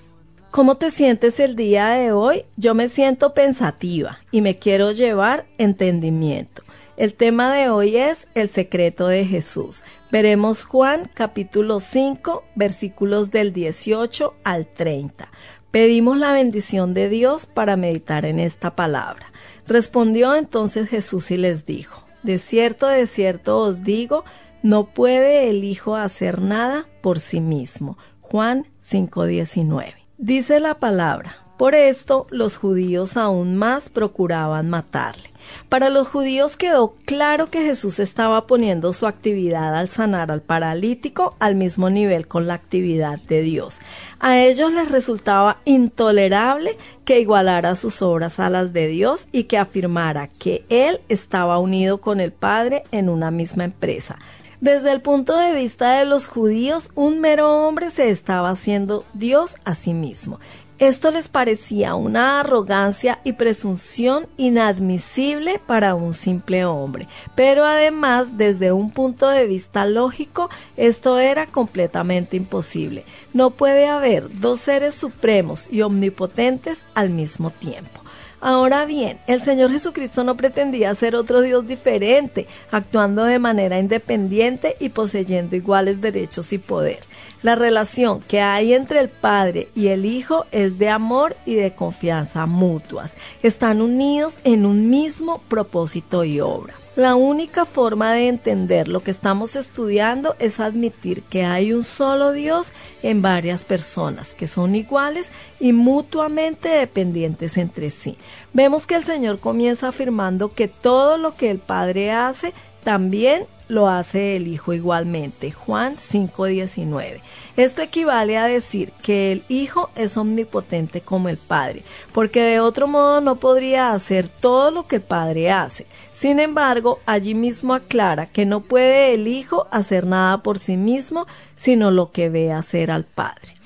¿Cómo 0.50 0.78
te 0.78 0.90
sientes 0.90 1.40
el 1.40 1.56
día 1.56 1.90
de 1.90 2.12
hoy? 2.12 2.46
Yo 2.58 2.74
me 2.74 2.90
siento 2.90 3.36
pensativa 3.36 4.18
y 4.32 4.42
me 4.42 4.58
quiero 4.58 4.92
llevar 4.92 5.46
entendimiento. 5.60 6.64
El 7.00 7.14
tema 7.14 7.56
de 7.56 7.70
hoy 7.70 7.96
es 7.96 8.28
el 8.36 8.50
secreto 8.50 9.08
de 9.08 9.24
Jesús. 9.24 9.84
Veremos 10.12 10.66
Juan 10.66 11.10
capítulo 11.14 11.80
5 11.80 12.44
versículos 12.56 13.32
del 13.32 13.54
18 13.54 14.36
al 14.44 14.68
30. 14.68 15.32
Pedimos 15.72 16.18
la 16.18 16.34
bendición 16.34 16.94
de 16.94 17.08
Dios 17.08 17.46
para 17.46 17.78
meditar 17.78 18.26
en 18.26 18.38
esta 18.38 18.76
palabra. 18.76 19.32
Respondió 19.66 20.36
entonces 20.36 20.90
Jesús 20.90 21.32
y 21.32 21.38
les 21.38 21.66
dijo, 21.66 22.04
De 22.22 22.38
cierto, 22.38 22.86
de 22.88 23.08
cierto 23.08 23.60
os 23.60 23.86
digo, 23.86 24.26
no 24.62 24.94
puede 24.94 25.50
el 25.50 25.64
Hijo 25.64 25.96
hacer 25.96 26.42
nada 26.42 26.86
por 27.00 27.22
sí 27.22 27.40
mismo. 27.40 27.98
Juan 28.20 28.68
5:19. 28.84 29.94
Dice 30.18 30.60
la 30.60 30.80
palabra, 30.80 31.49
por 31.60 31.76
esto 31.76 32.26
los 32.30 32.56
judíos 32.56 33.18
aún 33.18 33.58
más 33.58 33.90
procuraban 33.90 34.70
matarle. 34.70 35.30
Para 35.68 35.90
los 35.90 36.08
judíos 36.08 36.56
quedó 36.56 36.96
claro 37.04 37.50
que 37.50 37.66
Jesús 37.66 38.00
estaba 38.00 38.48
poniendo 38.48 38.94
su 38.94 39.06
actividad 39.06 39.76
al 39.76 39.90
sanar 39.90 40.32
al 40.32 40.42
paralítico 40.42 41.36
al 41.40 41.56
mismo 41.56 41.90
nivel 41.90 42.30
con 42.30 42.48
la 42.48 42.54
actividad 42.54 43.20
de 43.24 43.42
Dios. 43.42 43.80
A 44.22 44.40
ellos 44.40 44.72
les 44.72 44.90
resultaba 44.90 45.58
intolerable 45.66 46.78
que 47.04 47.20
igualara 47.20 47.76
sus 47.76 48.02
obras 48.02 48.40
a 48.40 48.50
las 48.50 48.72
de 48.72 48.88
Dios 48.88 49.28
y 49.34 49.44
que 49.44 49.58
afirmara 49.58 50.30
que 50.30 50.64
Él 50.70 51.02
estaba 51.10 51.60
unido 51.60 51.98
con 51.98 52.22
el 52.22 52.32
Padre 52.32 52.84
en 52.94 53.10
una 53.10 53.32
misma 53.32 53.66
empresa. 53.66 54.18
Desde 54.62 54.94
el 54.94 55.02
punto 55.02 55.38
de 55.38 55.54
vista 55.54 56.00
de 56.00 56.06
los 56.06 56.28
judíos, 56.28 56.90
un 56.96 57.20
mero 57.20 57.68
hombre 57.68 57.92
se 57.92 58.10
estaba 58.10 58.50
haciendo 58.50 59.04
Dios 59.14 59.58
a 59.66 59.76
sí 59.76 59.94
mismo 59.94 60.40
esto 60.80 61.12
les 61.12 61.28
parecía 61.28 61.96
una 61.96 62.40
arrogancia 62.40 63.20
y 63.24 63.34
presunción 63.34 64.28
inadmisible 64.38 65.60
para 65.66 65.94
un 65.94 66.14
simple 66.14 66.64
hombre, 66.66 67.08
pero 67.36 67.66
además 67.66 68.38
desde 68.38 68.72
un 68.72 68.92
punto 68.92 69.28
de 69.28 69.46
vista 69.46 69.86
lógico 69.86 70.50
esto 70.78 71.20
era 71.20 71.48
completamente 71.48 72.38
imposible. 72.38 73.04
No 73.34 73.52
puede 73.52 73.88
haber 73.88 74.40
dos 74.40 74.62
seres 74.62 74.96
supremos 74.96 75.68
y 75.70 75.82
omnipotentes 75.82 76.84
al 76.96 77.10
mismo 77.10 77.50
tiempo. 77.50 78.00
Ahora 78.42 78.86
bien, 78.86 79.20
el 79.28 79.42
Señor 79.42 79.70
Jesucristo 79.70 80.24
no 80.24 80.38
pretendía 80.38 80.94
ser 80.94 81.14
otro 81.16 81.42
Dios 81.42 81.68
diferente, 81.68 82.48
actuando 82.72 83.26
de 83.26 83.38
manera 83.38 83.80
independiente 83.80 84.78
y 84.80 84.90
poseyendo 84.90 85.58
iguales 85.58 86.00
derechos 86.00 86.54
y 86.54 86.58
poder. 86.58 87.00
La 87.42 87.56
relación 87.56 88.20
que 88.20 88.42
hay 88.42 88.74
entre 88.74 89.00
el 89.00 89.08
Padre 89.08 89.70
y 89.74 89.88
el 89.88 90.06
Hijo 90.06 90.46
es 90.52 90.78
de 90.78 90.90
amor 90.90 91.38
y 91.46 91.56
de 91.56 91.72
confianza 91.72 92.46
mutuas. 92.46 93.16
Están 93.42 93.82
unidos 93.82 94.40
en 94.44 94.66
un 94.66 94.90
mismo 94.90 95.42
propósito 95.48 96.26
y 96.26 96.42
obra. 96.42 96.74
La 96.98 97.16
única 97.16 97.64
forma 97.64 98.12
de 98.12 98.28
entender 98.28 98.90
lo 98.90 99.00
que 99.04 99.12
estamos 99.12 99.56
estudiando 99.56 100.36
es 100.38 100.60
admitir 100.60 101.22
que 101.24 101.46
hay 101.46 101.72
un 101.72 101.84
solo 101.84 102.34
Dios 102.34 102.74
en 103.04 103.22
varias 103.22 103.64
personas 103.64 104.34
que 104.34 104.48
son 104.48 104.76
iguales 104.76 105.30
y 105.62 105.72
mutuamente 105.72 106.68
dependientes 106.68 107.56
entre 107.56 107.90
sí. 107.90 108.18
Vemos 108.52 108.86
que 108.86 108.96
el 108.96 109.06
Señor 109.06 109.40
comienza 109.40 109.88
afirmando 109.88 110.54
que 110.54 110.68
todo 110.68 111.18
lo 111.18 111.38
que 111.38 111.50
el 111.50 111.60
Padre 111.60 112.12
hace 112.12 112.54
también 112.84 113.46
lo 113.70 113.88
hace 113.88 114.36
el 114.36 114.50
Hijo 114.50 114.74
igualmente. 114.74 115.52
Juan 115.52 115.96
5:19. 115.98 117.22
Esto 117.56 117.82
equivale 117.82 118.38
a 118.38 118.46
decir 118.46 118.92
que 119.02 119.32
el 119.32 119.44
Hijo 119.48 119.90
es 119.96 120.18
omnipotente 120.18 121.00
como 121.00 121.30
el 121.30 121.38
Padre, 121.38 121.84
porque 122.12 122.42
de 122.42 122.60
otro 122.60 122.88
modo 122.88 123.22
no 123.22 123.38
podría 123.38 123.94
hacer 123.94 124.28
todo 124.28 124.72
lo 124.72 124.88
que 124.88 124.98
el 124.98 125.02
Padre 125.02 125.52
hace. 125.52 125.86
Sin 126.12 126.40
embargo, 126.40 127.00
allí 127.06 127.36
mismo 127.36 127.74
aclara 127.74 128.26
que 128.26 128.46
no 128.46 128.60
puede 128.60 129.14
el 129.14 129.28
Hijo 129.28 129.68
hacer 129.72 130.06
nada 130.06 130.44
por 130.44 130.58
sí 130.58 130.76
mismo, 130.76 131.28
sino 131.56 131.92
lo 131.92 132.12
que 132.12 132.30
ve 132.30 132.52
hacer 132.52 132.92
al 132.92 133.06
Padre. 133.06 133.59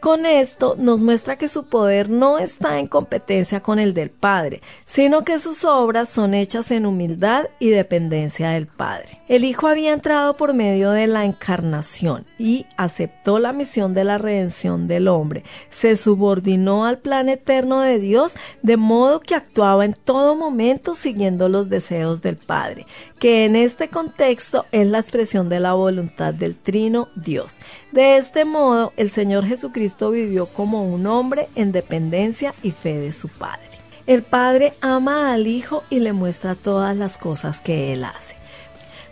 Con 0.00 0.24
esto 0.24 0.76
nos 0.78 1.02
muestra 1.02 1.36
que 1.36 1.46
su 1.46 1.66
poder 1.66 2.08
no 2.08 2.38
está 2.38 2.78
en 2.78 2.86
competencia 2.86 3.60
con 3.60 3.78
el 3.78 3.92
del 3.92 4.08
Padre, 4.08 4.62
sino 4.86 5.24
que 5.24 5.38
sus 5.38 5.62
obras 5.66 6.08
son 6.08 6.32
hechas 6.32 6.70
en 6.70 6.86
humildad 6.86 7.44
y 7.58 7.68
dependencia 7.68 8.48
del 8.48 8.66
Padre. 8.66 9.20
El 9.28 9.44
Hijo 9.44 9.66
había 9.66 9.92
entrado 9.92 10.38
por 10.38 10.54
medio 10.54 10.92
de 10.92 11.06
la 11.06 11.26
encarnación 11.26 12.24
y 12.38 12.64
aceptó 12.78 13.38
la 13.38 13.52
misión 13.52 13.92
de 13.92 14.04
la 14.04 14.16
redención 14.16 14.88
del 14.88 15.06
hombre. 15.06 15.44
Se 15.68 15.94
subordinó 15.96 16.86
al 16.86 16.96
plan 16.98 17.28
eterno 17.28 17.80
de 17.80 17.98
Dios 17.98 18.36
de 18.62 18.78
modo 18.78 19.20
que 19.20 19.34
actuaba 19.34 19.84
en 19.84 19.92
todo 19.92 20.34
momento 20.34 20.94
siguiendo 20.94 21.50
los 21.50 21.68
deseos 21.68 22.22
del 22.22 22.36
Padre, 22.36 22.86
que 23.18 23.44
en 23.44 23.54
este 23.54 23.88
contexto 23.88 24.64
es 24.72 24.86
la 24.86 24.98
expresión 24.98 25.50
de 25.50 25.60
la 25.60 25.74
voluntad 25.74 26.32
del 26.32 26.56
Trino 26.56 27.08
Dios. 27.16 27.56
De 27.92 28.16
este 28.16 28.44
modo, 28.44 28.92
el 28.96 29.10
Señor 29.10 29.44
Jesucristo 29.46 30.12
vivió 30.12 30.46
como 30.46 30.84
un 30.84 31.06
hombre 31.06 31.48
en 31.56 31.72
dependencia 31.72 32.54
y 32.62 32.70
fe 32.70 32.94
de 32.94 33.12
su 33.12 33.28
Padre. 33.28 33.62
El 34.06 34.22
Padre 34.22 34.74
ama 34.80 35.32
al 35.32 35.48
Hijo 35.48 35.82
y 35.90 35.98
le 35.98 36.12
muestra 36.12 36.54
todas 36.54 36.96
las 36.96 37.18
cosas 37.18 37.60
que 37.60 37.92
Él 37.92 38.04
hace. 38.04 38.40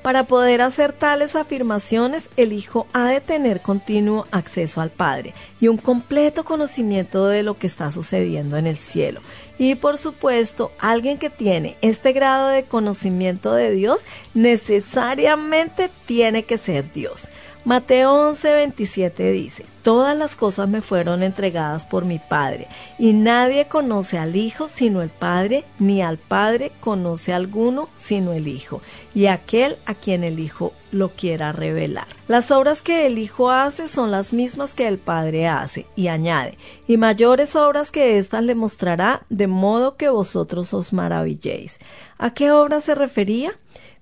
Para 0.03 0.25
poder 0.25 0.63
hacer 0.63 0.93
tales 0.93 1.35
afirmaciones, 1.35 2.31
el 2.37 2.53
Hijo 2.53 2.87
ha 2.93 3.09
de 3.09 3.21
tener 3.21 3.61
continuo 3.61 4.27
acceso 4.31 4.81
al 4.81 4.91
Padre 4.91 5.35
y 5.61 5.67
un 5.67 5.77
completo 5.77 6.45
conocimiento 6.45 7.27
de 7.27 7.43
lo 7.43 7.59
que 7.59 7.67
está 7.67 7.91
sucediendo 7.91 8.57
en 8.57 8.69
el 8.69 8.77
cielo. 8.77 9.21
Y 9.59 9.75
por 9.75 9.99
supuesto, 9.99 10.71
alguien 10.79 11.19
que 11.19 11.31
tiene 11.31 11.77
este 11.83 12.13
grado 12.13 12.49
de 12.49 12.63
conocimiento 12.63 13.53
de 13.53 13.73
Dios 13.73 14.05
necesariamente 14.35 15.91
tiene 16.07 16.45
que 16.45 16.59
ser 16.59 16.93
Dios. 16.93 17.29
Mateo 17.69 18.33
11:27 18.33 19.31
dice, 19.31 19.67
Todas 19.83 20.17
las 20.17 20.37
cosas 20.37 20.71
me 20.71 20.81
fueron 20.81 21.23
entregadas 21.23 21.85
por 21.85 22.07
mi 22.07 22.19
Padre, 22.19 22.67
y 22.99 23.13
nadie 23.13 23.69
conoce 23.69 24.17
al 24.17 24.37
Hijo 24.37 24.69
sino 24.69 25.03
el 25.03 25.11
Padre, 25.11 25.67
ni 25.79 26.01
al 26.01 26.17
Padre 26.17 26.73
conoce 26.81 27.35
alguno 27.35 27.91
sino 27.99 28.33
el 28.33 28.49
Hijo, 28.49 28.81
y 29.15 29.27
aquel 29.27 29.77
a 29.85 29.95
quien 29.95 30.25
el 30.25 30.39
Hijo 30.39 30.73
lo 30.93 31.11
quiera 31.11 31.53
revelar. 31.53 32.07
Las 32.27 32.51
obras 32.51 32.81
que 32.81 33.05
el 33.05 33.19
Hijo 33.19 33.51
hace 33.51 33.87
son 33.87 34.11
las 34.11 34.33
mismas 34.33 34.75
que 34.75 34.89
el 34.89 34.97
Padre 34.97 35.47
hace, 35.47 35.85
y 35.95 36.09
añade, 36.09 36.57
y 36.87 36.97
mayores 36.97 37.55
obras 37.55 37.91
que 37.91 38.17
éstas 38.17 38.45
le 38.45 38.55
mostrará, 38.55 39.27
de 39.29 39.47
modo 39.47 39.97
que 39.97 40.09
vosotros 40.09 40.73
os 40.73 40.95
maravilléis. 40.95 41.81
¿A 42.17 42.33
qué 42.33 42.51
obra 42.51 42.81
se 42.81 42.95
refería? 42.95 43.59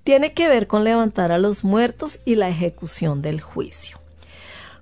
Tiene 0.07 0.35
que 0.35 0.47
ver 0.47 0.69
con 0.69 0.85
levantar 0.85 1.33
a 1.33 1.39
los 1.39 1.65
muertos 1.65 2.21
y 2.25 2.37
la 2.37 2.49
ejecución 2.49 3.23
del 3.23 3.41
juicio. 3.41 3.99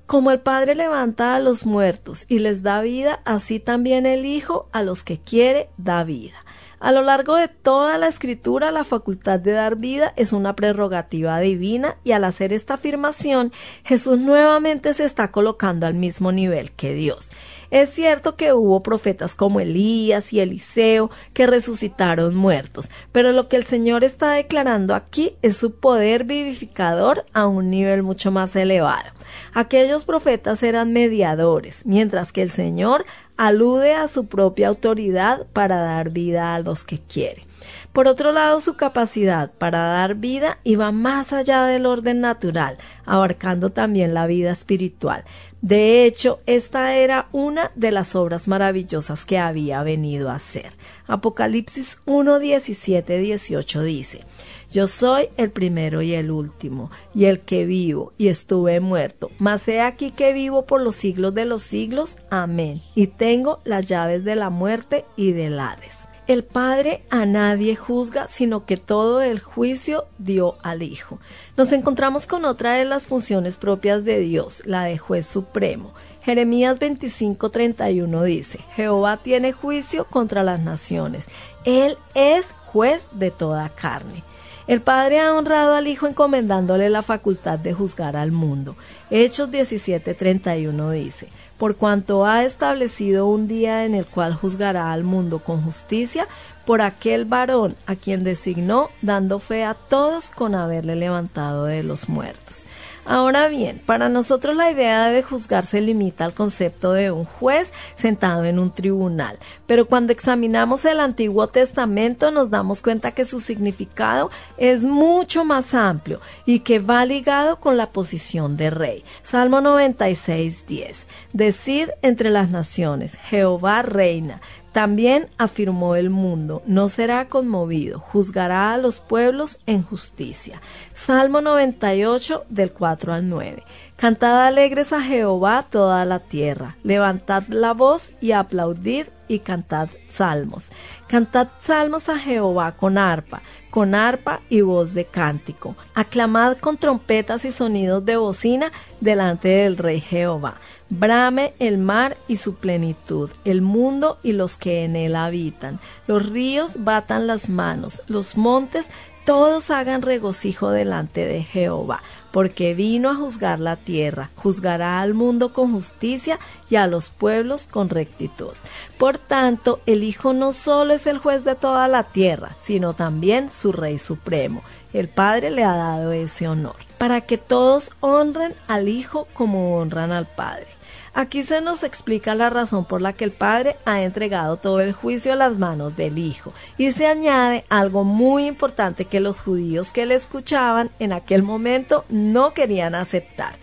Como 0.05 0.31
el 0.31 0.41
Padre 0.41 0.75
levanta 0.75 1.35
a 1.35 1.41
los 1.41 1.65
muertos 1.65 2.27
y 2.29 2.41
les 2.41 2.63
da 2.63 2.83
vida, 2.83 3.23
así 3.25 3.59
también 3.59 4.05
el 4.05 4.27
Hijo 4.27 4.69
a 4.71 4.83
los 4.83 5.03
que 5.03 5.19
quiere 5.19 5.71
da 5.79 6.05
vida. 6.05 6.45
A 6.79 6.93
lo 6.93 7.01
largo 7.01 7.37
de 7.37 7.49
toda 7.49 7.97
la 7.97 8.09
escritura, 8.09 8.71
la 8.71 8.85
facultad 8.85 9.41
de 9.41 9.53
dar 9.53 9.77
vida 9.77 10.13
es 10.17 10.35
una 10.35 10.55
prerrogativa 10.55 11.41
divina 11.41 11.97
y 12.05 12.13
al 12.13 12.25
hacer 12.25 12.53
esta 12.53 12.75
afirmación, 12.75 13.51
Jesús 13.83 14.19
nuevamente 14.19 14.93
se 14.93 15.07
está 15.07 15.31
colocando 15.31 15.87
al 15.87 15.95
mismo 15.95 16.33
nivel 16.33 16.73
que 16.73 16.93
Dios. 16.93 17.31
Es 17.75 17.91
cierto 17.91 18.37
que 18.37 18.53
hubo 18.53 18.85
profetas 18.85 19.35
como 19.35 19.59
Elías 19.59 20.33
y 20.33 20.39
Eliseo 20.39 21.11
que 21.33 21.49
resucitaron 21.49 22.37
muertos, 22.37 22.89
pero 23.11 23.33
lo 23.33 23.49
que 23.49 23.57
el 23.57 23.65
Señor 23.65 24.05
está 24.05 24.31
declarando 24.31 24.95
aquí 24.95 25.35
es 25.43 25.57
su 25.57 25.75
poder 25.75 26.23
vivificador 26.23 27.27
a 27.33 27.49
un 27.49 27.71
nivel 27.71 28.05
mucho 28.05 28.31
más 28.31 28.55
elevado. 28.55 29.11
Aquellos 29.55 30.05
profetas 30.05 30.63
eran 30.63 30.93
mediadores, 30.93 31.85
mientras 31.85 32.31
que 32.31 32.43
el 32.43 32.51
Señor 32.51 33.07
alude 33.37 33.95
a 33.95 34.07
su 34.07 34.29
propia 34.29 34.69
autoridad 34.69 35.45
para 35.53 35.81
dar 35.81 36.11
vida 36.11 36.55
a 36.55 36.61
los 36.61 36.85
que 36.85 37.01
quiere. 37.01 37.45
Por 37.93 38.07
otro 38.07 38.31
lado, 38.31 38.61
su 38.61 38.77
capacidad 38.77 39.51
para 39.53 39.79
dar 39.79 40.15
vida 40.15 40.59
iba 40.65 40.93
más 40.93 41.33
allá 41.33 41.65
del 41.65 41.87
orden 41.87 42.21
natural, 42.21 42.79
abarcando 43.05 43.71
también 43.71 44.15
la 44.15 44.27
vida 44.27 44.51
espiritual. 44.51 45.25
De 45.65 46.05
hecho, 46.05 46.41
esta 46.45 46.95
era 46.95 47.31
una 47.33 47.73
de 47.75 47.91
las 47.91 48.15
obras 48.17 48.49
maravillosas 48.49 49.25
que 49.25 49.39
había 49.39 49.83
venido 49.83 50.29
a 50.29 50.35
hacer. 50.35 50.75
Apocalipsis 51.07 52.03
1, 52.05 52.39
17, 52.39 53.17
18 53.17 53.83
dice, 53.83 54.27
Yo 54.71 54.87
soy 54.87 55.31
el 55.39 55.51
primero 55.51 56.03
y 56.03 56.13
el 56.13 56.31
último, 56.31 56.91
y 57.15 57.25
el 57.25 57.41
que 57.41 57.65
vivo, 57.65 58.13
y 58.19 58.29
estuve 58.29 58.79
muerto, 58.81 59.31
mas 59.39 59.67
he 59.67 59.81
aquí 59.81 60.11
que 60.11 60.35
vivo 60.35 60.67
por 60.67 60.83
los 60.83 60.97
siglos 60.97 61.33
de 61.33 61.47
los 61.47 61.63
siglos. 61.63 62.19
Amén. 62.29 62.83
Y 62.95 63.07
tengo 63.07 63.63
las 63.65 63.87
llaves 63.87 64.23
de 64.23 64.37
la 64.37 64.51
muerte 64.51 65.07
y 65.17 65.33
del 65.33 65.59
Hades. 65.59 66.07
El 66.27 66.43
Padre 66.43 67.03
a 67.11 67.27
nadie 67.27 67.77
juzga, 67.77 68.29
sino 68.29 68.65
que 68.65 68.79
todo 68.79 69.21
el 69.21 69.41
juicio 69.41 70.07
dio 70.17 70.57
al 70.63 70.83
Hijo. 70.83 71.19
Nos 71.59 71.71
encontramos 71.73 72.27
con 72.27 72.47
otra 72.47 72.73
de 72.75 72.87
las 72.87 73.07
funciones 73.07 73.59
propias 73.59 74.07
de 74.07 74.21
Dios, 74.21 74.63
la 74.65 74.85
de 74.85 74.97
juez 74.97 75.27
supremo. 75.27 75.93
Jeremías 76.23 76.81
25:31 76.81 78.25
dice, 78.25 78.61
Jehová 78.75 79.19
tiene 79.19 79.53
juicio 79.53 80.07
contra 80.07 80.43
las 80.43 80.61
naciones. 80.61 81.27
Él 81.67 81.99
es 82.15 82.47
juez 82.73 83.11
de 83.13 83.31
toda 83.31 83.69
carne. 83.69 84.25
El 84.67 84.81
Padre 84.81 85.21
ha 85.21 85.35
honrado 85.35 85.75
al 85.75 85.89
Hijo 85.89 86.07
encomendándole 86.07 86.89
la 86.89 87.03
facultad 87.03 87.59
de 87.59 87.75
juzgar 87.75 88.17
al 88.17 88.33
mundo. 88.33 88.77
Hechos 89.11 89.51
17:31 89.51 90.91
dice, 90.91 91.29
por 91.59 91.77
cuanto 91.77 92.27
ha 92.27 92.45
establecido 92.45 93.27
un 93.27 93.49
día 93.49 93.85
en 93.85 93.95
el 93.95 94.07
cual 94.07 94.35
juzgará 94.35 94.93
al 94.93 95.05
mundo 95.05 95.39
con 95.39 95.63
justicia 95.63 96.27
por 96.65 96.83
aquel 96.83 97.25
varón 97.25 97.77
a 97.87 97.97
quien 97.97 98.25
designó, 98.25 98.91
dando 99.03 99.39
fe 99.39 99.65
a 99.65 99.75
todos 99.75 100.31
con 100.31 100.55
haberle 100.55 100.97
levantado 100.97 101.65
de 101.65 101.83
los 101.83 102.09
muertos. 102.09 102.67
Ahora 103.07 103.49
bien, 103.49 103.83
para 103.85 104.09
nosotros 104.09 104.57
la 104.57 104.71
idea 104.71 105.09
de 105.09 105.23
juzgar 105.23 105.67
se 105.67 105.83
limita 105.83 106.25
al 106.25 106.33
concepto 106.33 106.95
de 106.95 107.11
un 107.11 107.27
juez 107.27 107.71
sentado 107.97 108.47
en 108.47 108.59
un 108.59 108.73
tribunal, 108.73 109.39
pero 109.67 109.85
cuando 109.85 110.15
examinamos 110.15 110.87
el 110.87 111.01
Antiguo 111.01 111.47
Testamento 111.49 112.31
nos 112.31 112.49
damos 112.49 112.81
cuenta 112.81 113.13
que 113.13 113.27
su 113.27 113.41
significado 113.41 114.31
es 114.57 114.87
mucho 114.87 115.45
más 115.45 115.75
amplio 115.75 116.21
y 116.47 116.61
que 116.61 116.79
va 116.79 117.05
ligado 117.05 117.61
con 117.61 117.77
la 117.77 117.91
posición 117.91 118.57
de 118.57 118.71
rey. 118.71 119.05
Salmo 119.21 119.61
96, 119.61 120.65
10. 120.67 121.07
Decid 121.35 121.89
entre 122.01 122.31
las 122.31 122.49
naciones, 122.49 123.17
Jehová 123.17 123.83
reina. 123.83 124.41
También 124.75 125.29
afirmó 125.39 125.95
el 125.95 126.11
mundo, 126.11 126.61
no 126.67 126.89
será 126.89 127.29
conmovido, 127.29 128.01
juzgará 128.01 128.75
a 128.75 128.77
los 128.77 128.99
pueblos 128.99 129.61
en 129.67 129.85
justicia. 129.85 130.61
Salmo 130.95 131.41
98 131.41 132.47
del 132.49 132.73
4 132.73 133.13
al 133.13 133.29
9. 133.29 133.63
Cantad 133.95 134.45
alegres 134.45 134.93
a 134.93 135.01
Jehová 135.01 135.65
toda 135.71 136.05
la 136.05 136.19
tierra, 136.19 136.77
levantad 136.83 137.45
la 137.51 137.73
voz 137.73 138.15
y 138.21 138.33
aplaudid 138.33 139.07
y 139.29 139.39
cantad 139.39 139.91
salmos. 140.09 140.73
Cantad 141.07 141.51
salmos 141.61 142.09
a 142.09 142.19
Jehová 142.19 142.73
con 142.73 142.99
arpa, 142.99 143.43
con 143.71 143.95
arpa 143.95 144.41
y 144.49 144.63
voz 144.63 144.93
de 144.93 145.05
cántico. 145.05 145.77
Aclamad 145.95 146.57
con 146.59 146.79
trompetas 146.79 147.45
y 147.45 147.53
sonidos 147.53 148.05
de 148.05 148.17
bocina 148.17 148.73
delante 149.01 149.49
del 149.49 149.77
Rey 149.77 150.01
Jehová. 150.01 150.57
Brame 150.91 151.55
el 151.59 151.79
mar 151.79 152.17
y 152.29 152.37
su 152.37 152.57
plenitud, 152.57 153.31
el 153.45 153.63
mundo 153.63 154.19
y 154.23 154.33
los 154.33 154.57
que 154.57 154.85
en 154.85 154.97
él 154.97 155.17
habitan. 155.17 155.81
Los 156.07 156.29
ríos 156.29 156.77
batan 156.85 157.27
las 157.27 157.49
manos, 157.49 158.03
los 158.07 158.37
montes 158.37 158.91
todos 159.25 159.71
hagan 159.71 160.03
regocijo 160.03 160.71
delante 160.71 161.25
de 161.27 161.43
Jehová, 161.43 162.03
porque 162.31 162.75
vino 162.75 163.09
a 163.09 163.15
juzgar 163.15 163.59
la 163.59 163.77
tierra, 163.77 164.31
juzgará 164.37 165.01
al 165.01 165.15
mundo 165.15 165.55
con 165.55 165.73
justicia 165.73 166.39
y 166.69 166.77
a 166.77 166.87
los 166.87 167.09
pueblos 167.09 167.67
con 167.67 167.89
rectitud. 167.89 168.53
Por 168.99 169.17
tanto, 169.17 169.81
el 169.87 170.05
Hijo 170.05 170.35
no 170.35 170.53
solo 170.53 170.93
es 170.93 171.07
el 171.07 171.17
juez 171.17 171.45
de 171.45 171.55
toda 171.55 171.89
la 171.89 172.03
tierra, 172.03 172.55
sino 172.61 172.93
también 172.93 173.51
su 173.51 173.73
Rey 173.73 173.97
Supremo. 173.97 174.63
El 174.93 175.09
Padre 175.09 175.51
le 175.51 175.65
ha 175.65 175.75
dado 175.75 176.13
ese 176.13 176.47
honor, 176.47 176.77
para 176.99 177.23
que 177.23 177.39
todos 177.39 177.93
honren 178.01 178.55
al 178.69 178.89
Hijo 178.91 179.27
como 179.33 179.79
honran 179.79 180.13
al 180.13 180.27
Padre. 180.27 180.74
Aquí 181.17 181.45
se 181.45 181.61
nos 181.61 181.85
explica 181.85 182.35
la 182.35 182.51
razón 182.51 182.85
por 182.85 183.01
la 183.01 183.13
que 183.13 183.23
el 183.23 183.31
Padre 183.31 183.77
ha 183.85 184.03
entregado 184.03 184.57
todo 184.57 184.81
el 184.81 184.93
juicio 184.93 185.33
a 185.33 185.37
las 185.37 185.59
manos 185.59 185.97
del 185.97 186.19
Hijo. 186.19 186.53
Y 186.77 186.91
se 186.91 187.07
añade 187.07 187.65
algo 187.69 188.03
muy 188.03 188.47
importante 188.47 189.05
que 189.05 189.21
los 189.21 189.41
judíos 189.41 189.93
que 189.93 190.07
le 190.07 190.17
escuchaban 190.17 190.91
en 190.99 191.13
aquel 191.13 191.45
momento 191.45 192.05
no 192.09 192.53
querían 192.53 192.97
aceptar. 192.97 193.55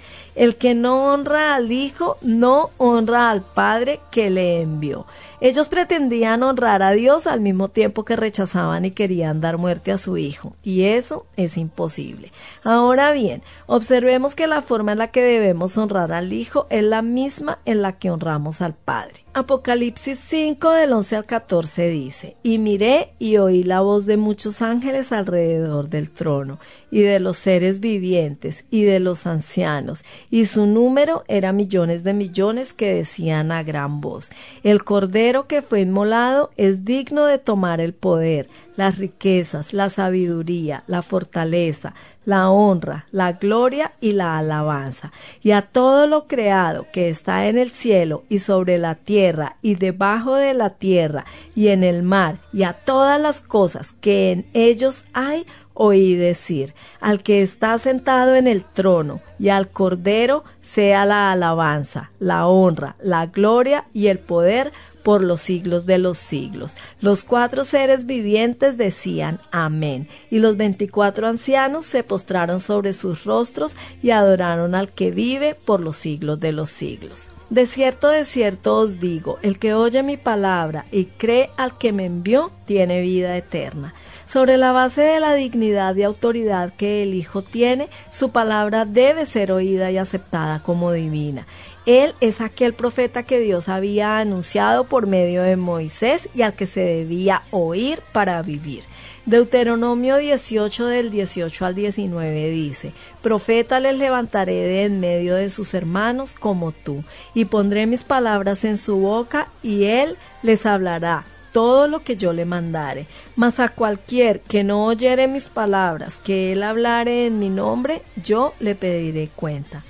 El 0.41 0.55
que 0.55 0.73
no 0.73 1.13
honra 1.13 1.53
al 1.53 1.71
Hijo 1.71 2.17
no 2.23 2.71
honra 2.77 3.29
al 3.29 3.43
Padre 3.43 3.99
que 4.09 4.31
le 4.31 4.61
envió. 4.61 5.05
Ellos 5.39 5.69
pretendían 5.69 6.41
honrar 6.41 6.81
a 6.81 6.93
Dios 6.93 7.27
al 7.27 7.41
mismo 7.41 7.69
tiempo 7.69 8.05
que 8.05 8.15
rechazaban 8.15 8.83
y 8.83 8.89
querían 8.89 9.39
dar 9.39 9.59
muerte 9.59 9.91
a 9.91 9.99
su 9.99 10.17
Hijo, 10.17 10.55
y 10.63 10.85
eso 10.85 11.27
es 11.37 11.57
imposible. 11.57 12.31
Ahora 12.63 13.11
bien, 13.11 13.43
observemos 13.67 14.33
que 14.33 14.47
la 14.47 14.63
forma 14.63 14.93
en 14.93 14.97
la 14.97 15.11
que 15.11 15.21
debemos 15.21 15.77
honrar 15.77 16.11
al 16.11 16.33
Hijo 16.33 16.65
es 16.71 16.83
la 16.83 17.03
misma 17.03 17.59
en 17.65 17.83
la 17.83 17.99
que 17.99 18.09
honramos 18.09 18.61
al 18.61 18.73
Padre. 18.73 19.23
Apocalipsis 19.33 20.19
5 20.19 20.71
del 20.71 20.91
11 20.91 21.15
al 21.15 21.25
14 21.25 21.87
dice, 21.87 22.35
Y 22.43 22.59
miré 22.59 23.13
y 23.17 23.37
oí 23.37 23.63
la 23.63 23.79
voz 23.79 24.05
de 24.05 24.17
muchos 24.17 24.61
ángeles 24.61 25.13
alrededor 25.13 25.87
del 25.87 26.09
trono, 26.09 26.59
y 26.91 26.99
de 27.03 27.21
los 27.21 27.37
seres 27.37 27.79
vivientes, 27.79 28.65
y 28.69 28.83
de 28.83 28.99
los 28.99 29.25
ancianos, 29.25 30.03
y 30.29 30.47
su 30.47 30.65
número 30.67 31.23
era 31.29 31.53
millones 31.53 32.03
de 32.03 32.13
millones 32.13 32.73
que 32.73 32.93
decían 32.93 33.53
a 33.53 33.63
gran 33.63 34.01
voz, 34.01 34.31
El 34.63 34.83
Cordero 34.83 35.47
que 35.47 35.61
fue 35.61 35.79
inmolado 35.79 36.51
es 36.57 36.83
digno 36.83 37.23
de 37.23 37.37
tomar 37.37 37.79
el 37.79 37.93
poder, 37.93 38.49
las 38.75 38.97
riquezas, 38.97 39.73
la 39.73 39.89
sabiduría, 39.89 40.83
la 40.87 41.01
fortaleza, 41.03 41.93
la 42.25 42.49
honra, 42.49 43.07
la 43.11 43.33
gloria 43.33 43.93
y 43.99 44.11
la 44.11 44.37
alabanza, 44.37 45.11
y 45.41 45.51
a 45.51 45.63
todo 45.63 46.07
lo 46.07 46.27
creado 46.27 46.87
que 46.91 47.09
está 47.09 47.47
en 47.47 47.57
el 47.57 47.69
cielo 47.69 48.23
y 48.29 48.39
sobre 48.39 48.77
la 48.77 48.95
tierra 48.95 49.57
y 49.61 49.75
debajo 49.75 50.35
de 50.35 50.53
la 50.53 50.71
tierra 50.71 51.25
y 51.55 51.69
en 51.69 51.83
el 51.83 52.03
mar, 52.03 52.37
y 52.53 52.63
a 52.63 52.73
todas 52.73 53.19
las 53.19 53.41
cosas 53.41 53.93
que 53.93 54.31
en 54.31 54.45
ellos 54.53 55.05
hay, 55.13 55.45
oí 55.73 56.15
decir, 56.15 56.75
al 56.99 57.23
que 57.23 57.41
está 57.41 57.77
sentado 57.77 58.35
en 58.35 58.47
el 58.47 58.63
trono 58.63 59.21
y 59.39 59.49
al 59.49 59.69
Cordero 59.69 60.43
sea 60.61 61.05
la 61.05 61.31
alabanza, 61.31 62.11
la 62.19 62.45
honra, 62.45 62.95
la 63.01 63.25
gloria 63.25 63.85
y 63.93 64.07
el 64.07 64.19
poder 64.19 64.71
por 65.03 65.23
los 65.23 65.41
siglos 65.41 65.85
de 65.85 65.97
los 65.97 66.17
siglos. 66.17 66.75
Los 66.99 67.23
cuatro 67.23 67.63
seres 67.63 68.05
vivientes 68.05 68.77
decían 68.77 69.39
Amén, 69.51 70.07
y 70.29 70.39
los 70.39 70.57
veinticuatro 70.57 71.27
ancianos 71.27 71.85
se 71.85 72.03
postraron 72.03 72.59
sobre 72.59 72.93
sus 72.93 73.25
rostros 73.25 73.75
y 74.01 74.11
adoraron 74.11 74.75
al 74.75 74.89
que 74.89 75.11
vive 75.11 75.55
por 75.55 75.79
los 75.79 75.97
siglos 75.97 76.39
de 76.39 76.51
los 76.51 76.69
siglos. 76.69 77.31
De 77.51 77.65
cierto, 77.65 78.07
de 78.07 78.23
cierto 78.23 78.77
os 78.77 79.01
digo, 79.01 79.37
el 79.41 79.59
que 79.59 79.73
oye 79.73 80.03
mi 80.03 80.15
palabra 80.15 80.85
y 80.89 81.05
cree 81.05 81.49
al 81.57 81.77
que 81.77 81.91
me 81.91 82.05
envió, 82.05 82.49
tiene 82.65 83.01
vida 83.01 83.35
eterna. 83.35 83.93
Sobre 84.25 84.57
la 84.57 84.71
base 84.71 85.01
de 85.01 85.19
la 85.19 85.33
dignidad 85.33 85.93
y 85.97 86.03
autoridad 86.03 86.73
que 86.73 87.03
el 87.03 87.13
Hijo 87.13 87.41
tiene, 87.41 87.89
su 88.09 88.31
palabra 88.31 88.85
debe 88.85 89.25
ser 89.25 89.51
oída 89.51 89.91
y 89.91 89.97
aceptada 89.97 90.63
como 90.63 90.93
divina. 90.93 91.45
Él 91.87 92.13
es 92.21 92.41
aquel 92.41 92.73
profeta 92.73 93.23
que 93.23 93.39
Dios 93.39 93.67
había 93.67 94.19
anunciado 94.19 94.83
por 94.83 95.07
medio 95.07 95.41
de 95.41 95.55
Moisés 95.55 96.29
y 96.35 96.43
al 96.43 96.53
que 96.53 96.67
se 96.67 96.81
debía 96.81 97.41
oír 97.49 98.01
para 98.11 98.39
vivir. 98.43 98.83
Deuteronomio 99.25 100.17
18 100.17 100.85
del 100.85 101.09
18 101.09 101.65
al 101.65 101.73
19 101.73 102.49
dice, 102.49 102.93
Profeta 103.23 103.79
les 103.79 103.97
levantaré 103.97 104.53
de 104.53 104.83
en 104.83 104.99
medio 104.99 105.35
de 105.35 105.49
sus 105.49 105.73
hermanos 105.73 106.35
como 106.35 106.71
tú, 106.71 107.03
y 107.33 107.45
pondré 107.45 107.87
mis 107.87 108.03
palabras 108.03 108.63
en 108.63 108.77
su 108.77 108.97
boca, 108.97 109.47
y 109.63 109.85
él 109.85 110.17
les 110.43 110.67
hablará 110.67 111.25
todo 111.51 111.87
lo 111.87 112.03
que 112.03 112.15
yo 112.15 112.33
le 112.33 112.45
mandare. 112.45 113.07
Mas 113.35 113.59
a 113.59 113.69
cualquier 113.69 114.41
que 114.41 114.63
no 114.63 114.85
oyere 114.85 115.27
mis 115.27 115.49
palabras, 115.49 116.19
que 116.23 116.51
él 116.51 116.63
hablare 116.63 117.25
en 117.25 117.39
mi 117.39 117.49
nombre, 117.49 118.01
yo 118.23 118.53
le 118.59 118.75
pediré 118.75 119.29
cuenta. 119.35 119.83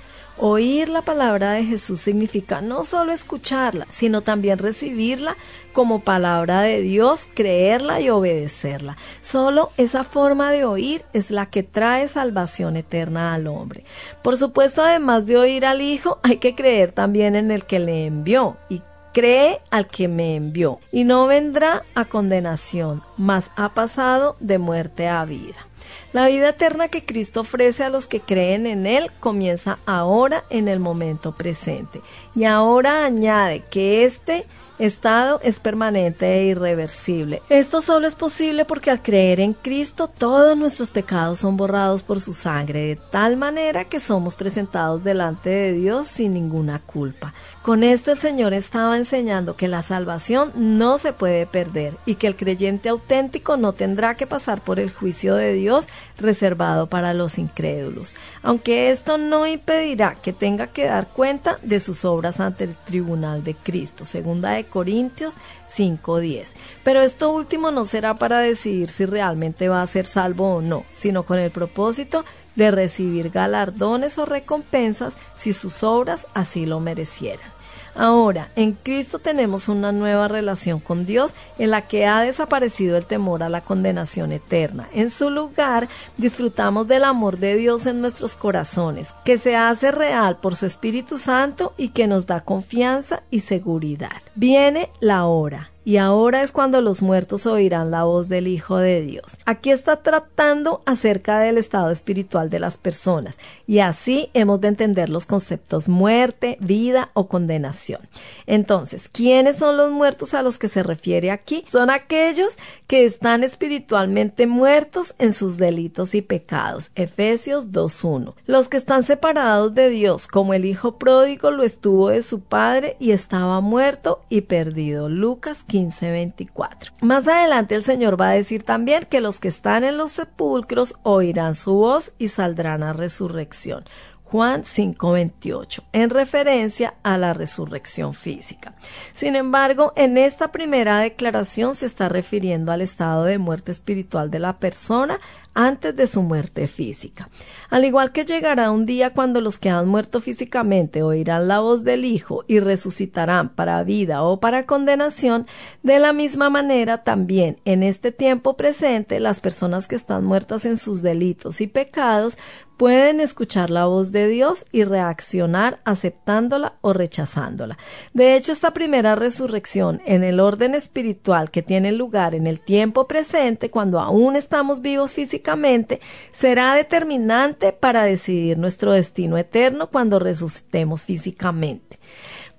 Oír 0.44 0.88
la 0.88 1.02
palabra 1.02 1.52
de 1.52 1.64
Jesús 1.64 2.00
significa 2.00 2.60
no 2.60 2.82
solo 2.82 3.12
escucharla, 3.12 3.86
sino 3.90 4.22
también 4.22 4.58
recibirla 4.58 5.36
como 5.72 6.00
palabra 6.00 6.62
de 6.62 6.80
Dios, 6.80 7.28
creerla 7.32 8.00
y 8.00 8.10
obedecerla. 8.10 8.96
Solo 9.20 9.70
esa 9.76 10.02
forma 10.02 10.50
de 10.50 10.64
oír 10.64 11.04
es 11.12 11.30
la 11.30 11.46
que 11.46 11.62
trae 11.62 12.08
salvación 12.08 12.76
eterna 12.76 13.34
al 13.34 13.46
hombre. 13.46 13.84
Por 14.22 14.36
supuesto, 14.36 14.82
además 14.82 15.26
de 15.26 15.36
oír 15.36 15.64
al 15.64 15.80
Hijo, 15.80 16.18
hay 16.24 16.38
que 16.38 16.56
creer 16.56 16.90
también 16.90 17.36
en 17.36 17.52
el 17.52 17.64
que 17.64 17.78
le 17.78 18.06
envió 18.06 18.56
y 18.68 18.82
cree 19.12 19.60
al 19.70 19.86
que 19.86 20.08
me 20.08 20.34
envió 20.34 20.80
y 20.90 21.04
no 21.04 21.28
vendrá 21.28 21.84
a 21.94 22.04
condenación, 22.06 23.00
mas 23.16 23.48
ha 23.54 23.74
pasado 23.74 24.34
de 24.40 24.58
muerte 24.58 25.06
a 25.06 25.24
vida. 25.24 25.68
La 26.12 26.26
vida 26.26 26.50
eterna 26.50 26.88
que 26.88 27.04
Cristo 27.04 27.40
ofrece 27.40 27.84
a 27.84 27.88
los 27.88 28.06
que 28.06 28.20
creen 28.20 28.66
en 28.66 28.86
Él 28.86 29.10
comienza 29.18 29.78
ahora 29.86 30.44
en 30.50 30.68
el 30.68 30.78
momento 30.78 31.32
presente. 31.32 32.02
Y 32.34 32.44
ahora 32.44 33.06
añade 33.06 33.64
que 33.70 34.04
este 34.04 34.46
estado 34.78 35.40
es 35.42 35.60
permanente 35.60 36.26
e 36.26 36.46
irreversible. 36.46 37.42
Esto 37.48 37.80
solo 37.80 38.06
es 38.06 38.14
posible 38.14 38.64
porque 38.64 38.90
al 38.90 39.00
creer 39.00 39.40
en 39.40 39.52
Cristo 39.52 40.08
todos 40.08 40.56
nuestros 40.56 40.90
pecados 40.90 41.38
son 41.38 41.56
borrados 41.56 42.02
por 42.02 42.20
su 42.20 42.34
sangre, 42.34 42.80
de 42.80 42.96
tal 42.96 43.36
manera 43.36 43.84
que 43.84 44.00
somos 44.00 44.36
presentados 44.36 45.04
delante 45.04 45.50
de 45.50 45.72
Dios 45.72 46.08
sin 46.08 46.34
ninguna 46.34 46.80
culpa. 46.80 47.32
Con 47.62 47.84
esto 47.84 48.10
el 48.10 48.18
Señor 48.18 48.54
estaba 48.54 48.96
enseñando 48.96 49.54
que 49.54 49.68
la 49.68 49.82
salvación 49.82 50.50
no 50.56 50.98
se 50.98 51.12
puede 51.12 51.46
perder 51.46 51.94
y 52.06 52.16
que 52.16 52.26
el 52.26 52.34
creyente 52.34 52.88
auténtico 52.88 53.56
no 53.56 53.72
tendrá 53.72 54.16
que 54.16 54.26
pasar 54.26 54.60
por 54.64 54.80
el 54.80 54.90
juicio 54.90 55.36
de 55.36 55.52
Dios 55.52 55.88
reservado 56.18 56.88
para 56.88 57.14
los 57.14 57.38
incrédulos, 57.38 58.16
aunque 58.42 58.90
esto 58.90 59.16
no 59.16 59.46
impedirá 59.46 60.16
que 60.16 60.32
tenga 60.32 60.66
que 60.66 60.86
dar 60.86 61.06
cuenta 61.06 61.60
de 61.62 61.78
sus 61.78 62.04
obras 62.04 62.40
ante 62.40 62.64
el 62.64 62.74
tribunal 62.74 63.44
de 63.44 63.54
Cristo, 63.54 64.04
segunda 64.04 64.50
de 64.50 64.64
Corintios 64.64 65.34
5:10. 65.68 66.54
Pero 66.82 67.00
esto 67.00 67.30
último 67.30 67.70
no 67.70 67.84
será 67.84 68.16
para 68.16 68.40
decidir 68.40 68.88
si 68.88 69.06
realmente 69.06 69.68
va 69.68 69.82
a 69.82 69.86
ser 69.86 70.04
salvo 70.04 70.56
o 70.56 70.62
no, 70.62 70.82
sino 70.92 71.22
con 71.22 71.38
el 71.38 71.52
propósito 71.52 72.24
de 72.56 72.72
recibir 72.72 73.30
galardones 73.30 74.18
o 74.18 74.26
recompensas 74.26 75.16
si 75.36 75.52
sus 75.52 75.84
obras 75.84 76.26
así 76.34 76.66
lo 76.66 76.80
merecieran. 76.80 77.51
Ahora, 77.94 78.48
en 78.56 78.72
Cristo 78.72 79.18
tenemos 79.18 79.68
una 79.68 79.92
nueva 79.92 80.28
relación 80.28 80.80
con 80.80 81.04
Dios 81.04 81.34
en 81.58 81.70
la 81.70 81.82
que 81.82 82.06
ha 82.06 82.22
desaparecido 82.22 82.96
el 82.96 83.06
temor 83.06 83.42
a 83.42 83.48
la 83.48 83.60
condenación 83.60 84.32
eterna. 84.32 84.88
En 84.92 85.10
su 85.10 85.30
lugar, 85.30 85.88
disfrutamos 86.16 86.88
del 86.88 87.04
amor 87.04 87.38
de 87.38 87.56
Dios 87.56 87.86
en 87.86 88.00
nuestros 88.00 88.36
corazones, 88.36 89.14
que 89.24 89.38
se 89.38 89.56
hace 89.56 89.90
real 89.90 90.38
por 90.38 90.54
su 90.54 90.66
Espíritu 90.66 91.18
Santo 91.18 91.74
y 91.76 91.90
que 91.90 92.06
nos 92.06 92.26
da 92.26 92.40
confianza 92.40 93.22
y 93.30 93.40
seguridad. 93.40 94.22
Viene 94.34 94.90
la 95.00 95.26
hora 95.26 95.71
y 95.84 95.96
ahora 95.96 96.42
es 96.42 96.52
cuando 96.52 96.80
los 96.80 97.02
muertos 97.02 97.46
oirán 97.46 97.90
la 97.90 98.04
voz 98.04 98.28
del 98.28 98.46
Hijo 98.46 98.76
de 98.78 99.00
Dios. 99.02 99.38
Aquí 99.44 99.70
está 99.70 99.96
tratando 99.96 100.82
acerca 100.86 101.40
del 101.40 101.58
estado 101.58 101.90
espiritual 101.90 102.50
de 102.50 102.60
las 102.60 102.78
personas 102.78 103.38
y 103.66 103.80
así 103.80 104.30
hemos 104.34 104.60
de 104.60 104.68
entender 104.68 105.08
los 105.08 105.26
conceptos 105.26 105.88
muerte, 105.88 106.56
vida 106.60 107.10
o 107.14 107.28
condenación. 107.28 108.00
Entonces, 108.46 109.08
¿quiénes 109.08 109.56
son 109.56 109.76
los 109.76 109.90
muertos 109.90 110.34
a 110.34 110.42
los 110.42 110.58
que 110.58 110.68
se 110.68 110.82
refiere 110.82 111.30
aquí? 111.30 111.64
Son 111.66 111.90
aquellos 111.90 112.56
que 112.86 113.04
están 113.04 113.42
espiritualmente 113.42 114.46
muertos 114.46 115.14
en 115.18 115.32
sus 115.32 115.56
delitos 115.56 116.14
y 116.14 116.22
pecados. 116.22 116.90
Efesios 116.94 117.72
2.1. 117.72 118.34
Los 118.46 118.68
que 118.68 118.76
están 118.76 119.02
separados 119.02 119.74
de 119.74 119.88
Dios, 119.88 120.26
como 120.26 120.54
el 120.54 120.64
Hijo 120.64 120.98
pródigo 120.98 121.50
lo 121.50 121.62
estuvo 121.62 122.08
de 122.08 122.22
su 122.22 122.40
Padre 122.40 122.96
y 122.98 123.12
estaba 123.12 123.60
muerto 123.60 124.22
y 124.28 124.42
perdido. 124.42 125.08
Lucas 125.08 125.64
15:24. 125.72 126.92
Más 127.00 127.26
adelante 127.26 127.74
el 127.74 127.82
Señor 127.82 128.20
va 128.20 128.28
a 128.28 128.34
decir 128.34 128.62
también 128.62 129.06
que 129.08 129.22
los 129.22 129.40
que 129.40 129.48
están 129.48 129.84
en 129.84 129.96
los 129.96 130.12
sepulcros 130.12 130.94
oirán 131.02 131.54
su 131.54 131.72
voz 131.72 132.12
y 132.18 132.28
saldrán 132.28 132.82
a 132.82 132.92
resurrección. 132.92 133.84
Juan 134.32 134.64
5:28, 134.64 135.82
en 135.92 136.08
referencia 136.08 136.94
a 137.02 137.18
la 137.18 137.34
resurrección 137.34 138.14
física. 138.14 138.74
Sin 139.12 139.36
embargo, 139.36 139.92
en 139.94 140.16
esta 140.16 140.50
primera 140.50 141.00
declaración 141.00 141.74
se 141.74 141.84
está 141.84 142.08
refiriendo 142.08 142.72
al 142.72 142.80
estado 142.80 143.24
de 143.24 143.36
muerte 143.36 143.72
espiritual 143.72 144.30
de 144.30 144.38
la 144.38 144.58
persona 144.58 145.20
antes 145.52 145.94
de 145.94 146.06
su 146.06 146.22
muerte 146.22 146.66
física. 146.66 147.28
Al 147.68 147.84
igual 147.84 148.12
que 148.12 148.24
llegará 148.24 148.70
un 148.70 148.86
día 148.86 149.12
cuando 149.12 149.42
los 149.42 149.58
que 149.58 149.68
han 149.68 149.86
muerto 149.86 150.22
físicamente 150.22 151.02
oirán 151.02 151.46
la 151.46 151.60
voz 151.60 151.84
del 151.84 152.06
Hijo 152.06 152.44
y 152.48 152.58
resucitarán 152.58 153.50
para 153.50 153.82
vida 153.82 154.22
o 154.22 154.40
para 154.40 154.64
condenación, 154.64 155.46
de 155.82 155.98
la 155.98 156.14
misma 156.14 156.48
manera 156.48 157.04
también 157.04 157.60
en 157.66 157.82
este 157.82 158.12
tiempo 158.12 158.56
presente 158.56 159.20
las 159.20 159.40
personas 159.42 159.88
que 159.88 159.94
están 159.94 160.24
muertas 160.24 160.64
en 160.64 160.78
sus 160.78 161.02
delitos 161.02 161.60
y 161.60 161.66
pecados 161.66 162.38
pueden 162.82 163.20
escuchar 163.20 163.70
la 163.70 163.84
voz 163.84 164.10
de 164.10 164.26
Dios 164.26 164.66
y 164.72 164.82
reaccionar 164.82 165.78
aceptándola 165.84 166.78
o 166.80 166.92
rechazándola. 166.92 167.78
De 168.12 168.34
hecho, 168.34 168.50
esta 168.50 168.72
primera 168.72 169.14
resurrección 169.14 170.02
en 170.04 170.24
el 170.24 170.40
orden 170.40 170.74
espiritual 170.74 171.52
que 171.52 171.62
tiene 171.62 171.92
lugar 171.92 172.34
en 172.34 172.48
el 172.48 172.58
tiempo 172.58 173.06
presente, 173.06 173.70
cuando 173.70 174.00
aún 174.00 174.34
estamos 174.34 174.82
vivos 174.82 175.12
físicamente, 175.12 176.00
será 176.32 176.74
determinante 176.74 177.70
para 177.70 178.02
decidir 178.02 178.58
nuestro 178.58 178.90
destino 178.90 179.38
eterno 179.38 179.88
cuando 179.88 180.18
resucitemos 180.18 181.02
físicamente. 181.02 182.00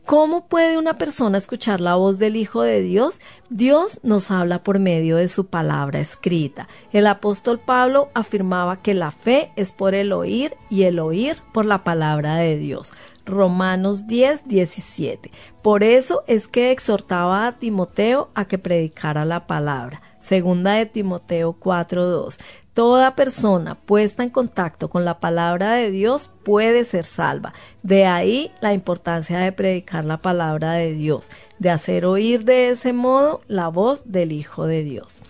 ¿Cómo 0.06 0.48
puede 0.48 0.78
una 0.78 0.98
persona 0.98 1.38
escuchar 1.38 1.80
la 1.80 1.96
voz 1.96 2.20
del 2.20 2.36
Hijo 2.36 2.62
de 2.62 2.82
Dios? 2.82 3.22
Dios 3.50 4.02
nos 4.04 4.32
habla 4.32 4.62
por 4.62 4.78
medio 4.78 5.16
de 5.16 5.30
su 5.30 5.46
palabra 5.46 6.02
escrita. 6.02 6.68
El 6.92 7.08
apóstol 7.08 7.58
Pablo 7.58 8.10
afirmaba 8.14 8.82
que 8.82 8.94
la 8.94 9.12
fe 9.12 9.52
es 9.56 9.72
por 9.72 9.96
el 9.96 10.12
oír 10.12 10.58
y 10.70 10.84
el 10.84 11.00
oír 11.00 11.38
por 11.54 11.66
la 11.66 11.86
palabra 11.86 12.36
de 12.36 12.58
Dios. 12.58 12.92
Romanos 13.26 14.06
10, 14.06 14.50
17. 14.50 15.32
Por 15.62 15.84
eso 15.84 16.24
es 16.28 16.50
que 16.50 16.72
exhortaba 16.72 17.48
a 17.48 17.54
Timoteo 17.54 18.28
a 18.36 18.44
que 18.44 18.58
predicara 18.58 19.24
la 19.24 19.48
palabra. 19.48 20.02
Segunda 20.20 20.74
de 20.74 20.86
Timoteo 20.86 21.54
4:2. 21.54 22.40
Toda 22.74 23.16
persona 23.16 23.76
puesta 23.76 24.24
en 24.24 24.32
contacto 24.32 24.90
con 24.90 25.06
la 25.06 25.20
palabra 25.20 25.74
de 25.74 25.92
Dios 25.92 26.32
puede 26.42 26.84
ser 26.86 27.06
salva. 27.06 27.54
De 27.84 28.06
ahí 28.06 28.52
la 28.62 28.74
importancia 28.74 29.38
de 29.38 29.52
predicar 29.52 30.06
la 30.06 30.24
palabra 30.24 30.74
de 30.74 30.94
Dios, 30.94 31.30
de 31.60 31.70
hacer 31.70 32.04
oír 32.04 32.46
de 32.46 32.70
ese 32.70 32.92
modo 32.92 33.42
la 33.48 33.68
voz 33.68 34.12
del 34.12 34.32
Hijo 34.32 34.66
de 34.66 34.84
Dios. 34.84 35.22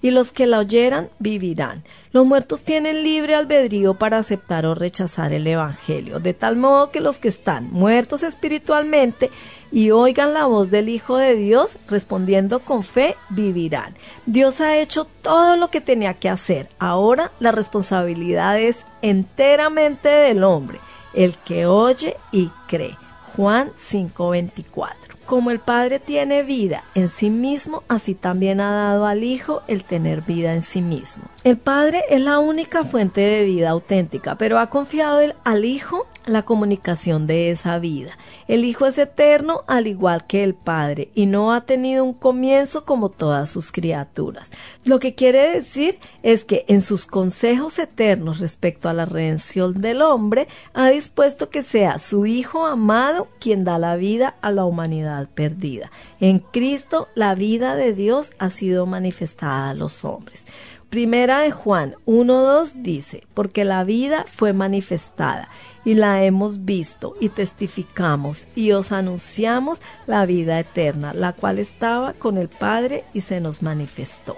Y 0.00 0.10
los 0.10 0.32
que 0.32 0.46
la 0.46 0.58
oyeran 0.58 1.08
vivirán. 1.18 1.82
Los 2.12 2.26
muertos 2.26 2.62
tienen 2.62 3.02
libre 3.02 3.34
albedrío 3.34 3.94
para 3.94 4.18
aceptar 4.18 4.64
o 4.66 4.74
rechazar 4.74 5.32
el 5.32 5.46
Evangelio, 5.46 6.20
de 6.20 6.34
tal 6.34 6.56
modo 6.56 6.90
que 6.90 7.00
los 7.00 7.18
que 7.18 7.28
están 7.28 7.70
muertos 7.70 8.22
espiritualmente 8.22 9.30
y 9.70 9.90
oigan 9.90 10.34
la 10.34 10.46
voz 10.46 10.70
del 10.70 10.88
Hijo 10.88 11.16
de 11.16 11.34
Dios 11.34 11.76
respondiendo 11.88 12.60
con 12.60 12.82
fe, 12.82 13.16
vivirán. 13.28 13.94
Dios 14.26 14.60
ha 14.60 14.78
hecho 14.78 15.06
todo 15.22 15.56
lo 15.56 15.68
que 15.68 15.80
tenía 15.80 16.14
que 16.14 16.28
hacer. 16.28 16.68
Ahora 16.78 17.32
la 17.40 17.52
responsabilidad 17.52 18.58
es 18.58 18.86
enteramente 19.02 20.08
del 20.08 20.44
hombre, 20.44 20.80
el 21.12 21.36
que 21.38 21.66
oye 21.66 22.16
y 22.32 22.50
cree. 22.66 22.96
Juan 23.36 23.72
5:24. 23.76 25.07
Como 25.28 25.50
el 25.50 25.58
Padre 25.58 25.98
tiene 25.98 26.42
vida 26.42 26.84
en 26.94 27.10
sí 27.10 27.28
mismo, 27.28 27.82
así 27.86 28.14
también 28.14 28.62
ha 28.62 28.70
dado 28.70 29.04
al 29.04 29.24
Hijo 29.24 29.60
el 29.68 29.84
tener 29.84 30.22
vida 30.22 30.54
en 30.54 30.62
sí 30.62 30.80
mismo. 30.80 31.24
El 31.44 31.58
Padre 31.58 32.02
es 32.08 32.22
la 32.22 32.38
única 32.38 32.82
fuente 32.82 33.20
de 33.20 33.44
vida 33.44 33.68
auténtica, 33.68 34.36
pero 34.36 34.58
ha 34.58 34.70
confiado 34.70 35.20
al 35.44 35.64
Hijo 35.66 36.06
la 36.28 36.44
comunicación 36.44 37.26
de 37.26 37.50
esa 37.50 37.78
vida. 37.78 38.16
El 38.46 38.64
Hijo 38.64 38.86
es 38.86 38.98
eterno 38.98 39.62
al 39.66 39.86
igual 39.86 40.26
que 40.26 40.44
el 40.44 40.54
Padre 40.54 41.10
y 41.14 41.26
no 41.26 41.52
ha 41.52 41.62
tenido 41.62 42.04
un 42.04 42.14
comienzo 42.14 42.84
como 42.84 43.08
todas 43.08 43.50
sus 43.50 43.72
criaturas. 43.72 44.50
Lo 44.84 44.98
que 44.98 45.14
quiere 45.14 45.50
decir 45.50 45.98
es 46.22 46.44
que 46.44 46.64
en 46.68 46.80
sus 46.80 47.06
consejos 47.06 47.78
eternos 47.78 48.40
respecto 48.40 48.88
a 48.88 48.94
la 48.94 49.04
redención 49.04 49.80
del 49.80 50.02
hombre 50.02 50.48
ha 50.74 50.88
dispuesto 50.88 51.50
que 51.50 51.62
sea 51.62 51.98
su 51.98 52.26
Hijo 52.26 52.66
amado 52.66 53.28
quien 53.40 53.64
da 53.64 53.78
la 53.78 53.96
vida 53.96 54.36
a 54.40 54.50
la 54.50 54.64
humanidad 54.64 55.28
perdida. 55.34 55.90
En 56.20 56.38
Cristo 56.38 57.08
la 57.14 57.34
vida 57.34 57.76
de 57.76 57.92
Dios 57.92 58.32
ha 58.38 58.50
sido 58.50 58.86
manifestada 58.86 59.70
a 59.70 59.74
los 59.74 60.04
hombres. 60.04 60.46
Primera 60.90 61.40
de 61.40 61.50
Juan 61.50 61.96
1.2 62.06 62.72
dice, 62.76 63.24
porque 63.34 63.66
la 63.66 63.84
vida 63.84 64.24
fue 64.26 64.54
manifestada 64.54 65.50
y 65.88 65.94
la 65.94 66.22
hemos 66.22 66.66
visto 66.66 67.14
y 67.18 67.30
testificamos 67.30 68.46
y 68.54 68.72
os 68.72 68.92
anunciamos 68.92 69.80
la 70.06 70.26
vida 70.26 70.60
eterna, 70.60 71.14
la 71.14 71.32
cual 71.32 71.58
estaba 71.58 72.12
con 72.12 72.36
el 72.36 72.48
Padre 72.48 73.06
y 73.14 73.22
se 73.22 73.40
nos 73.40 73.62
manifestó. 73.62 74.36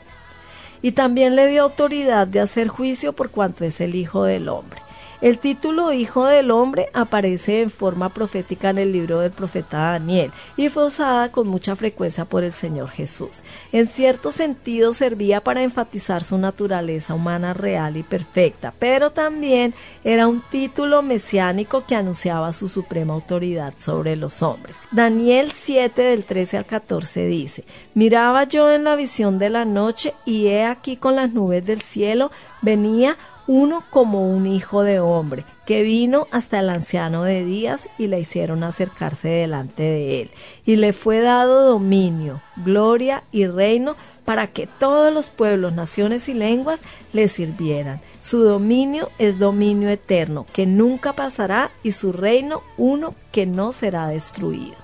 Y 0.80 0.92
también 0.92 1.34
le 1.34 1.48
dio 1.48 1.64
autoridad 1.64 2.28
de 2.28 2.38
hacer 2.38 2.68
juicio 2.68 3.14
por 3.14 3.30
cuanto 3.30 3.64
es 3.64 3.80
el 3.80 3.96
Hijo 3.96 4.22
del 4.22 4.48
Hombre. 4.48 4.80
El 5.20 5.38
título 5.38 5.92
Hijo 5.92 6.24
del 6.24 6.50
Hombre 6.50 6.88
aparece 6.94 7.60
en 7.60 7.68
forma 7.68 8.08
profética 8.08 8.70
en 8.70 8.78
el 8.78 8.90
libro 8.90 9.18
del 9.18 9.32
profeta 9.32 9.90
Daniel 9.90 10.32
y 10.56 10.70
fue 10.70 10.86
usada 10.86 11.30
con 11.30 11.46
mucha 11.46 11.76
frecuencia 11.76 12.24
por 12.24 12.42
el 12.42 12.52
Señor 12.52 12.88
Jesús. 12.88 13.42
En 13.70 13.86
cierto 13.86 14.30
sentido 14.30 14.94
servía 14.94 15.42
para 15.42 15.62
enfatizar 15.62 16.24
su 16.24 16.38
naturaleza 16.38 17.12
humana 17.12 17.52
real 17.52 17.98
y 17.98 18.02
perfecta, 18.02 18.72
pero 18.78 19.10
también 19.10 19.74
era 20.04 20.26
un 20.26 20.42
título 20.50 21.02
mesiánico 21.02 21.84
que 21.86 21.96
anunciaba 21.96 22.54
su 22.54 22.66
suprema 22.66 23.12
autoridad 23.12 23.74
sobre 23.76 24.16
los 24.16 24.42
hombres. 24.42 24.78
Daniel 24.90 25.52
7 25.52 26.00
del 26.00 26.24
13 26.24 26.56
al 26.56 26.64
14 26.64 27.26
dice, 27.26 27.64
Miraba 27.92 28.44
yo 28.44 28.72
en 28.72 28.84
la 28.84 28.96
visión 28.96 29.38
de 29.38 29.50
la 29.50 29.66
noche 29.66 30.14
y 30.24 30.46
he 30.46 30.64
aquí 30.64 30.96
con 30.96 31.14
las 31.14 31.34
nubes 31.34 31.66
del 31.66 31.82
cielo 31.82 32.30
venía 32.62 33.16
uno 33.46 33.82
como 33.90 34.30
un 34.30 34.46
hijo 34.46 34.82
de 34.82 35.00
hombre, 35.00 35.44
que 35.66 35.82
vino 35.82 36.28
hasta 36.30 36.60
el 36.60 36.68
anciano 36.68 37.24
de 37.24 37.44
días 37.44 37.88
y 37.98 38.06
le 38.06 38.20
hicieron 38.20 38.62
acercarse 38.62 39.28
delante 39.28 39.82
de 39.82 40.20
él. 40.22 40.30
Y 40.64 40.76
le 40.76 40.92
fue 40.92 41.20
dado 41.20 41.66
dominio, 41.66 42.40
gloria 42.56 43.24
y 43.32 43.46
reino 43.46 43.96
para 44.24 44.46
que 44.46 44.68
todos 44.68 45.12
los 45.12 45.30
pueblos, 45.30 45.72
naciones 45.72 46.28
y 46.28 46.34
lenguas 46.34 46.82
le 47.12 47.26
sirvieran. 47.26 48.00
Su 48.22 48.44
dominio 48.44 49.10
es 49.18 49.40
dominio 49.40 49.88
eterno, 49.88 50.46
que 50.52 50.66
nunca 50.66 51.14
pasará, 51.14 51.72
y 51.82 51.90
su 51.90 52.12
reino 52.12 52.62
uno 52.76 53.16
que 53.32 53.46
no 53.46 53.72
será 53.72 54.06
destruido. 54.06 54.76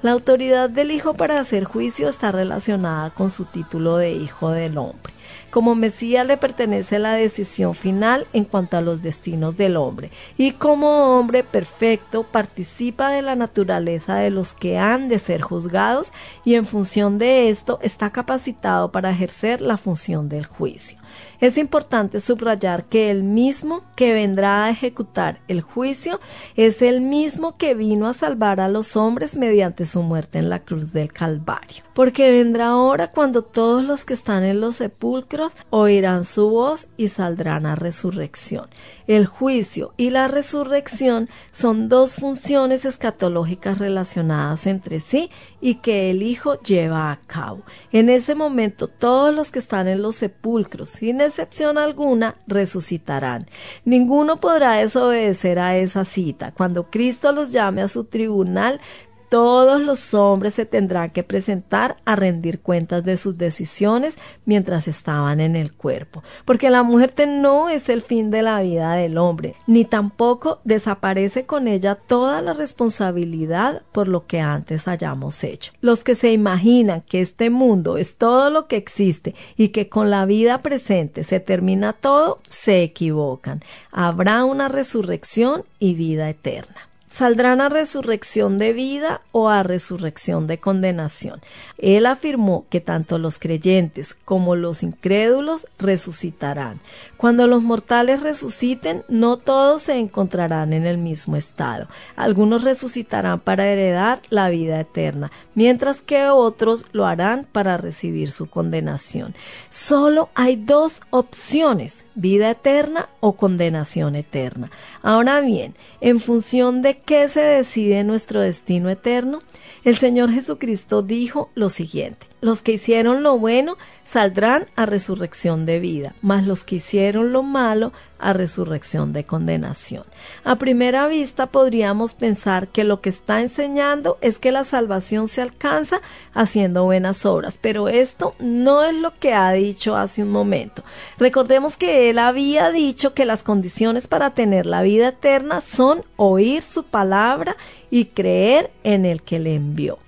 La 0.00 0.12
autoridad 0.12 0.70
del 0.70 0.90
Hijo 0.90 1.14
para 1.14 1.40
hacer 1.40 1.64
juicio 1.64 2.08
está 2.08 2.32
relacionada 2.32 3.10
con 3.10 3.28
su 3.28 3.44
título 3.44 3.98
de 3.98 4.12
Hijo 4.12 4.50
del 4.50 4.78
Hombre. 4.78 5.12
Como 5.56 5.74
Mesías 5.74 6.26
le 6.26 6.36
pertenece 6.36 6.98
la 6.98 7.14
decisión 7.14 7.74
final 7.74 8.26
en 8.34 8.44
cuanto 8.44 8.76
a 8.76 8.82
los 8.82 9.00
destinos 9.00 9.56
del 9.56 9.78
hombre 9.78 10.10
y 10.36 10.52
como 10.52 11.18
hombre 11.18 11.44
perfecto 11.44 12.24
participa 12.24 13.08
de 13.08 13.22
la 13.22 13.36
naturaleza 13.36 14.16
de 14.16 14.28
los 14.28 14.52
que 14.52 14.76
han 14.76 15.08
de 15.08 15.18
ser 15.18 15.40
juzgados 15.40 16.12
y 16.44 16.56
en 16.56 16.66
función 16.66 17.16
de 17.16 17.48
esto 17.48 17.78
está 17.80 18.10
capacitado 18.10 18.92
para 18.92 19.10
ejercer 19.10 19.62
la 19.62 19.78
función 19.78 20.28
del 20.28 20.44
juicio. 20.44 20.98
Es 21.40 21.58
importante 21.58 22.20
subrayar 22.20 22.86
que 22.86 23.10
el 23.10 23.22
mismo 23.22 23.82
que 23.94 24.14
vendrá 24.14 24.64
a 24.64 24.70
ejecutar 24.70 25.40
el 25.48 25.60
juicio 25.60 26.20
es 26.56 26.80
el 26.80 27.00
mismo 27.00 27.56
que 27.58 27.74
vino 27.74 28.06
a 28.06 28.14
salvar 28.14 28.60
a 28.60 28.68
los 28.68 28.96
hombres 28.96 29.36
mediante 29.36 29.84
su 29.84 30.02
muerte 30.02 30.38
en 30.38 30.48
la 30.48 30.60
cruz 30.60 30.92
del 30.92 31.12
Calvario. 31.12 31.84
Porque 31.94 32.30
vendrá 32.30 32.68
ahora 32.68 33.10
cuando 33.10 33.42
todos 33.42 33.84
los 33.84 34.04
que 34.04 34.14
están 34.14 34.44
en 34.44 34.60
los 34.60 34.76
sepulcros 34.76 35.56
oirán 35.70 36.24
su 36.24 36.48
voz 36.48 36.88
y 36.96 37.08
saldrán 37.08 37.66
a 37.66 37.74
resurrección. 37.74 38.68
El 39.06 39.26
juicio 39.26 39.94
y 39.96 40.10
la 40.10 40.26
resurrección 40.26 41.28
son 41.52 41.88
dos 41.88 42.16
funciones 42.16 42.84
escatológicas 42.84 43.78
relacionadas 43.78 44.66
entre 44.66 44.98
sí 44.98 45.30
y 45.60 45.76
que 45.76 46.10
el 46.10 46.22
Hijo 46.22 46.60
lleva 46.60 47.12
a 47.12 47.20
cabo. 47.26 47.62
En 47.92 48.10
ese 48.10 48.34
momento 48.34 48.88
todos 48.88 49.34
los 49.34 49.52
que 49.52 49.60
están 49.60 49.86
en 49.86 50.02
los 50.02 50.16
sepulcros, 50.16 50.90
sin 50.90 51.20
excepción 51.20 51.78
alguna, 51.78 52.36
resucitarán. 52.46 53.46
Ninguno 53.84 54.40
podrá 54.40 54.72
desobedecer 54.72 55.58
a 55.58 55.76
esa 55.76 56.04
cita. 56.04 56.52
Cuando 56.52 56.90
Cristo 56.90 57.30
los 57.32 57.52
llame 57.52 57.82
a 57.82 57.88
su 57.88 58.04
tribunal, 58.04 58.80
todos 59.28 59.80
los 59.80 60.14
hombres 60.14 60.54
se 60.54 60.66
tendrán 60.66 61.10
que 61.10 61.22
presentar 61.22 61.96
a 62.04 62.16
rendir 62.16 62.60
cuentas 62.60 63.04
de 63.04 63.16
sus 63.16 63.36
decisiones 63.36 64.16
mientras 64.44 64.88
estaban 64.88 65.40
en 65.40 65.56
el 65.56 65.72
cuerpo, 65.72 66.22
porque 66.44 66.70
la 66.70 66.82
muerte 66.82 67.26
no 67.26 67.68
es 67.68 67.88
el 67.88 68.02
fin 68.02 68.30
de 68.30 68.42
la 68.42 68.60
vida 68.60 68.94
del 68.94 69.18
hombre, 69.18 69.54
ni 69.66 69.84
tampoco 69.84 70.60
desaparece 70.64 71.46
con 71.46 71.68
ella 71.68 71.94
toda 71.94 72.42
la 72.42 72.52
responsabilidad 72.52 73.82
por 73.92 74.08
lo 74.08 74.26
que 74.26 74.40
antes 74.40 74.88
hayamos 74.88 75.42
hecho. 75.44 75.72
Los 75.80 76.04
que 76.04 76.14
se 76.14 76.32
imaginan 76.32 77.02
que 77.02 77.20
este 77.20 77.50
mundo 77.50 77.98
es 77.98 78.16
todo 78.16 78.50
lo 78.50 78.66
que 78.66 78.76
existe 78.76 79.34
y 79.56 79.68
que 79.68 79.88
con 79.88 80.10
la 80.10 80.24
vida 80.24 80.62
presente 80.62 81.22
se 81.22 81.40
termina 81.40 81.92
todo, 81.92 82.38
se 82.48 82.82
equivocan. 82.82 83.62
Habrá 83.92 84.44
una 84.44 84.68
resurrección 84.68 85.64
y 85.78 85.94
vida 85.94 86.28
eterna 86.28 86.88
saldrán 87.08 87.60
a 87.60 87.68
resurrección 87.68 88.58
de 88.58 88.72
vida 88.72 89.22
o 89.32 89.48
a 89.48 89.62
resurrección 89.62 90.46
de 90.46 90.58
condenación. 90.58 91.40
Él 91.78 92.06
afirmó 92.06 92.66
que 92.70 92.80
tanto 92.80 93.18
los 93.18 93.38
creyentes 93.38 94.14
como 94.14 94.56
los 94.56 94.82
incrédulos 94.82 95.66
resucitarán. 95.78 96.80
Cuando 97.16 97.46
los 97.46 97.62
mortales 97.62 98.22
resuciten, 98.22 99.04
no 99.08 99.36
todos 99.36 99.82
se 99.82 99.94
encontrarán 99.94 100.72
en 100.72 100.86
el 100.86 100.98
mismo 100.98 101.36
estado. 101.36 101.88
Algunos 102.16 102.64
resucitarán 102.64 103.40
para 103.40 103.66
heredar 103.66 104.20
la 104.30 104.48
vida 104.48 104.80
eterna, 104.80 105.30
mientras 105.54 106.02
que 106.02 106.28
otros 106.28 106.86
lo 106.92 107.06
harán 107.06 107.46
para 107.50 107.76
recibir 107.76 108.30
su 108.30 108.48
condenación. 108.48 109.34
Solo 109.70 110.30
hay 110.34 110.56
dos 110.56 111.02
opciones 111.10 112.05
vida 112.16 112.50
eterna 112.50 113.08
o 113.20 113.36
condenación 113.36 114.16
eterna. 114.16 114.70
Ahora 115.02 115.40
bien, 115.40 115.74
en 116.00 116.18
función 116.18 116.82
de 116.82 116.98
qué 116.98 117.28
se 117.28 117.40
decide 117.40 118.02
nuestro 118.02 118.40
destino 118.40 118.90
eterno, 118.90 119.40
el 119.84 119.96
Señor 119.96 120.32
Jesucristo 120.32 121.02
dijo 121.02 121.50
lo 121.54 121.68
siguiente, 121.68 122.26
los 122.40 122.62
que 122.62 122.72
hicieron 122.72 123.22
lo 123.22 123.38
bueno 123.38 123.76
saldrán 124.02 124.66
a 124.74 124.86
resurrección 124.86 125.64
de 125.66 125.78
vida, 125.78 126.14
mas 126.22 126.44
los 126.44 126.64
que 126.64 126.76
hicieron 126.76 127.32
lo 127.32 127.42
malo 127.42 127.92
a 128.18 128.32
resurrección 128.32 129.12
de 129.12 129.24
condenación. 129.24 130.04
A 130.44 130.56
primera 130.56 131.06
vista 131.06 131.46
podríamos 131.46 132.14
pensar 132.14 132.68
que 132.68 132.84
lo 132.84 133.00
que 133.00 133.08
está 133.08 133.40
enseñando 133.40 134.18
es 134.20 134.38
que 134.38 134.52
la 134.52 134.64
salvación 134.64 135.28
se 135.28 135.42
alcanza 135.42 136.00
haciendo 136.34 136.84
buenas 136.84 137.26
obras, 137.26 137.58
pero 137.60 137.88
esto 137.88 138.34
no 138.38 138.84
es 138.84 138.94
lo 138.94 139.12
que 139.18 139.32
ha 139.32 139.52
dicho 139.52 139.96
hace 139.96 140.22
un 140.22 140.30
momento. 140.30 140.82
Recordemos 141.18 141.76
que 141.76 142.10
él 142.10 142.18
había 142.18 142.70
dicho 142.70 143.14
que 143.14 143.24
las 143.24 143.42
condiciones 143.42 144.06
para 144.06 144.30
tener 144.30 144.66
la 144.66 144.82
vida 144.82 145.08
eterna 145.08 145.60
son 145.60 146.04
oír 146.16 146.62
su 146.62 146.84
palabra 146.84 147.56
y 147.90 148.06
creer 148.06 148.70
en 148.84 149.06
el 149.06 149.22
que 149.22 149.38
le 149.38 149.54
envió. 149.54 149.98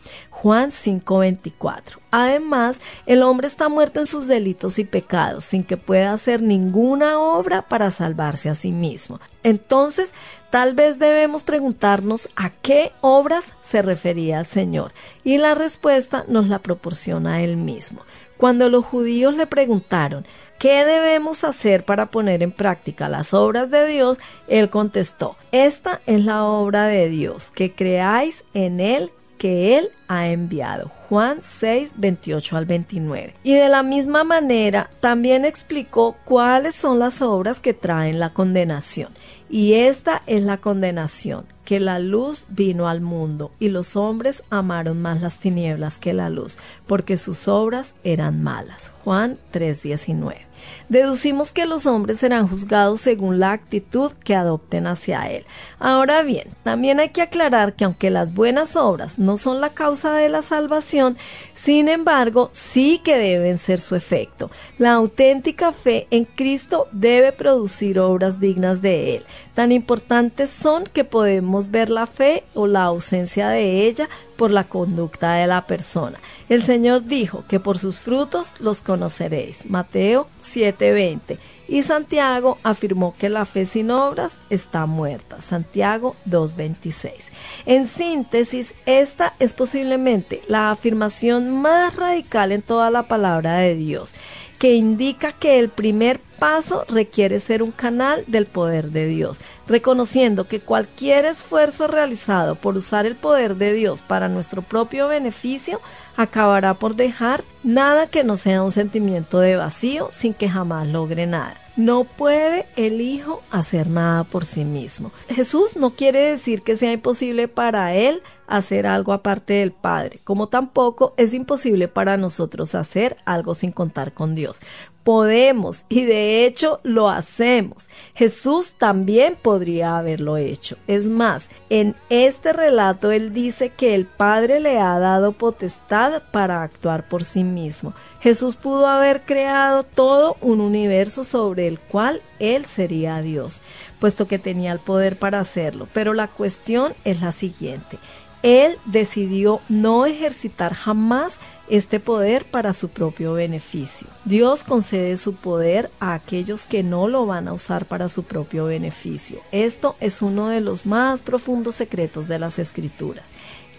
Juan 0.40 0.70
5:24. 0.70 1.98
Además, 2.12 2.80
el 3.06 3.24
hombre 3.24 3.48
está 3.48 3.68
muerto 3.68 3.98
en 3.98 4.06
sus 4.06 4.28
delitos 4.28 4.78
y 4.78 4.84
pecados, 4.84 5.42
sin 5.42 5.64
que 5.64 5.76
pueda 5.76 6.12
hacer 6.12 6.42
ninguna 6.42 7.18
obra 7.18 7.62
para 7.62 7.90
salvarse 7.90 8.48
a 8.48 8.54
sí 8.54 8.70
mismo. 8.70 9.18
Entonces, 9.42 10.14
tal 10.50 10.74
vez 10.74 11.00
debemos 11.00 11.42
preguntarnos 11.42 12.28
a 12.36 12.50
qué 12.50 12.92
obras 13.00 13.54
se 13.62 13.82
refería 13.82 14.38
el 14.38 14.46
Señor, 14.46 14.92
y 15.24 15.38
la 15.38 15.56
respuesta 15.56 16.24
nos 16.28 16.46
la 16.46 16.60
proporciona 16.60 17.42
él 17.42 17.56
mismo. 17.56 18.02
Cuando 18.36 18.68
los 18.68 18.84
judíos 18.84 19.34
le 19.34 19.48
preguntaron, 19.48 20.24
¿Qué 20.60 20.84
debemos 20.84 21.44
hacer 21.44 21.84
para 21.84 22.06
poner 22.06 22.42
en 22.42 22.50
práctica 22.50 23.08
las 23.08 23.32
obras 23.32 23.70
de 23.70 23.86
Dios? 23.86 24.18
Él 24.48 24.70
contestó, 24.70 25.36
esta 25.52 26.00
es 26.06 26.24
la 26.24 26.44
obra 26.44 26.86
de 26.88 27.08
Dios, 27.08 27.52
que 27.52 27.72
creáis 27.72 28.44
en 28.54 28.80
Él 28.80 29.12
que 29.38 29.78
Él 29.78 29.90
ha 30.08 30.28
enviado. 30.28 30.90
Juan 31.08 31.38
6, 31.40 31.94
28 31.96 32.56
al 32.56 32.66
29. 32.66 33.34
Y 33.42 33.54
de 33.54 33.68
la 33.68 33.82
misma 33.82 34.24
manera 34.24 34.90
también 35.00 35.44
explicó 35.44 36.16
cuáles 36.24 36.74
son 36.74 36.98
las 36.98 37.22
obras 37.22 37.60
que 37.60 37.72
traen 37.72 38.18
la 38.18 38.34
condenación. 38.34 39.12
Y 39.48 39.74
esta 39.74 40.22
es 40.26 40.42
la 40.42 40.58
condenación, 40.58 41.46
que 41.68 41.80
la 41.80 41.98
luz 41.98 42.46
vino 42.48 42.88
al 42.88 43.02
mundo 43.02 43.52
y 43.58 43.68
los 43.68 43.94
hombres 43.94 44.42
amaron 44.48 45.02
más 45.02 45.20
las 45.20 45.38
tinieblas 45.38 45.98
que 45.98 46.14
la 46.14 46.30
luz, 46.30 46.56
porque 46.86 47.18
sus 47.18 47.46
obras 47.46 47.94
eran 48.04 48.42
malas. 48.42 48.90
Juan 49.04 49.36
3:19. 49.52 50.48
Deducimos 50.88 51.52
que 51.52 51.66
los 51.66 51.86
hombres 51.86 52.20
serán 52.20 52.48
juzgados 52.48 53.00
según 53.00 53.38
la 53.38 53.52
actitud 53.52 54.12
que 54.24 54.34
adopten 54.34 54.86
hacia 54.86 55.30
él. 55.30 55.44
Ahora 55.78 56.22
bien, 56.22 56.48
también 56.62 57.00
hay 57.00 57.10
que 57.10 57.22
aclarar 57.22 57.74
que 57.74 57.84
aunque 57.84 58.10
las 58.10 58.32
buenas 58.32 58.74
obras 58.74 59.18
no 59.18 59.36
son 59.36 59.60
la 59.60 59.70
causa 59.70 60.14
de 60.14 60.28
la 60.28 60.42
salvación, 60.42 61.16
sin 61.54 61.88
embargo, 61.88 62.50
sí 62.52 63.00
que 63.04 63.16
deben 63.18 63.58
ser 63.58 63.78
su 63.78 63.94
efecto. 63.96 64.50
La 64.78 64.92
auténtica 64.94 65.72
fe 65.72 66.06
en 66.10 66.24
Cristo 66.24 66.88
debe 66.92 67.32
producir 67.32 67.98
obras 68.00 68.40
dignas 68.40 68.80
de 68.80 69.16
Él. 69.16 69.26
Tan 69.58 69.72
importantes 69.72 70.50
son 70.50 70.84
que 70.84 71.02
podemos 71.02 71.72
ver 71.72 71.90
la 71.90 72.06
fe 72.06 72.44
o 72.54 72.68
la 72.68 72.84
ausencia 72.84 73.48
de 73.48 73.88
ella 73.88 74.08
por 74.36 74.52
la 74.52 74.62
conducta 74.62 75.32
de 75.32 75.48
la 75.48 75.66
persona. 75.66 76.20
El 76.48 76.62
Señor 76.62 77.06
dijo 77.06 77.42
que 77.48 77.58
por 77.58 77.76
sus 77.76 77.98
frutos 77.98 78.54
los 78.60 78.82
conoceréis. 78.82 79.68
Mateo 79.68 80.28
7:20. 80.44 81.38
Y 81.66 81.82
Santiago 81.82 82.58
afirmó 82.62 83.16
que 83.18 83.28
la 83.28 83.44
fe 83.46 83.64
sin 83.64 83.90
obras 83.90 84.38
está 84.48 84.86
muerta. 84.86 85.40
Santiago 85.40 86.14
2.26. 86.24 87.32
En 87.66 87.88
síntesis, 87.88 88.74
esta 88.86 89.34
es 89.40 89.54
posiblemente 89.54 90.40
la 90.46 90.70
afirmación 90.70 91.50
más 91.50 91.96
radical 91.96 92.52
en 92.52 92.62
toda 92.62 92.92
la 92.92 93.08
palabra 93.08 93.58
de 93.58 93.74
Dios, 93.74 94.14
que 94.58 94.74
indica 94.74 95.32
que 95.32 95.58
el 95.58 95.68
primer 95.68 96.20
paso 96.38 96.84
requiere 96.88 97.40
ser 97.40 97.62
un 97.62 97.72
canal 97.72 98.24
del 98.26 98.46
poder 98.46 98.90
de 98.90 99.06
Dios, 99.06 99.38
reconociendo 99.66 100.46
que 100.46 100.60
cualquier 100.60 101.24
esfuerzo 101.24 101.86
realizado 101.86 102.54
por 102.54 102.76
usar 102.76 103.06
el 103.06 103.16
poder 103.16 103.56
de 103.56 103.72
Dios 103.72 104.00
para 104.00 104.28
nuestro 104.28 104.62
propio 104.62 105.08
beneficio 105.08 105.80
acabará 106.16 106.74
por 106.74 106.96
dejar 106.96 107.44
nada 107.62 108.08
que 108.08 108.24
no 108.24 108.36
sea 108.36 108.62
un 108.62 108.70
sentimiento 108.70 109.38
de 109.40 109.56
vacío 109.56 110.08
sin 110.12 110.34
que 110.34 110.48
jamás 110.48 110.86
logre 110.86 111.26
nada. 111.26 111.56
No 111.76 112.02
puede 112.02 112.66
el 112.74 113.00
Hijo 113.00 113.40
hacer 113.52 113.86
nada 113.86 114.24
por 114.24 114.44
sí 114.44 114.64
mismo. 114.64 115.12
Jesús 115.28 115.76
no 115.76 115.90
quiere 115.90 116.32
decir 116.32 116.62
que 116.62 116.74
sea 116.74 116.90
imposible 116.90 117.46
para 117.46 117.94
Él 117.94 118.20
hacer 118.48 118.86
algo 118.86 119.12
aparte 119.12 119.54
del 119.54 119.72
Padre, 119.72 120.20
como 120.24 120.48
tampoco 120.48 121.14
es 121.16 121.34
imposible 121.34 121.88
para 121.88 122.16
nosotros 122.16 122.74
hacer 122.74 123.16
algo 123.24 123.54
sin 123.54 123.72
contar 123.72 124.12
con 124.12 124.34
Dios 124.34 124.60
podemos 125.08 125.86
y 125.88 126.04
de 126.04 126.44
hecho 126.44 126.80
lo 126.82 127.08
hacemos. 127.08 127.88
Jesús 128.14 128.74
también 128.74 129.38
podría 129.40 129.96
haberlo 129.96 130.36
hecho. 130.36 130.76
Es 130.86 131.08
más, 131.08 131.48
en 131.70 131.96
este 132.10 132.52
relato 132.52 133.10
él 133.10 133.32
dice 133.32 133.70
que 133.70 133.94
el 133.94 134.04
Padre 134.04 134.60
le 134.60 134.78
ha 134.78 134.98
dado 134.98 135.32
potestad 135.32 136.24
para 136.30 136.62
actuar 136.62 137.08
por 137.08 137.24
sí 137.24 137.42
mismo. 137.42 137.94
Jesús 138.20 138.56
pudo 138.56 138.86
haber 138.86 139.22
creado 139.22 139.82
todo 139.82 140.36
un 140.42 140.60
universo 140.60 141.24
sobre 141.24 141.68
el 141.68 141.78
cual 141.78 142.20
él 142.38 142.66
sería 142.66 143.22
Dios, 143.22 143.62
puesto 144.00 144.28
que 144.28 144.38
tenía 144.38 144.72
el 144.72 144.78
poder 144.78 145.18
para 145.18 145.40
hacerlo. 145.40 145.88
Pero 145.94 146.12
la 146.12 146.28
cuestión 146.28 146.92
es 147.06 147.22
la 147.22 147.32
siguiente. 147.32 147.98
Él 148.42 148.78
decidió 148.84 149.60
no 149.68 150.06
ejercitar 150.06 150.74
jamás 150.74 151.38
este 151.68 152.00
poder 152.00 152.44
para 152.44 152.72
su 152.72 152.88
propio 152.88 153.34
beneficio. 153.34 154.08
Dios 154.24 154.64
concede 154.64 155.16
su 155.16 155.34
poder 155.34 155.90
a 156.00 156.14
aquellos 156.14 156.66
que 156.66 156.82
no 156.82 157.08
lo 157.08 157.26
van 157.26 157.48
a 157.48 157.52
usar 157.52 157.84
para 157.84 158.08
su 158.08 158.22
propio 158.22 158.64
beneficio. 158.64 159.40
Esto 159.52 159.96
es 160.00 160.22
uno 160.22 160.48
de 160.48 160.60
los 160.60 160.86
más 160.86 161.22
profundos 161.22 161.74
secretos 161.74 162.28
de 162.28 162.38
las 162.38 162.58
escrituras. 162.58 163.30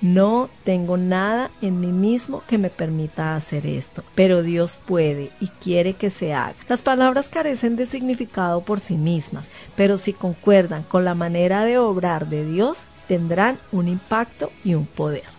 No 0.01 0.49
tengo 0.63 0.95
nada 0.95 1.51
en 1.61 1.81
mí 1.81 1.91
mismo 1.91 2.41
que 2.47 2.57
me 2.57 2.69
permita 2.69 3.35
hacer 3.35 3.65
esto, 3.65 4.01
pero 4.15 4.43
Dios 4.43 4.77
puede 4.85 5.31
y 5.41 5.47
quiere 5.47 5.93
que 5.93 6.09
se 6.09 6.33
haga. 6.33 6.55
Las 6.69 6.81
palabras 6.81 7.27
carecen 7.27 7.75
de 7.75 7.85
significado 7.85 8.61
por 8.61 8.79
sí 8.79 8.95
mismas, 8.95 9.49
pero 9.75 9.97
si 9.97 10.13
concuerdan 10.13 10.83
con 10.83 11.03
la 11.03 11.15
manera 11.15 11.65
de 11.65 11.79
obrar 11.79 12.29
de 12.29 12.45
Dios, 12.45 12.85
tendrán 13.09 13.57
un 13.71 13.87
impacto 13.87 14.51
y 14.63 14.75
un 14.75 14.85
poder. 14.85 15.38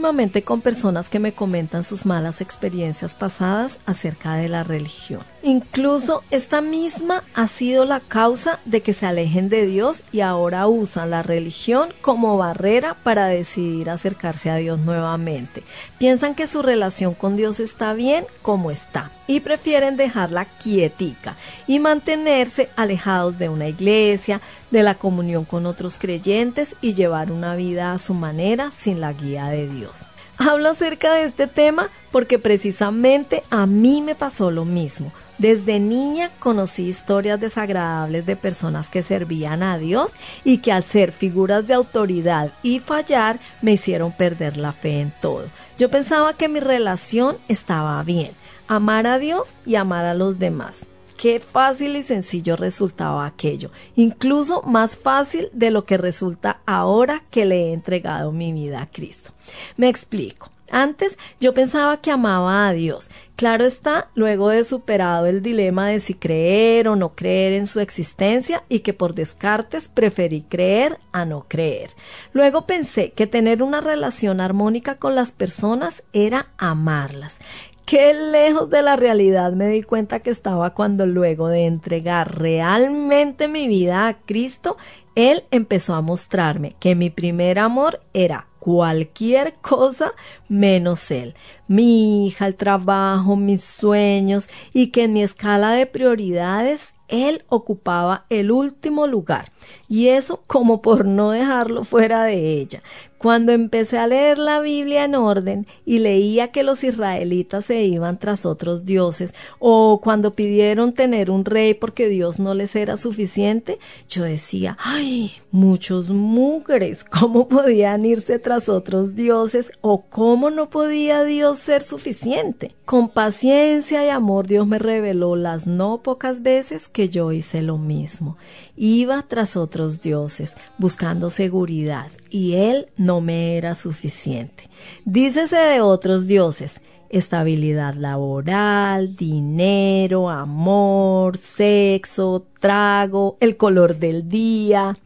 Últimamente 0.00 0.42
con 0.42 0.62
personas 0.62 1.10
que 1.10 1.18
me 1.18 1.34
comentan 1.34 1.84
sus 1.84 2.06
malas 2.06 2.40
experiencias 2.40 3.14
pasadas 3.14 3.80
acerca 3.84 4.36
de 4.36 4.48
la 4.48 4.62
religión. 4.62 5.20
Incluso 5.42 6.22
esta 6.30 6.60
misma 6.60 7.24
ha 7.32 7.48
sido 7.48 7.86
la 7.86 8.00
causa 8.00 8.60
de 8.66 8.82
que 8.82 8.92
se 8.92 9.06
alejen 9.06 9.48
de 9.48 9.64
Dios 9.64 10.02
y 10.12 10.20
ahora 10.20 10.66
usan 10.66 11.10
la 11.10 11.22
religión 11.22 11.94
como 12.02 12.36
barrera 12.36 12.94
para 13.02 13.26
decidir 13.28 13.88
acercarse 13.88 14.50
a 14.50 14.56
Dios 14.56 14.78
nuevamente. 14.80 15.62
Piensan 15.98 16.34
que 16.34 16.46
su 16.46 16.60
relación 16.60 17.14
con 17.14 17.36
Dios 17.36 17.58
está 17.58 17.94
bien 17.94 18.26
como 18.42 18.70
está 18.70 19.12
y 19.26 19.40
prefieren 19.40 19.96
dejarla 19.96 20.44
quietica 20.44 21.36
y 21.66 21.78
mantenerse 21.78 22.68
alejados 22.76 23.38
de 23.38 23.48
una 23.48 23.68
iglesia, 23.68 24.42
de 24.70 24.82
la 24.82 24.96
comunión 24.96 25.46
con 25.46 25.64
otros 25.64 25.96
creyentes 25.96 26.76
y 26.82 26.92
llevar 26.92 27.32
una 27.32 27.56
vida 27.56 27.94
a 27.94 27.98
su 27.98 28.12
manera 28.12 28.72
sin 28.72 29.00
la 29.00 29.14
guía 29.14 29.46
de 29.46 29.66
Dios. 29.66 30.04
Hablo 30.36 30.68
acerca 30.68 31.14
de 31.14 31.24
este 31.24 31.46
tema 31.46 31.88
porque 32.10 32.38
precisamente 32.38 33.42
a 33.50 33.66
mí 33.66 34.02
me 34.02 34.14
pasó 34.14 34.50
lo 34.50 34.66
mismo. 34.66 35.12
Desde 35.40 35.80
niña 35.80 36.30
conocí 36.38 36.86
historias 36.86 37.40
desagradables 37.40 38.26
de 38.26 38.36
personas 38.36 38.90
que 38.90 39.02
servían 39.02 39.62
a 39.62 39.78
Dios 39.78 40.12
y 40.44 40.58
que 40.58 40.70
al 40.70 40.82
ser 40.82 41.12
figuras 41.12 41.66
de 41.66 41.72
autoridad 41.72 42.52
y 42.62 42.78
fallar 42.78 43.40
me 43.62 43.72
hicieron 43.72 44.12
perder 44.12 44.58
la 44.58 44.72
fe 44.72 45.00
en 45.00 45.14
todo. 45.22 45.46
Yo 45.78 45.90
pensaba 45.90 46.34
que 46.34 46.50
mi 46.50 46.60
relación 46.60 47.38
estaba 47.48 48.02
bien, 48.02 48.32
amar 48.68 49.06
a 49.06 49.18
Dios 49.18 49.56
y 49.64 49.76
amar 49.76 50.04
a 50.04 50.12
los 50.12 50.38
demás. 50.38 50.84
Qué 51.16 51.40
fácil 51.40 51.96
y 51.96 52.02
sencillo 52.02 52.56
resultaba 52.56 53.24
aquello, 53.24 53.70
incluso 53.96 54.60
más 54.60 54.98
fácil 54.98 55.48
de 55.54 55.70
lo 55.70 55.86
que 55.86 55.96
resulta 55.96 56.60
ahora 56.66 57.24
que 57.30 57.46
le 57.46 57.68
he 57.68 57.72
entregado 57.72 58.30
mi 58.30 58.52
vida 58.52 58.82
a 58.82 58.90
Cristo. 58.90 59.32
Me 59.78 59.88
explico. 59.88 60.50
Antes 60.70 61.18
yo 61.40 61.52
pensaba 61.52 62.00
que 62.00 62.10
amaba 62.10 62.68
a 62.68 62.72
Dios. 62.72 63.10
Claro 63.36 63.64
está, 63.64 64.10
luego 64.14 64.50
de 64.50 64.64
superado 64.64 65.26
el 65.26 65.42
dilema 65.42 65.88
de 65.88 65.98
si 65.98 66.14
creer 66.14 66.88
o 66.88 66.96
no 66.96 67.14
creer 67.14 67.54
en 67.54 67.66
su 67.66 67.80
existencia 67.80 68.64
y 68.68 68.80
que 68.80 68.92
por 68.92 69.14
descartes 69.14 69.88
preferí 69.88 70.42
creer 70.42 71.00
a 71.12 71.24
no 71.24 71.46
creer. 71.48 71.90
Luego 72.32 72.66
pensé 72.66 73.12
que 73.12 73.26
tener 73.26 73.62
una 73.62 73.80
relación 73.80 74.40
armónica 74.40 74.96
con 74.96 75.14
las 75.14 75.32
personas 75.32 76.02
era 76.12 76.48
amarlas. 76.58 77.40
Qué 77.86 78.14
lejos 78.14 78.70
de 78.70 78.82
la 78.82 78.94
realidad 78.96 79.52
me 79.54 79.68
di 79.68 79.82
cuenta 79.82 80.20
que 80.20 80.30
estaba 80.30 80.74
cuando 80.74 81.06
luego 81.06 81.48
de 81.48 81.66
entregar 81.66 82.38
realmente 82.38 83.48
mi 83.48 83.66
vida 83.66 84.06
a 84.06 84.18
Cristo, 84.18 84.76
Él 85.14 85.44
empezó 85.50 85.94
a 85.94 86.00
mostrarme 86.02 86.76
que 86.78 86.94
mi 86.94 87.10
primer 87.10 87.58
amor 87.58 88.00
era 88.12 88.49
cualquier 88.60 89.54
cosa 89.54 90.12
menos 90.48 91.10
él. 91.10 91.34
Mi 91.66 92.26
hija, 92.26 92.46
el 92.46 92.54
trabajo, 92.54 93.34
mis 93.34 93.64
sueños 93.64 94.48
y 94.72 94.88
que 94.92 95.04
en 95.04 95.14
mi 95.14 95.22
escala 95.22 95.72
de 95.72 95.86
prioridades 95.86 96.94
él 97.08 97.44
ocupaba 97.48 98.26
el 98.28 98.52
último 98.52 99.08
lugar 99.08 99.50
y 99.88 100.08
eso 100.08 100.44
como 100.46 100.80
por 100.80 101.04
no 101.06 101.32
dejarlo 101.32 101.82
fuera 101.82 102.22
de 102.24 102.60
ella. 102.60 102.82
Cuando 103.20 103.52
empecé 103.52 103.98
a 103.98 104.06
leer 104.06 104.38
la 104.38 104.60
Biblia 104.60 105.04
en 105.04 105.14
orden 105.14 105.66
y 105.84 105.98
leía 105.98 106.52
que 106.52 106.62
los 106.62 106.82
israelitas 106.82 107.66
se 107.66 107.84
iban 107.84 108.18
tras 108.18 108.46
otros 108.46 108.86
dioses 108.86 109.34
o 109.58 110.00
cuando 110.02 110.32
pidieron 110.32 110.94
tener 110.94 111.30
un 111.30 111.44
rey 111.44 111.74
porque 111.74 112.08
Dios 112.08 112.38
no 112.38 112.54
les 112.54 112.74
era 112.74 112.96
suficiente, 112.96 113.78
yo 114.08 114.22
decía, 114.22 114.78
ay, 114.80 115.32
muchos 115.50 116.08
mugres, 116.08 117.04
¿cómo 117.04 117.46
podían 117.46 118.06
irse 118.06 118.38
tras 118.38 118.70
otros 118.70 119.14
dioses 119.14 119.70
o 119.82 120.00
cómo 120.08 120.48
no 120.48 120.70
podía 120.70 121.22
Dios 121.22 121.58
ser 121.58 121.82
suficiente? 121.82 122.74
Con 122.86 123.10
paciencia 123.10 124.02
y 124.02 124.08
amor 124.08 124.46
Dios 124.46 124.66
me 124.66 124.78
reveló 124.78 125.36
las 125.36 125.66
no 125.66 126.02
pocas 126.02 126.42
veces 126.42 126.88
que 126.88 127.10
yo 127.10 127.32
hice 127.32 127.60
lo 127.60 127.76
mismo. 127.76 128.38
Iba 128.82 129.22
tras 129.28 129.58
otros 129.58 130.00
dioses, 130.00 130.56
buscando 130.78 131.28
seguridad, 131.28 132.10
y 132.30 132.54
él 132.54 132.88
no 132.96 133.20
me 133.20 133.58
era 133.58 133.74
suficiente. 133.74 134.70
Dícese 135.04 135.56
de 135.56 135.82
otros 135.82 136.26
dioses, 136.26 136.80
estabilidad 137.10 137.92
laboral, 137.92 139.16
dinero, 139.16 140.30
amor, 140.30 141.36
sexo, 141.36 142.46
trago, 142.58 143.36
el 143.40 143.58
color 143.58 143.96
del 143.96 144.30
día. 144.30 144.96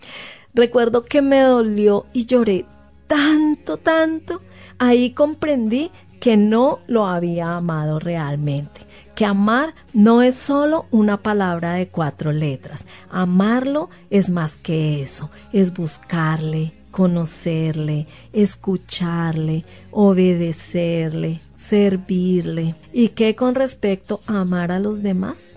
Recuerdo 0.55 1.05
que 1.05 1.21
me 1.21 1.41
dolió 1.41 2.07
y 2.13 2.27
lloré 2.27 2.67
tanto, 3.09 3.77
tanto. 3.77 4.41
Ahí 4.79 5.11
comprendí 5.11 5.91
que 6.21 6.37
no 6.37 6.79
lo 6.87 7.09
había 7.09 7.57
amado 7.57 7.99
realmente 7.99 8.85
que 9.15 9.25
amar 9.25 9.75
no 9.93 10.23
es 10.23 10.35
solo 10.35 10.87
una 10.91 11.19
palabra 11.19 11.75
de 11.75 11.89
cuatro 11.89 12.33
letras. 12.33 12.85
Amarlo 13.11 13.91
es 14.11 14.31
más 14.31 14.57
que 14.57 15.03
eso, 15.03 15.31
es 15.53 15.73
buscarle, 15.73 16.75
conocerle, 16.91 18.07
escucharle, 18.33 19.65
obedecerle, 19.91 21.41
servirle. 21.57 22.75
¿Y 22.93 23.09
qué 23.11 23.35
con 23.35 23.55
respecto 23.55 24.21
a 24.27 24.41
amar 24.41 24.71
a 24.71 24.79
los 24.79 25.03
demás? 25.03 25.57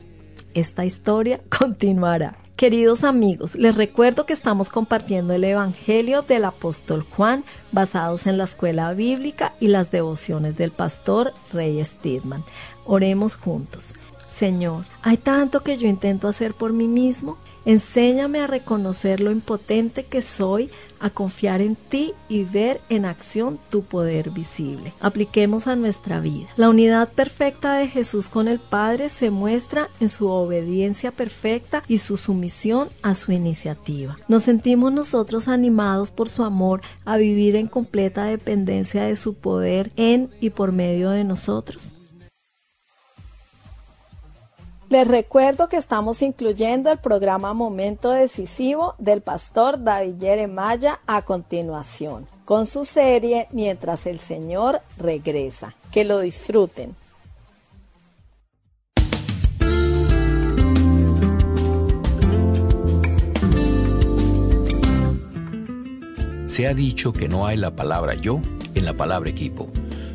Esta 0.54 0.86
historia 0.86 1.42
continuará. 1.60 2.38
Queridos 2.58 3.04
amigos, 3.04 3.54
les 3.54 3.76
recuerdo 3.76 4.26
que 4.26 4.34
estamos 4.34 4.72
compartiendo 4.72 5.32
el 5.34 5.44
Evangelio 5.44 6.24
del 6.24 6.44
apóstol 6.44 7.06
Juan 7.08 7.46
basados 7.72 8.26
en 8.26 8.40
la 8.40 8.46
escuela 8.46 8.94
bíblica 8.94 9.54
y 9.60 9.68
las 9.68 9.92
devociones 9.92 10.58
del 10.58 10.72
pastor 10.72 11.36
Rey 11.54 11.86
Stidman. 11.86 12.44
Oremos 12.88 13.36
juntos. 13.36 13.94
Señor, 14.28 14.86
hay 15.02 15.18
tanto 15.18 15.64
que 15.64 15.78
yo 15.78 15.88
intento 15.88 16.28
hacer 16.28 16.54
por 16.54 16.72
mí 16.72 16.88
mismo. 16.88 17.38
Enséñame 17.66 18.40
a 18.40 18.48
reconocer 18.48 19.20
lo 19.20 19.32
impotente 19.32 20.06
que 20.06 20.22
soy, 20.22 20.70
a 21.00 21.10
confiar 21.10 21.60
en 21.60 21.76
ti 21.76 22.14
y 22.30 22.44
ver 22.44 22.80
en 22.88 23.04
acción 23.04 23.60
tu 23.70 23.82
poder 23.82 24.30
visible. 24.30 24.94
Apliquemos 25.02 25.68
a 25.68 25.76
nuestra 25.76 26.20
vida. 26.20 26.48
La 26.56 26.70
unidad 26.70 27.10
perfecta 27.10 27.78
de 27.78 27.88
Jesús 27.88 28.30
con 28.30 28.48
el 28.48 28.60
Padre 28.60 29.10
se 29.10 29.32
muestra 29.32 29.90
en 30.00 30.08
su 30.08 30.28
obediencia 30.30 31.12
perfecta 31.12 31.84
y 31.88 31.98
su 31.98 32.16
sumisión 32.16 32.90
a 33.02 33.16
su 33.16 33.32
iniciativa. 33.32 34.18
Nos 34.28 34.44
sentimos 34.44 34.94
nosotros 34.94 35.48
animados 35.48 36.12
por 36.12 36.30
su 36.30 36.44
amor 36.44 36.82
a 37.06 37.18
vivir 37.18 37.56
en 37.56 37.68
completa 37.68 38.26
dependencia 38.26 39.04
de 39.04 39.16
su 39.16 39.34
poder 39.34 39.92
en 39.98 40.30
y 40.40 40.52
por 40.52 40.72
medio 40.72 41.10
de 41.10 41.24
nosotros. 41.24 41.97
Les 44.90 45.06
recuerdo 45.06 45.68
que 45.68 45.76
estamos 45.76 46.22
incluyendo 46.22 46.90
el 46.90 46.98
programa 46.98 47.54
Momento 47.54 48.12
Decisivo 48.12 48.96
del 48.98 49.20
pastor 49.20 49.84
David 49.84 50.16
Yeremaya 50.18 51.02
a 51.06 51.24
continuación, 51.24 52.26
con 52.46 52.66
su 52.66 52.86
serie 52.86 53.50
Mientras 53.52 54.06
el 54.08 54.20
Señor 54.20 54.80
regresa. 54.98 55.76
Que 55.92 56.06
lo 56.06 56.20
disfruten. 56.22 56.96
Se 66.46 66.66
ha 66.66 66.74
dicho 66.74 67.12
que 67.12 67.28
no 67.28 67.46
hay 67.46 67.58
la 67.58 67.76
palabra 67.76 68.14
yo 68.14 68.40
en 68.74 68.86
la 68.86 68.94
palabra 68.94 69.30
equipo, 69.30 69.68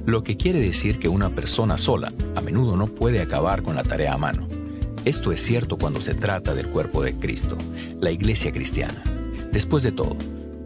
lo 0.07 0.25
que 0.25 0.39
quiere 0.39 0.61
decir 0.61 0.99
que 0.99 1.09
una 1.09 1.29
persona 1.29 1.77
sola 1.77 2.11
a 2.35 2.41
menudo 2.41 2.75
no 2.75 2.87
puede 2.87 3.21
acabar 3.21 3.63
con 3.63 3.77
la 3.77 3.83
tarea 3.83 4.15
a 4.15 4.19
mano. 4.19 4.62
Esto 5.05 5.33
es 5.33 5.43
cierto 5.43 5.79
cuando 5.79 6.01
se 6.01 6.15
trata 6.15 6.55
del 6.55 6.69
cuerpo 6.69 7.03
de 7.03 7.15
Cristo, 7.15 7.59
la 8.01 8.13
iglesia 8.13 8.53
cristiana. 8.53 9.03
Después 9.51 9.83
de 9.83 9.93
todo, 9.93 10.17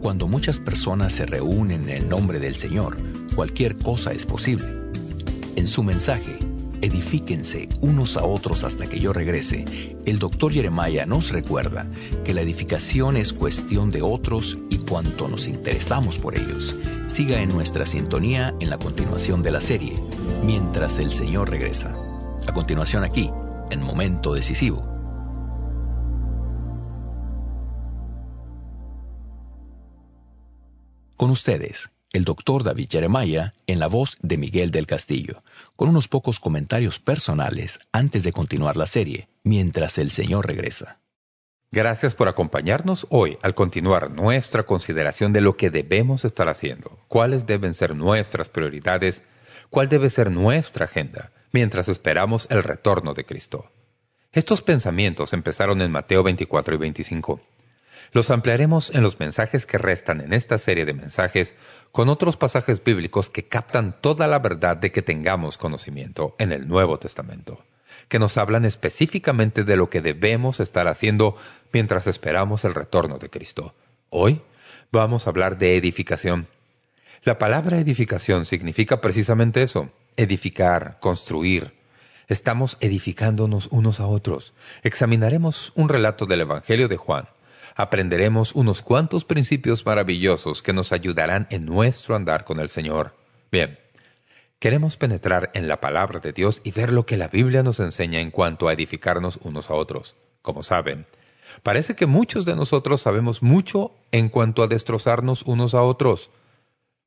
cuando 0.01 0.27
muchas 0.27 0.59
personas 0.59 1.13
se 1.13 1.25
reúnen 1.25 1.89
en 1.89 2.03
el 2.03 2.09
nombre 2.09 2.39
del 2.39 2.55
Señor, 2.55 2.97
cualquier 3.35 3.75
cosa 3.77 4.11
es 4.11 4.25
posible. 4.25 4.67
En 5.55 5.67
su 5.67 5.81
mensaje, 5.83 6.37
Edifíquense 6.81 7.67
unos 7.81 8.17
a 8.17 8.23
otros 8.23 8.63
hasta 8.63 8.87
que 8.87 8.99
yo 8.99 9.11
regrese, 9.11 9.65
el 10.05 10.19
doctor 10.19 10.51
Jeremiah 10.51 11.07
nos 11.07 11.31
recuerda 11.31 11.87
que 12.23 12.35
la 12.35 12.41
edificación 12.41 13.17
es 13.17 13.33
cuestión 13.33 13.89
de 13.89 14.03
otros 14.03 14.57
y 14.69 14.77
cuanto 14.77 15.27
nos 15.27 15.47
interesamos 15.47 16.19
por 16.19 16.37
ellos. 16.37 16.75
Siga 17.07 17.41
en 17.41 17.49
nuestra 17.49 17.87
sintonía 17.87 18.53
en 18.59 18.69
la 18.69 18.77
continuación 18.77 19.41
de 19.41 19.51
la 19.51 19.61
serie, 19.61 19.95
mientras 20.43 20.99
el 20.99 21.11
Señor 21.11 21.49
regresa. 21.49 21.95
A 22.47 22.53
continuación 22.53 23.03
aquí, 23.03 23.31
en 23.69 23.81
momento 23.81 24.33
decisivo. 24.33 24.85
Con 31.17 31.31
ustedes, 31.31 31.89
el 32.13 32.23
doctor 32.23 32.63
David 32.63 32.89
Jeremiah 32.91 33.53
en 33.65 33.79
la 33.79 33.87
voz 33.87 34.17
de 34.21 34.37
Miguel 34.37 34.71
del 34.71 34.87
Castillo, 34.87 35.43
con 35.75 35.89
unos 35.89 36.07
pocos 36.07 36.39
comentarios 36.39 36.99
personales 36.99 37.79
antes 37.91 38.23
de 38.23 38.31
continuar 38.31 38.77
la 38.77 38.85
serie, 38.85 39.27
mientras 39.43 39.97
el 39.97 40.11
Señor 40.11 40.47
regresa. 40.47 40.99
Gracias 41.71 42.15
por 42.15 42.29
acompañarnos 42.29 43.07
hoy 43.09 43.37
al 43.41 43.53
continuar 43.53 44.09
nuestra 44.09 44.63
consideración 44.63 45.33
de 45.33 45.41
lo 45.41 45.57
que 45.57 45.69
debemos 45.69 46.23
estar 46.23 46.47
haciendo, 46.47 46.97
cuáles 47.09 47.45
deben 47.45 47.73
ser 47.73 47.93
nuestras 47.93 48.47
prioridades, 48.47 49.21
cuál 49.69 49.89
debe 49.89 50.09
ser 50.09 50.31
nuestra 50.31 50.85
agenda, 50.85 51.31
mientras 51.51 51.87
esperamos 51.87 52.47
el 52.49 52.63
retorno 52.63 53.13
de 53.13 53.25
Cristo. 53.25 53.71
Estos 54.31 54.61
pensamientos 54.61 55.33
empezaron 55.33 55.81
en 55.81 55.91
Mateo 55.91 56.23
24 56.23 56.75
y 56.75 56.77
25. 56.77 57.41
Los 58.11 58.31
ampliaremos 58.31 58.93
en 58.93 59.01
los 59.01 59.19
mensajes 59.19 59.65
que 59.65 59.77
restan 59.77 60.21
en 60.21 60.33
esta 60.33 60.57
serie 60.57 60.85
de 60.85 60.93
mensajes 60.93 61.55
con 61.91 62.09
otros 62.09 62.37
pasajes 62.37 62.83
bíblicos 62.83 63.29
que 63.29 63.47
captan 63.47 63.95
toda 63.99 64.27
la 64.27 64.39
verdad 64.39 64.77
de 64.77 64.91
que 64.91 65.01
tengamos 65.01 65.57
conocimiento 65.57 66.35
en 66.39 66.51
el 66.51 66.67
Nuevo 66.67 66.99
Testamento, 66.99 67.65
que 68.07 68.19
nos 68.19 68.37
hablan 68.37 68.65
específicamente 68.65 69.63
de 69.63 69.75
lo 69.75 69.89
que 69.89 70.01
debemos 70.01 70.59
estar 70.59 70.87
haciendo 70.87 71.35
mientras 71.73 72.07
esperamos 72.07 72.63
el 72.63 72.73
retorno 72.73 73.17
de 73.17 73.29
Cristo. 73.29 73.75
Hoy 74.09 74.41
vamos 74.91 75.27
a 75.27 75.31
hablar 75.31 75.57
de 75.57 75.75
edificación. 75.75 76.47
La 77.23 77.37
palabra 77.37 77.77
edificación 77.77 78.45
significa 78.45 79.01
precisamente 79.01 79.63
eso, 79.63 79.89
edificar, 80.17 80.97
construir. 80.99 81.73
Estamos 82.27 82.77
edificándonos 82.81 83.67
unos 83.71 83.99
a 84.01 84.07
otros. 84.07 84.53
Examinaremos 84.83 85.71
un 85.75 85.87
relato 85.87 86.25
del 86.25 86.41
Evangelio 86.41 86.87
de 86.89 86.97
Juan, 86.97 87.29
aprenderemos 87.77 88.55
unos 88.55 88.81
cuantos 88.81 89.23
principios 89.23 89.85
maravillosos 89.85 90.63
que 90.63 90.73
nos 90.73 90.91
ayudarán 90.91 91.47
en 91.51 91.65
nuestro 91.65 92.15
andar 92.15 92.43
con 92.43 92.59
el 92.59 92.69
Señor. 92.69 93.15
Bien, 93.51 93.77
queremos 94.59 94.97
penetrar 94.97 95.51
en 95.53 95.67
la 95.67 95.79
palabra 95.79 96.19
de 96.19 96.33
Dios 96.33 96.59
y 96.63 96.71
ver 96.71 96.91
lo 96.91 97.05
que 97.05 97.17
la 97.17 97.27
Biblia 97.27 97.61
nos 97.61 97.79
enseña 97.79 98.19
en 98.19 98.31
cuanto 98.31 98.67
a 98.67 98.73
edificarnos 98.73 99.39
unos 99.43 99.69
a 99.69 99.75
otros. 99.75 100.15
Como 100.41 100.63
saben, 100.63 101.05
parece 101.61 101.95
que 101.95 102.07
muchos 102.07 102.45
de 102.45 102.55
nosotros 102.55 102.99
sabemos 102.99 103.43
mucho 103.43 103.93
en 104.11 104.29
cuanto 104.29 104.63
a 104.63 104.67
destrozarnos 104.67 105.43
unos 105.43 105.75
a 105.75 105.83
otros. 105.83 106.31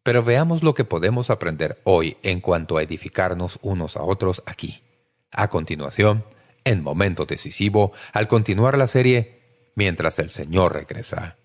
Pero 0.02 0.22
veamos 0.22 0.62
lo 0.62 0.74
que 0.74 0.84
podemos 0.84 1.30
aprender 1.30 1.80
hoy 1.84 2.16
en 2.22 2.40
cuanto 2.40 2.78
a 2.78 2.82
edificarnos 2.82 3.58
unos 3.62 3.96
a 3.96 4.02
otros 4.02 4.42
aquí. 4.46 4.82
A 5.30 5.48
continuación, 5.48 6.24
en 6.64 6.82
momento 6.82 7.26
decisivo, 7.26 7.92
al 8.12 8.28
continuar 8.28 8.78
la 8.78 8.86
serie 8.86 9.72
mientras 9.76 10.18
el 10.18 10.30
Señor 10.30 10.74
regresa. 10.74 11.39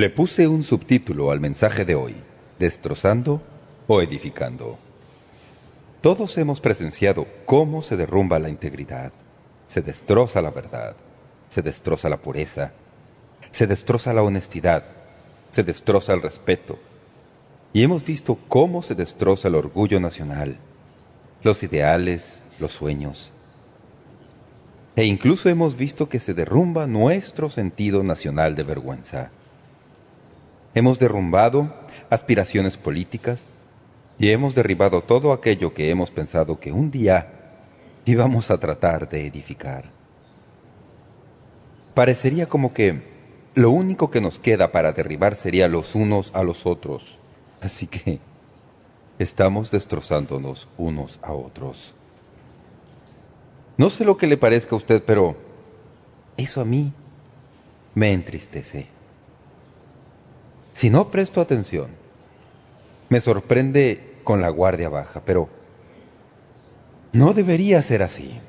Le 0.00 0.08
puse 0.08 0.48
un 0.48 0.62
subtítulo 0.62 1.30
al 1.30 1.40
mensaje 1.40 1.84
de 1.84 1.94
hoy, 1.94 2.14
Destrozando 2.58 3.42
o 3.86 4.00
edificando. 4.00 4.78
Todos 6.00 6.38
hemos 6.38 6.62
presenciado 6.62 7.26
cómo 7.44 7.82
se 7.82 7.98
derrumba 7.98 8.38
la 8.38 8.48
integridad, 8.48 9.12
se 9.66 9.82
destroza 9.82 10.40
la 10.40 10.52
verdad, 10.52 10.96
se 11.50 11.60
destroza 11.60 12.08
la 12.08 12.16
pureza, 12.16 12.72
se 13.50 13.66
destroza 13.66 14.14
la 14.14 14.22
honestidad, 14.22 14.84
se 15.50 15.64
destroza 15.64 16.14
el 16.14 16.22
respeto. 16.22 16.78
Y 17.74 17.82
hemos 17.82 18.02
visto 18.02 18.38
cómo 18.48 18.82
se 18.82 18.94
destroza 18.94 19.48
el 19.48 19.54
orgullo 19.54 20.00
nacional, 20.00 20.56
los 21.42 21.62
ideales, 21.62 22.40
los 22.58 22.72
sueños. 22.72 23.32
E 24.96 25.04
incluso 25.04 25.50
hemos 25.50 25.76
visto 25.76 26.08
que 26.08 26.20
se 26.20 26.32
derrumba 26.32 26.86
nuestro 26.86 27.50
sentido 27.50 28.02
nacional 28.02 28.56
de 28.56 28.62
vergüenza. 28.62 29.30
Hemos 30.74 30.98
derrumbado 30.98 31.72
aspiraciones 32.10 32.76
políticas, 32.76 33.44
y 34.20 34.30
hemos 34.32 34.54
derribado 34.54 35.00
todo 35.00 35.32
aquello 35.32 35.72
que 35.72 35.88
hemos 35.88 36.10
pensado 36.10 36.60
que 36.60 36.72
un 36.72 36.90
día 36.90 37.32
íbamos 38.04 38.50
a 38.50 38.60
tratar 38.60 39.08
de 39.08 39.26
edificar. 39.26 39.90
Parecería 41.94 42.46
como 42.46 42.74
que 42.74 43.02
lo 43.54 43.70
único 43.70 44.10
que 44.10 44.20
nos 44.20 44.38
queda 44.38 44.72
para 44.72 44.92
derribar 44.92 45.34
sería 45.34 45.68
los 45.68 45.94
unos 45.94 46.32
a 46.34 46.42
los 46.42 46.66
otros. 46.66 47.18
Así 47.62 47.86
que 47.86 48.20
estamos 49.18 49.70
destrozándonos 49.70 50.68
unos 50.76 51.18
a 51.22 51.32
otros. 51.32 51.94
No 53.78 53.88
sé 53.88 54.04
lo 54.04 54.18
que 54.18 54.26
le 54.26 54.36
parezca 54.36 54.74
a 54.74 54.78
usted, 54.78 55.02
pero 55.02 55.34
eso 56.36 56.60
a 56.60 56.66
mí 56.66 56.92
me 57.94 58.12
entristece. 58.12 58.99
Si 60.80 60.88
no 60.88 61.10
presto 61.10 61.42
atención, 61.42 61.90
me 63.10 63.20
sorprende 63.20 64.14
con 64.24 64.40
la 64.40 64.48
guardia 64.48 64.88
baja, 64.88 65.20
pero 65.26 65.50
no 67.12 67.34
debería 67.34 67.82
ser 67.82 68.02
así, 68.02 68.40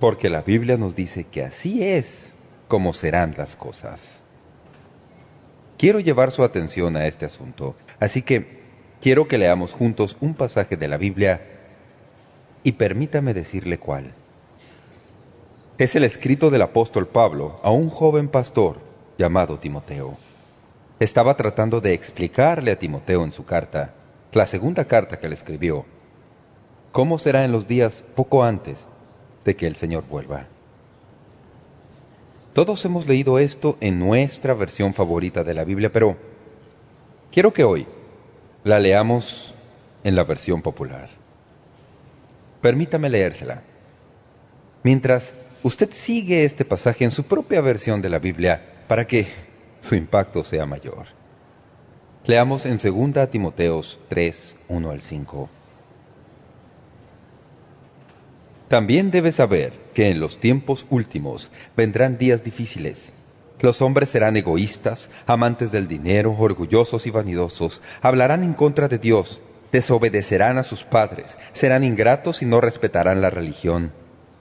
porque 0.00 0.30
la 0.30 0.40
Biblia 0.40 0.78
nos 0.78 0.96
dice 0.96 1.24
que 1.24 1.44
así 1.44 1.84
es 1.84 2.32
como 2.68 2.94
serán 2.94 3.34
las 3.36 3.54
cosas. 3.54 4.20
Quiero 5.76 6.00
llevar 6.00 6.30
su 6.30 6.42
atención 6.42 6.96
a 6.96 7.06
este 7.06 7.26
asunto, 7.26 7.76
así 8.00 8.22
que 8.22 8.62
quiero 9.02 9.28
que 9.28 9.36
leamos 9.36 9.72
juntos 9.72 10.16
un 10.20 10.32
pasaje 10.32 10.78
de 10.78 10.88
la 10.88 10.96
Biblia 10.96 11.42
y 12.62 12.72
permítame 12.72 13.34
decirle 13.34 13.78
cuál. 13.78 14.14
Es 15.76 15.94
el 15.96 16.04
escrito 16.04 16.48
del 16.48 16.62
apóstol 16.62 17.08
Pablo 17.08 17.60
a 17.62 17.70
un 17.70 17.90
joven 17.90 18.28
pastor 18.28 18.78
llamado 19.18 19.58
Timoteo. 19.58 20.27
Estaba 21.00 21.36
tratando 21.36 21.80
de 21.80 21.94
explicarle 21.94 22.72
a 22.72 22.78
Timoteo 22.78 23.22
en 23.22 23.30
su 23.30 23.44
carta 23.44 23.94
la 24.32 24.46
segunda 24.46 24.84
carta 24.84 25.18
que 25.18 25.28
le 25.28 25.34
escribió, 25.34 25.86
cómo 26.92 27.18
será 27.18 27.44
en 27.44 27.52
los 27.52 27.68
días 27.68 28.04
poco 28.14 28.42
antes 28.42 28.86
de 29.44 29.54
que 29.54 29.66
el 29.66 29.76
Señor 29.76 30.04
vuelva. 30.08 30.46
Todos 32.52 32.84
hemos 32.84 33.06
leído 33.06 33.38
esto 33.38 33.78
en 33.80 34.00
nuestra 34.00 34.54
versión 34.54 34.92
favorita 34.92 35.44
de 35.44 35.54
la 35.54 35.64
Biblia, 35.64 35.92
pero 35.92 36.16
quiero 37.30 37.52
que 37.52 37.62
hoy 37.62 37.86
la 38.64 38.80
leamos 38.80 39.54
en 40.02 40.16
la 40.16 40.24
versión 40.24 40.62
popular. 40.62 41.10
Permítame 42.60 43.08
leérsela. 43.08 43.62
Mientras 44.82 45.34
usted 45.62 45.90
sigue 45.92 46.44
este 46.44 46.64
pasaje 46.64 47.04
en 47.04 47.12
su 47.12 47.22
propia 47.22 47.60
versión 47.60 48.02
de 48.02 48.08
la 48.08 48.18
Biblia 48.18 48.60
para 48.88 49.06
que 49.06 49.47
su 49.80 49.94
impacto 49.94 50.44
sea 50.44 50.66
mayor. 50.66 51.06
Leamos 52.24 52.66
en 52.66 52.78
2 52.78 53.30
Timoteos 53.30 53.98
3, 54.08 54.56
1 54.68 54.90
al 54.90 55.00
5. 55.00 55.48
También 58.68 59.10
debes 59.10 59.36
saber 59.36 59.72
que 59.94 60.08
en 60.08 60.20
los 60.20 60.38
tiempos 60.38 60.86
últimos 60.90 61.50
vendrán 61.76 62.18
días 62.18 62.44
difíciles. 62.44 63.12
Los 63.60 63.80
hombres 63.80 64.10
serán 64.10 64.36
egoístas, 64.36 65.08
amantes 65.26 65.72
del 65.72 65.88
dinero, 65.88 66.36
orgullosos 66.38 67.06
y 67.06 67.10
vanidosos, 67.10 67.80
hablarán 68.02 68.44
en 68.44 68.52
contra 68.52 68.88
de 68.88 68.98
Dios, 68.98 69.40
desobedecerán 69.72 70.58
a 70.58 70.62
sus 70.62 70.84
padres, 70.84 71.38
serán 71.52 71.82
ingratos 71.82 72.42
y 72.42 72.46
no 72.46 72.60
respetarán 72.60 73.20
la 73.20 73.30
religión 73.30 73.90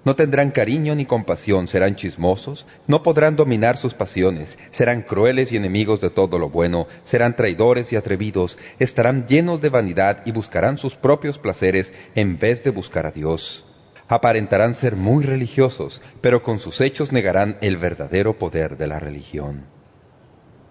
no 0.08 0.16
tendrán 0.16 0.52
cariño 0.52 0.96
ni 0.96 1.06
compasión, 1.06 1.68
serán 1.68 1.98
chismosos, 1.98 2.66
no 2.88 3.04
podrán 3.04 3.36
dominar 3.36 3.76
sus 3.76 3.94
pasiones, 3.94 4.58
serán 4.72 5.02
crueles 5.02 5.52
y 5.52 5.58
enemigos 5.58 6.00
de 6.00 6.10
todo 6.10 6.40
lo 6.40 6.50
bueno, 6.50 6.88
serán 7.04 7.36
traidores 7.36 7.92
y 7.92 7.98
atrevidos, 7.98 8.58
estarán 8.80 9.28
llenos 9.28 9.60
de 9.60 9.68
vanidad 9.68 10.22
y 10.24 10.32
buscarán 10.32 10.78
sus 10.78 10.96
propios 10.96 11.40
placeres 11.40 11.92
en 12.16 12.40
vez 12.40 12.64
de 12.64 12.70
buscar 12.70 13.06
a 13.06 13.12
Dios. 13.12 13.66
Aparentarán 14.08 14.76
ser 14.76 14.96
muy 14.96 15.26
religiosos, 15.26 16.02
pero 16.22 16.42
con 16.42 16.60
sus 16.60 16.80
hechos 16.80 17.12
negarán 17.12 17.58
el 17.60 17.76
verdadero 17.76 18.40
poder 18.40 18.78
de 18.78 18.88
la 18.88 19.00
religión. 19.00 19.66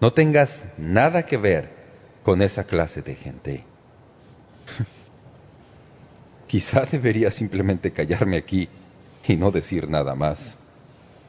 No 0.01 0.13
tengas 0.13 0.65
nada 0.79 1.27
que 1.27 1.37
ver 1.37 1.69
con 2.23 2.41
esa 2.41 2.63
clase 2.63 3.03
de 3.03 3.13
gente. 3.13 3.65
Quizá 6.47 6.87
debería 6.91 7.29
simplemente 7.29 7.91
callarme 7.91 8.37
aquí 8.37 8.67
y 9.27 9.35
no 9.35 9.51
decir 9.51 9.89
nada 9.89 10.15
más. 10.15 10.57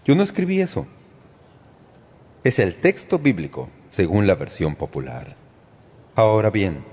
Yo 0.04 0.14
no 0.14 0.22
escribí 0.22 0.60
eso. 0.60 0.86
Es 2.44 2.58
el 2.58 2.76
texto 2.76 3.18
bíblico, 3.18 3.68
según 3.90 4.26
la 4.26 4.34
versión 4.34 4.76
popular. 4.76 5.36
Ahora 6.14 6.50
bien, 6.50 6.84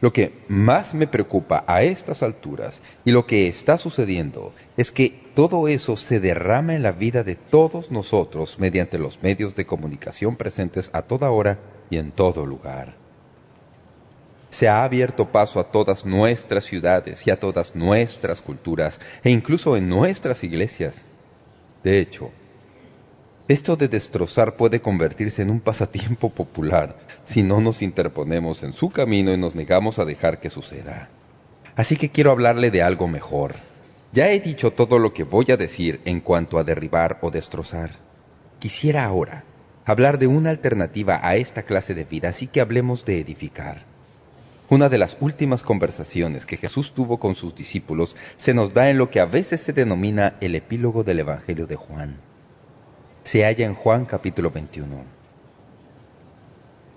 lo 0.00 0.12
que 0.12 0.44
más 0.48 0.94
me 0.94 1.06
preocupa 1.06 1.64
a 1.66 1.82
estas 1.82 2.22
alturas 2.22 2.82
y 3.04 3.10
lo 3.10 3.26
que 3.26 3.48
está 3.48 3.78
sucediendo 3.78 4.54
es 4.76 4.92
que 4.92 5.30
todo 5.34 5.68
eso 5.68 5.96
se 5.96 6.20
derrama 6.20 6.74
en 6.74 6.82
la 6.82 6.92
vida 6.92 7.22
de 7.22 7.36
todos 7.36 7.90
nosotros 7.90 8.58
mediante 8.58 8.98
los 8.98 9.22
medios 9.22 9.54
de 9.54 9.66
comunicación 9.66 10.36
presentes 10.36 10.90
a 10.94 11.02
toda 11.02 11.30
hora 11.30 11.58
y 11.90 11.98
en 11.98 12.12
todo 12.12 12.46
lugar 12.46 12.99
se 14.50 14.68
ha 14.68 14.84
abierto 14.84 15.30
paso 15.30 15.60
a 15.60 15.64
todas 15.70 16.04
nuestras 16.04 16.64
ciudades 16.64 17.26
y 17.26 17.30
a 17.30 17.40
todas 17.40 17.74
nuestras 17.74 18.40
culturas, 18.40 19.00
e 19.24 19.30
incluso 19.30 19.76
en 19.76 19.88
nuestras 19.88 20.44
iglesias. 20.44 21.06
De 21.82 21.98
hecho, 22.00 22.30
Esto 23.50 23.74
de 23.74 23.88
destrozar 23.88 24.54
puede 24.54 24.80
convertirse 24.80 25.42
en 25.42 25.50
un 25.50 25.58
pasatiempo 25.58 26.30
popular 26.30 26.96
si 27.24 27.42
no 27.42 27.60
nos 27.60 27.82
interponemos 27.82 28.62
en 28.62 28.72
su 28.72 28.90
camino 28.90 29.32
y 29.32 29.36
nos 29.36 29.56
negamos 29.56 29.98
a 29.98 30.04
dejar 30.04 30.38
que 30.38 30.50
suceda. 30.50 31.08
Así 31.74 31.96
que 31.96 32.10
quiero 32.10 32.30
hablarle 32.30 32.70
de 32.70 32.84
algo 32.84 33.08
mejor. 33.08 33.56
Ya 34.12 34.30
he 34.30 34.38
dicho 34.38 34.70
todo 34.72 35.00
lo 35.00 35.12
que 35.12 35.24
voy 35.24 35.46
a 35.50 35.56
decir 35.56 36.00
en 36.04 36.20
cuanto 36.20 36.58
a 36.60 36.62
derribar 36.62 37.18
o 37.22 37.32
destrozar. 37.32 37.96
Quisiera 38.60 39.04
ahora 39.04 39.42
hablar 39.84 40.20
de 40.20 40.28
una 40.28 40.50
alternativa 40.50 41.18
a 41.20 41.34
esta 41.34 41.64
clase 41.64 41.92
de 41.92 42.04
vida, 42.04 42.28
así 42.28 42.46
que 42.46 42.60
hablemos 42.60 43.04
de 43.04 43.18
edificar. 43.18 43.89
Una 44.70 44.88
de 44.88 44.98
las 44.98 45.18
últimas 45.20 45.62
conversaciones 45.62 46.46
que 46.46 46.56
Jesús 46.56 46.94
tuvo 46.94 47.18
con 47.18 47.34
sus 47.34 47.54
discípulos 47.54 48.16
se 48.36 48.54
nos 48.54 48.72
da 48.72 48.88
en 48.88 48.96
lo 48.96 49.10
que 49.10 49.20
a 49.20 49.26
veces 49.26 49.60
se 49.60 49.74
denomina 49.74 50.36
el 50.40 50.54
epílogo 50.54 51.04
del 51.04 51.18
Evangelio 51.18 51.66
de 51.66 51.76
Juan 51.76 52.30
se 53.22 53.44
halla 53.44 53.66
en 53.66 53.74
Juan 53.74 54.06
capítulo 54.06 54.50
21. 54.50 55.04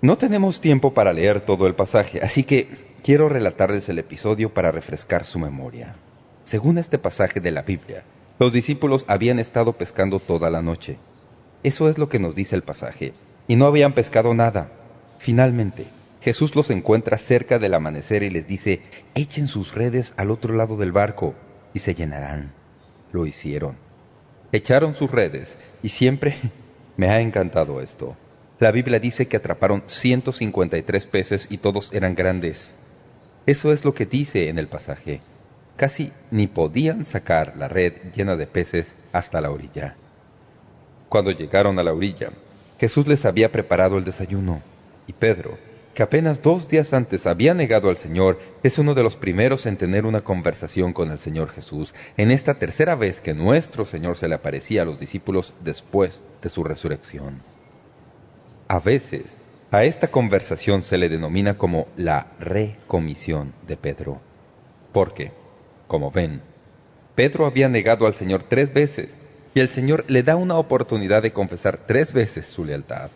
No 0.00 0.18
tenemos 0.18 0.60
tiempo 0.60 0.92
para 0.92 1.12
leer 1.12 1.40
todo 1.40 1.66
el 1.66 1.74
pasaje, 1.74 2.20
así 2.22 2.44
que 2.44 2.68
quiero 3.02 3.28
relatarles 3.28 3.88
el 3.88 3.98
episodio 3.98 4.52
para 4.52 4.72
refrescar 4.72 5.24
su 5.24 5.38
memoria. 5.38 5.96
Según 6.42 6.78
este 6.78 6.98
pasaje 6.98 7.40
de 7.40 7.50
la 7.50 7.62
Biblia, 7.62 8.04
los 8.38 8.52
discípulos 8.52 9.04
habían 9.08 9.38
estado 9.38 9.74
pescando 9.74 10.18
toda 10.18 10.50
la 10.50 10.60
noche. 10.60 10.98
Eso 11.62 11.88
es 11.88 11.98
lo 11.98 12.08
que 12.08 12.18
nos 12.18 12.34
dice 12.34 12.56
el 12.56 12.62
pasaje, 12.62 13.14
y 13.48 13.56
no 13.56 13.66
habían 13.66 13.92
pescado 13.92 14.34
nada. 14.34 14.70
Finalmente, 15.18 15.86
Jesús 16.24 16.56
los 16.56 16.70
encuentra 16.70 17.18
cerca 17.18 17.58
del 17.58 17.74
amanecer 17.74 18.22
y 18.22 18.30
les 18.30 18.46
dice, 18.46 18.80
echen 19.14 19.46
sus 19.46 19.74
redes 19.74 20.14
al 20.16 20.30
otro 20.30 20.54
lado 20.56 20.78
del 20.78 20.90
barco 20.90 21.34
y 21.74 21.80
se 21.80 21.94
llenarán. 21.94 22.54
Lo 23.12 23.26
hicieron. 23.26 23.76
Echaron 24.50 24.94
sus 24.94 25.10
redes 25.10 25.58
y 25.82 25.90
siempre 25.90 26.34
me 26.96 27.10
ha 27.10 27.20
encantado 27.20 27.82
esto. 27.82 28.16
La 28.58 28.70
Biblia 28.70 29.00
dice 29.00 29.28
que 29.28 29.36
atraparon 29.36 29.82
153 29.84 31.06
peces 31.08 31.46
y 31.50 31.58
todos 31.58 31.92
eran 31.92 32.14
grandes. 32.14 32.74
Eso 33.44 33.70
es 33.70 33.84
lo 33.84 33.92
que 33.92 34.06
dice 34.06 34.48
en 34.48 34.58
el 34.58 34.68
pasaje. 34.68 35.20
Casi 35.76 36.10
ni 36.30 36.46
podían 36.46 37.04
sacar 37.04 37.54
la 37.54 37.68
red 37.68 37.92
llena 38.14 38.36
de 38.36 38.46
peces 38.46 38.94
hasta 39.12 39.42
la 39.42 39.50
orilla. 39.50 39.96
Cuando 41.10 41.32
llegaron 41.32 41.78
a 41.78 41.82
la 41.82 41.92
orilla, 41.92 42.30
Jesús 42.80 43.06
les 43.08 43.26
había 43.26 43.52
preparado 43.52 43.98
el 43.98 44.04
desayuno, 44.04 44.62
y 45.06 45.12
Pedro, 45.12 45.58
que 45.94 46.02
apenas 46.02 46.42
dos 46.42 46.68
días 46.68 46.92
antes 46.92 47.26
había 47.26 47.54
negado 47.54 47.88
al 47.88 47.96
Señor, 47.96 48.40
es 48.62 48.78
uno 48.78 48.94
de 48.94 49.04
los 49.04 49.16
primeros 49.16 49.64
en 49.66 49.76
tener 49.76 50.06
una 50.06 50.22
conversación 50.22 50.92
con 50.92 51.10
el 51.10 51.18
Señor 51.18 51.50
Jesús, 51.50 51.94
en 52.16 52.30
esta 52.30 52.54
tercera 52.54 52.96
vez 52.96 53.20
que 53.20 53.32
nuestro 53.32 53.84
Señor 53.84 54.16
se 54.16 54.28
le 54.28 54.34
aparecía 54.34 54.82
a 54.82 54.84
los 54.84 54.98
discípulos 54.98 55.54
después 55.62 56.22
de 56.42 56.48
su 56.48 56.64
resurrección. 56.64 57.42
A 58.66 58.80
veces, 58.80 59.38
a 59.70 59.84
esta 59.84 60.08
conversación 60.08 60.82
se 60.82 60.98
le 60.98 61.08
denomina 61.08 61.56
como 61.56 61.86
la 61.96 62.28
recomisión 62.40 63.52
de 63.66 63.76
Pedro. 63.76 64.20
Porque, 64.92 65.32
como 65.86 66.10
ven, 66.10 66.42
Pedro 67.14 67.46
había 67.46 67.68
negado 67.68 68.06
al 68.06 68.14
Señor 68.14 68.42
tres 68.42 68.72
veces, 68.72 69.16
y 69.54 69.60
el 69.60 69.68
Señor 69.68 70.04
le 70.08 70.24
da 70.24 70.34
una 70.34 70.58
oportunidad 70.58 71.22
de 71.22 71.32
confesar 71.32 71.78
tres 71.86 72.12
veces 72.12 72.46
su 72.46 72.64
lealtad. 72.64 73.10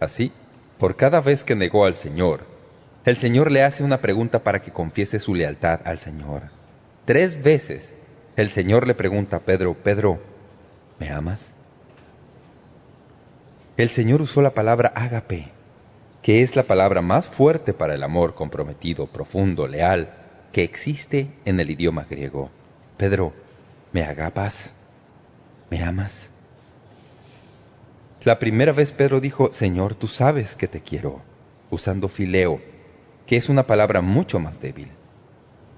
Así, 0.00 0.32
por 0.80 0.96
cada 0.96 1.20
vez 1.20 1.44
que 1.44 1.54
negó 1.54 1.84
al 1.84 1.94
Señor, 1.94 2.46
el 3.04 3.18
Señor 3.18 3.52
le 3.52 3.62
hace 3.62 3.84
una 3.84 4.00
pregunta 4.00 4.42
para 4.42 4.62
que 4.62 4.72
confiese 4.72 5.18
su 5.18 5.34
lealtad 5.34 5.82
al 5.84 5.98
Señor. 5.98 6.44
Tres 7.04 7.42
veces 7.42 7.92
el 8.34 8.48
Señor 8.48 8.86
le 8.86 8.94
pregunta 8.94 9.36
a 9.36 9.40
Pedro, 9.40 9.74
Pedro, 9.74 10.22
¿me 10.98 11.10
amas? 11.10 11.52
El 13.76 13.90
Señor 13.90 14.22
usó 14.22 14.40
la 14.40 14.54
palabra 14.54 14.90
ágape, 14.94 15.50
que 16.22 16.42
es 16.42 16.56
la 16.56 16.62
palabra 16.62 17.02
más 17.02 17.28
fuerte 17.28 17.74
para 17.74 17.94
el 17.94 18.02
amor 18.02 18.34
comprometido, 18.34 19.06
profundo, 19.06 19.68
leal, 19.68 20.14
que 20.50 20.62
existe 20.62 21.30
en 21.44 21.60
el 21.60 21.70
idioma 21.70 22.06
griego. 22.08 22.50
Pedro, 22.96 23.34
¿me 23.92 24.02
agapas? 24.02 24.70
¿Me 25.68 25.84
amas? 25.84 26.30
La 28.22 28.38
primera 28.38 28.72
vez 28.72 28.92
Pedro 28.92 29.18
dijo, 29.18 29.50
Señor, 29.50 29.94
tú 29.94 30.06
sabes 30.06 30.54
que 30.54 30.68
te 30.68 30.82
quiero, 30.82 31.22
usando 31.70 32.06
fileo, 32.08 32.60
que 33.26 33.36
es 33.36 33.48
una 33.48 33.66
palabra 33.66 34.02
mucho 34.02 34.38
más 34.38 34.60
débil. 34.60 34.88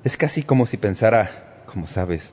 Es 0.03 0.17
casi 0.17 0.43
como 0.43 0.67
si 0.67 0.77
pensara, 0.77 1.63
como 1.67 1.87
sabes, 1.87 2.33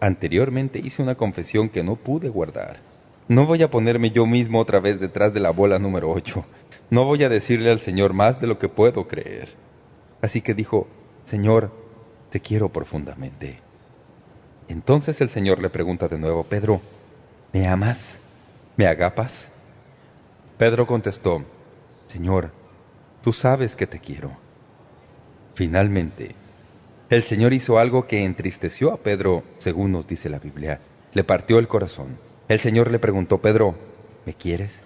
anteriormente 0.00 0.80
hice 0.80 1.02
una 1.02 1.14
confesión 1.14 1.70
que 1.70 1.82
no 1.82 1.96
pude 1.96 2.28
guardar. 2.28 2.80
No 3.26 3.46
voy 3.46 3.62
a 3.62 3.70
ponerme 3.70 4.10
yo 4.10 4.26
mismo 4.26 4.58
otra 4.58 4.80
vez 4.80 5.00
detrás 5.00 5.32
de 5.32 5.40
la 5.40 5.50
bola 5.50 5.78
número 5.78 6.10
ocho. 6.10 6.44
No 6.90 7.06
voy 7.06 7.24
a 7.24 7.30
decirle 7.30 7.70
al 7.70 7.80
Señor 7.80 8.12
más 8.12 8.42
de 8.42 8.48
lo 8.48 8.58
que 8.58 8.68
puedo 8.68 9.08
creer. 9.08 9.54
Así 10.20 10.42
que 10.42 10.52
dijo, 10.52 10.88
Señor, 11.24 11.72
te 12.28 12.40
quiero 12.40 12.68
profundamente. 12.68 13.60
Entonces 14.68 15.22
el 15.22 15.30
Señor 15.30 15.62
le 15.62 15.70
pregunta 15.70 16.06
de 16.08 16.18
nuevo, 16.18 16.44
Pedro, 16.44 16.82
¿me 17.54 17.66
amas? 17.66 18.20
¿Me 18.78 18.86
agapas? 18.86 19.50
Pedro 20.56 20.86
contestó, 20.86 21.42
Señor, 22.06 22.52
tú 23.24 23.32
sabes 23.32 23.74
que 23.74 23.88
te 23.88 23.98
quiero. 23.98 24.36
Finalmente, 25.56 26.36
el 27.10 27.24
Señor 27.24 27.54
hizo 27.54 27.80
algo 27.80 28.06
que 28.06 28.24
entristeció 28.24 28.92
a 28.92 28.98
Pedro, 28.98 29.42
según 29.58 29.90
nos 29.90 30.06
dice 30.06 30.28
la 30.28 30.38
Biblia. 30.38 30.78
Le 31.12 31.24
partió 31.24 31.58
el 31.58 31.66
corazón. 31.66 32.20
El 32.46 32.60
Señor 32.60 32.92
le 32.92 33.00
preguntó, 33.00 33.42
Pedro, 33.42 33.74
¿me 34.24 34.34
quieres? 34.34 34.84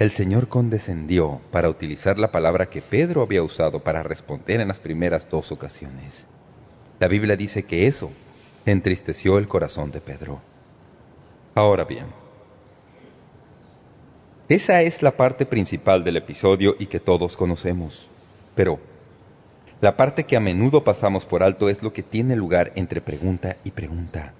El 0.00 0.10
Señor 0.10 0.48
condescendió 0.48 1.40
para 1.52 1.68
utilizar 1.68 2.18
la 2.18 2.32
palabra 2.32 2.68
que 2.68 2.82
Pedro 2.82 3.22
había 3.22 3.44
usado 3.44 3.84
para 3.84 4.02
responder 4.02 4.60
en 4.60 4.66
las 4.66 4.80
primeras 4.80 5.30
dos 5.30 5.52
ocasiones. 5.52 6.26
La 6.98 7.06
Biblia 7.06 7.36
dice 7.36 7.62
que 7.62 7.86
eso 7.86 8.10
entristeció 8.66 9.38
el 9.38 9.46
corazón 9.46 9.92
de 9.92 10.00
Pedro. 10.00 10.40
Ahora 11.54 11.84
bien, 11.84 12.06
esa 14.50 14.82
es 14.82 15.00
la 15.00 15.12
parte 15.12 15.46
principal 15.46 16.02
del 16.02 16.16
episodio 16.16 16.74
y 16.76 16.86
que 16.86 16.98
todos 16.98 17.36
conocemos. 17.36 18.10
Pero 18.56 18.80
la 19.80 19.96
parte 19.96 20.24
que 20.24 20.36
a 20.36 20.40
menudo 20.40 20.82
pasamos 20.82 21.24
por 21.24 21.44
alto 21.44 21.68
es 21.68 21.84
lo 21.84 21.92
que 21.92 22.02
tiene 22.02 22.34
lugar 22.34 22.72
entre 22.74 23.00
pregunta 23.00 23.56
y 23.62 23.70
pregunta. 23.70 24.34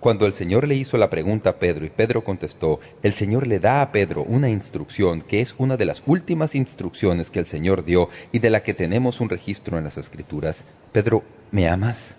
Cuando 0.00 0.26
el 0.26 0.32
Señor 0.32 0.66
le 0.66 0.74
hizo 0.74 0.98
la 0.98 1.08
pregunta 1.08 1.50
a 1.50 1.58
Pedro 1.60 1.86
y 1.86 1.90
Pedro 1.90 2.24
contestó, 2.24 2.80
el 3.04 3.14
Señor 3.14 3.46
le 3.46 3.60
da 3.60 3.80
a 3.80 3.92
Pedro 3.92 4.24
una 4.24 4.50
instrucción 4.50 5.22
que 5.22 5.40
es 5.40 5.54
una 5.56 5.76
de 5.76 5.84
las 5.84 6.02
últimas 6.04 6.56
instrucciones 6.56 7.30
que 7.30 7.38
el 7.38 7.46
Señor 7.46 7.84
dio 7.84 8.08
y 8.32 8.40
de 8.40 8.50
la 8.50 8.64
que 8.64 8.74
tenemos 8.74 9.20
un 9.20 9.28
registro 9.28 9.78
en 9.78 9.84
las 9.84 9.98
Escrituras. 9.98 10.64
Pedro, 10.90 11.22
¿me 11.52 11.68
amas? 11.68 12.16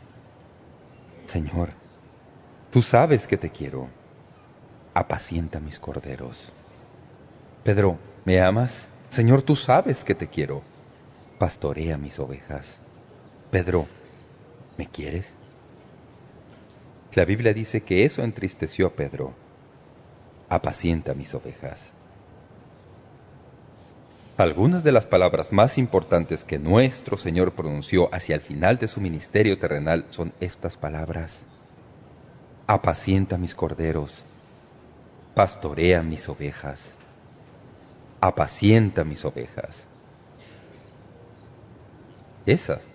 Señor, 1.26 1.72
tú 2.72 2.82
sabes 2.82 3.28
que 3.28 3.36
te 3.36 3.50
quiero. 3.50 3.90
Apacienta 4.94 5.60
mis 5.60 5.80
corderos. 5.80 6.54
Pedro, 7.66 7.98
¿me 8.26 8.40
amas? 8.40 8.90
Señor, 9.10 9.42
tú 9.42 9.56
sabes 9.56 10.04
que 10.04 10.14
te 10.14 10.28
quiero. 10.28 10.62
Pastorea 11.40 11.98
mis 11.98 12.20
ovejas. 12.20 12.78
Pedro, 13.50 13.88
¿me 14.78 14.86
quieres? 14.86 15.34
La 17.16 17.26
Biblia 17.26 17.56
dice 17.56 17.82
que 17.82 18.06
eso 18.06 18.22
entristeció 18.22 18.86
a 18.86 18.90
Pedro. 18.92 19.34
Apacienta 20.48 21.16
mis 21.16 21.34
ovejas. 21.34 21.94
Algunas 24.38 24.84
de 24.84 24.92
las 24.92 25.08
palabras 25.08 25.52
más 25.52 25.80
importantes 25.80 26.44
que 26.44 26.60
nuestro 26.60 27.18
Señor 27.18 27.54
pronunció 27.54 28.14
hacia 28.14 28.36
el 28.36 28.42
final 28.42 28.78
de 28.78 28.88
su 28.88 29.02
ministerio 29.02 29.58
terrenal 29.58 30.06
son 30.12 30.34
estas 30.40 30.78
palabras. 30.78 31.48
Apacienta 32.68 33.40
mis 33.40 33.56
corderos. 33.56 34.24
Pastorea 35.34 36.04
mis 36.04 36.30
ovejas 36.30 36.96
apacienta 38.28 39.04
mis 39.04 39.24
ovejas. 39.26 39.88
Esas 42.46 42.88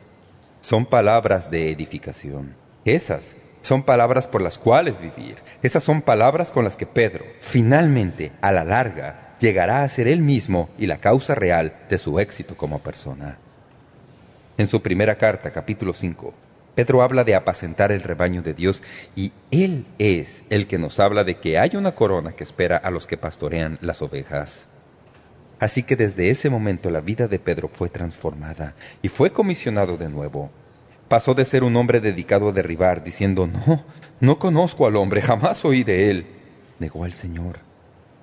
son 0.60 0.86
palabras 0.86 1.50
de 1.50 1.70
edificación. 1.70 2.54
Esas 2.84 3.36
son 3.62 3.82
palabras 3.82 4.26
por 4.26 4.42
las 4.42 4.58
cuales 4.58 5.00
vivir. 5.00 5.36
Esas 5.62 5.82
son 5.82 6.02
palabras 6.02 6.50
con 6.50 6.64
las 6.64 6.76
que 6.76 6.86
Pedro, 6.86 7.24
finalmente, 7.40 8.32
a 8.40 8.52
la 8.52 8.64
larga, 8.64 9.36
llegará 9.40 9.82
a 9.82 9.88
ser 9.88 10.08
él 10.08 10.20
mismo 10.22 10.68
y 10.78 10.86
la 10.86 10.98
causa 10.98 11.34
real 11.34 11.74
de 11.88 11.98
su 11.98 12.20
éxito 12.20 12.56
como 12.56 12.78
persona. 12.78 13.38
En 14.56 14.68
su 14.68 14.82
primera 14.82 15.16
carta, 15.16 15.50
capítulo 15.50 15.94
5, 15.94 16.34
Pedro 16.74 17.02
habla 17.02 17.24
de 17.24 17.34
apacentar 17.34 17.92
el 17.92 18.02
rebaño 18.02 18.42
de 18.42 18.54
Dios 18.54 18.82
y 19.16 19.32
Él 19.50 19.86
es 19.98 20.44
el 20.50 20.66
que 20.66 20.78
nos 20.78 21.00
habla 21.00 21.24
de 21.24 21.38
que 21.38 21.58
hay 21.58 21.70
una 21.74 21.94
corona 21.94 22.32
que 22.32 22.44
espera 22.44 22.76
a 22.76 22.90
los 22.90 23.06
que 23.06 23.16
pastorean 23.16 23.78
las 23.80 24.02
ovejas. 24.02 24.66
Así 25.60 25.82
que 25.82 25.94
desde 25.94 26.30
ese 26.30 26.48
momento 26.48 26.90
la 26.90 27.02
vida 27.02 27.28
de 27.28 27.38
Pedro 27.38 27.68
fue 27.68 27.90
transformada 27.90 28.74
y 29.02 29.08
fue 29.08 29.30
comisionado 29.30 29.98
de 29.98 30.08
nuevo. 30.08 30.50
Pasó 31.06 31.34
de 31.34 31.44
ser 31.44 31.64
un 31.64 31.76
hombre 31.76 32.00
dedicado 32.00 32.48
a 32.48 32.52
derribar, 32.52 33.04
diciendo, 33.04 33.46
no, 33.46 33.84
no 34.20 34.38
conozco 34.38 34.86
al 34.86 34.96
hombre, 34.96 35.20
jamás 35.20 35.64
oí 35.64 35.84
de 35.84 36.08
él, 36.08 36.26
negó 36.78 37.04
al 37.04 37.12
Señor, 37.12 37.58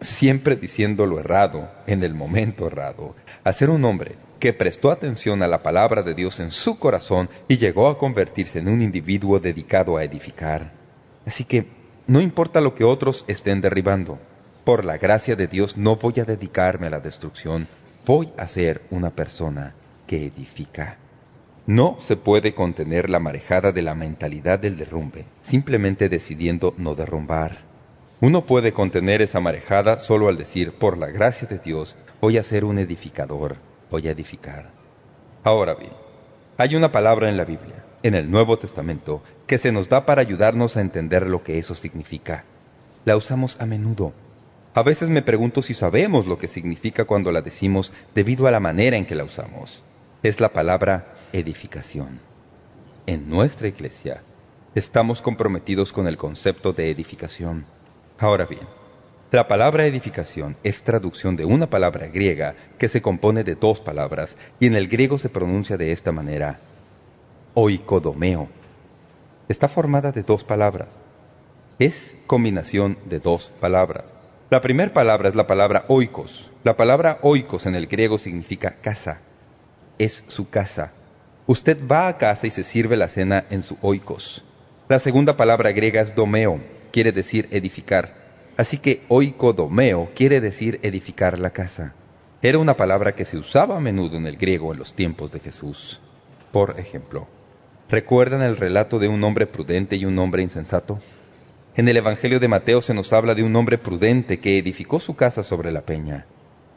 siempre 0.01 0.55
diciendo 0.55 1.05
lo 1.05 1.19
errado 1.19 1.69
en 1.85 2.03
el 2.03 2.15
momento 2.15 2.65
errado. 2.65 3.15
A 3.43 3.53
ser 3.53 3.69
un 3.69 3.85
hombre 3.85 4.15
que 4.39 4.53
prestó 4.53 4.89
atención 4.89 5.43
a 5.43 5.47
la 5.47 5.61
palabra 5.61 6.01
de 6.01 6.15
Dios 6.15 6.39
en 6.39 6.51
su 6.51 6.79
corazón 6.79 7.29
y 7.47 7.57
llegó 7.57 7.87
a 7.87 7.99
convertirse 7.99 8.59
en 8.59 8.67
un 8.67 8.81
individuo 8.81 9.39
dedicado 9.39 9.97
a 9.97 10.03
edificar. 10.03 10.71
Así 11.25 11.43
que 11.43 11.67
no 12.07 12.19
importa 12.21 12.61
lo 12.61 12.73
que 12.73 12.83
otros 12.83 13.25
estén 13.27 13.61
derribando, 13.61 14.17
por 14.67 14.83
la 14.83 14.97
gracia 14.97 15.37
de 15.37 15.47
Dios 15.47 15.77
no 15.77 15.95
voy 15.95 16.15
a 16.19 16.25
dedicarme 16.25 16.87
a 16.87 16.89
la 16.89 16.99
destrucción, 16.99 17.69
voy 18.05 18.33
a 18.35 18.49
ser 18.49 18.81
una 18.89 19.11
persona 19.11 19.75
que 20.05 20.25
edifica. 20.25 20.97
No 21.67 21.95
se 21.99 22.17
puede 22.17 22.53
contener 22.53 23.09
la 23.09 23.19
marejada 23.19 23.71
de 23.71 23.81
la 23.81 23.95
mentalidad 23.95 24.59
del 24.59 24.75
derrumbe, 24.75 25.23
simplemente 25.39 26.09
decidiendo 26.09 26.73
no 26.75 26.95
derrumbar. 26.95 27.59
Uno 28.19 28.45
puede 28.45 28.73
contener 28.73 29.21
esa 29.21 29.39
marejada 29.39 29.99
solo 29.99 30.27
al 30.27 30.35
decir, 30.35 30.73
por 30.73 30.97
la 30.97 31.07
gracia 31.07 31.47
de 31.47 31.59
Dios, 31.59 31.95
voy 32.19 32.37
a 32.37 32.43
ser 32.43 32.65
un 32.65 32.77
edificador, 32.77 33.55
voy 33.89 34.09
a 34.09 34.11
edificar. 34.11 34.71
Ahora 35.45 35.75
bien, 35.75 35.93
hay 36.57 36.75
una 36.75 36.91
palabra 36.91 37.29
en 37.29 37.37
la 37.37 37.45
Biblia, 37.45 37.85
en 38.03 38.15
el 38.15 38.29
Nuevo 38.29 38.59
Testamento, 38.59 39.23
que 39.47 39.59
se 39.59 39.71
nos 39.71 39.87
da 39.87 40.05
para 40.05 40.19
ayudarnos 40.19 40.75
a 40.75 40.81
entender 40.81 41.29
lo 41.29 41.41
que 41.41 41.57
eso 41.57 41.73
significa. 41.73 42.43
La 43.05 43.15
usamos 43.15 43.55
a 43.61 43.65
menudo. 43.65 44.11
A 44.77 44.83
veces 44.83 45.09
me 45.09 45.23
pregunto 45.23 45.63
si 45.63 45.73
sabemos 45.73 46.27
lo 46.27 46.37
que 46.37 46.47
significa 46.47 47.05
cuando 47.05 47.31
la 47.31 47.41
decimos 47.41 47.91
debido 48.13 48.45
a 48.45 48.51
la 48.51 48.59
manera 48.59 48.95
en 48.95 49.07
que 49.07 49.15
la 49.15 49.23
usamos. 49.23 49.83
Es 50.21 50.39
la 50.39 50.53
palabra 50.53 51.15
edificación. 51.33 52.19
En 53.07 53.27
nuestra 53.27 53.69
iglesia 53.69 54.21
estamos 54.75 55.23
comprometidos 55.23 55.91
con 55.91 56.07
el 56.07 56.15
concepto 56.15 56.73
de 56.73 56.91
edificación. 56.91 57.65
Ahora 58.19 58.45
bien, 58.45 58.67
la 59.31 59.47
palabra 59.47 59.87
edificación 59.87 60.55
es 60.63 60.83
traducción 60.83 61.35
de 61.37 61.45
una 61.45 61.67
palabra 61.71 62.05
griega 62.05 62.53
que 62.77 62.87
se 62.87 63.01
compone 63.01 63.43
de 63.43 63.55
dos 63.55 63.79
palabras 63.79 64.37
y 64.59 64.67
en 64.67 64.75
el 64.75 64.87
griego 64.89 65.17
se 65.17 65.29
pronuncia 65.29 65.75
de 65.77 65.91
esta 65.91 66.11
manera, 66.11 66.59
oikodomeo. 67.55 68.47
Está 69.49 69.69
formada 69.69 70.11
de 70.11 70.21
dos 70.21 70.43
palabras. 70.43 70.89
Es 71.79 72.15
combinación 72.27 72.99
de 73.05 73.19
dos 73.19 73.51
palabras. 73.59 74.16
La 74.49 74.61
primera 74.61 74.93
palabra 74.93 75.27
es 75.27 75.35
la 75.35 75.45
palabra 75.45 75.83
oikos. 75.89 76.51
La 76.63 76.77
palabra 76.77 77.19
oikos 77.21 77.65
en 77.65 77.75
el 77.75 77.85
griego 77.85 78.17
significa 78.17 78.77
casa. 78.81 79.19
Es 79.97 80.23
su 80.29 80.49
casa. 80.49 80.93
Usted 81.47 81.77
va 81.85 82.07
a 82.07 82.17
casa 82.17 82.47
y 82.47 82.51
se 82.51 82.63
sirve 82.63 82.95
la 82.95 83.09
cena 83.09 83.43
en 83.49 83.61
su 83.61 83.77
oikos. 83.81 84.45
La 84.87 84.99
segunda 84.99 85.35
palabra 85.35 85.73
griega 85.73 85.99
es 85.99 86.15
domeo, 86.15 86.61
quiere 86.93 87.11
decir 87.11 87.49
edificar. 87.51 88.15
Así 88.55 88.77
que 88.77 89.01
oikodomeo 89.09 90.11
quiere 90.15 90.39
decir 90.39 90.79
edificar 90.81 91.39
la 91.39 91.49
casa. 91.49 91.93
Era 92.41 92.57
una 92.57 92.77
palabra 92.77 93.15
que 93.15 93.25
se 93.25 93.37
usaba 93.37 93.75
a 93.75 93.81
menudo 93.81 94.15
en 94.15 94.27
el 94.27 94.37
griego 94.37 94.71
en 94.71 94.79
los 94.79 94.93
tiempos 94.93 95.29
de 95.29 95.41
Jesús. 95.41 95.99
Por 96.53 96.79
ejemplo, 96.79 97.27
¿recuerdan 97.89 98.43
el 98.43 98.55
relato 98.55 98.97
de 98.97 99.09
un 99.09 99.21
hombre 99.25 99.45
prudente 99.45 99.97
y 99.97 100.05
un 100.05 100.17
hombre 100.19 100.41
insensato? 100.41 101.01
En 101.77 101.87
el 101.87 101.95
Evangelio 101.95 102.39
de 102.39 102.47
Mateo 102.47 102.81
se 102.81 102.95
nos 102.95 103.13
habla 103.13 103.35
de 103.35 103.43
un 103.43 103.55
hombre 103.55 103.77
prudente 103.77 104.39
que 104.39 104.57
edificó 104.57 104.99
su 104.99 105.15
casa 105.15 105.43
sobre 105.43 105.71
la 105.71 105.81
peña. 105.81 106.25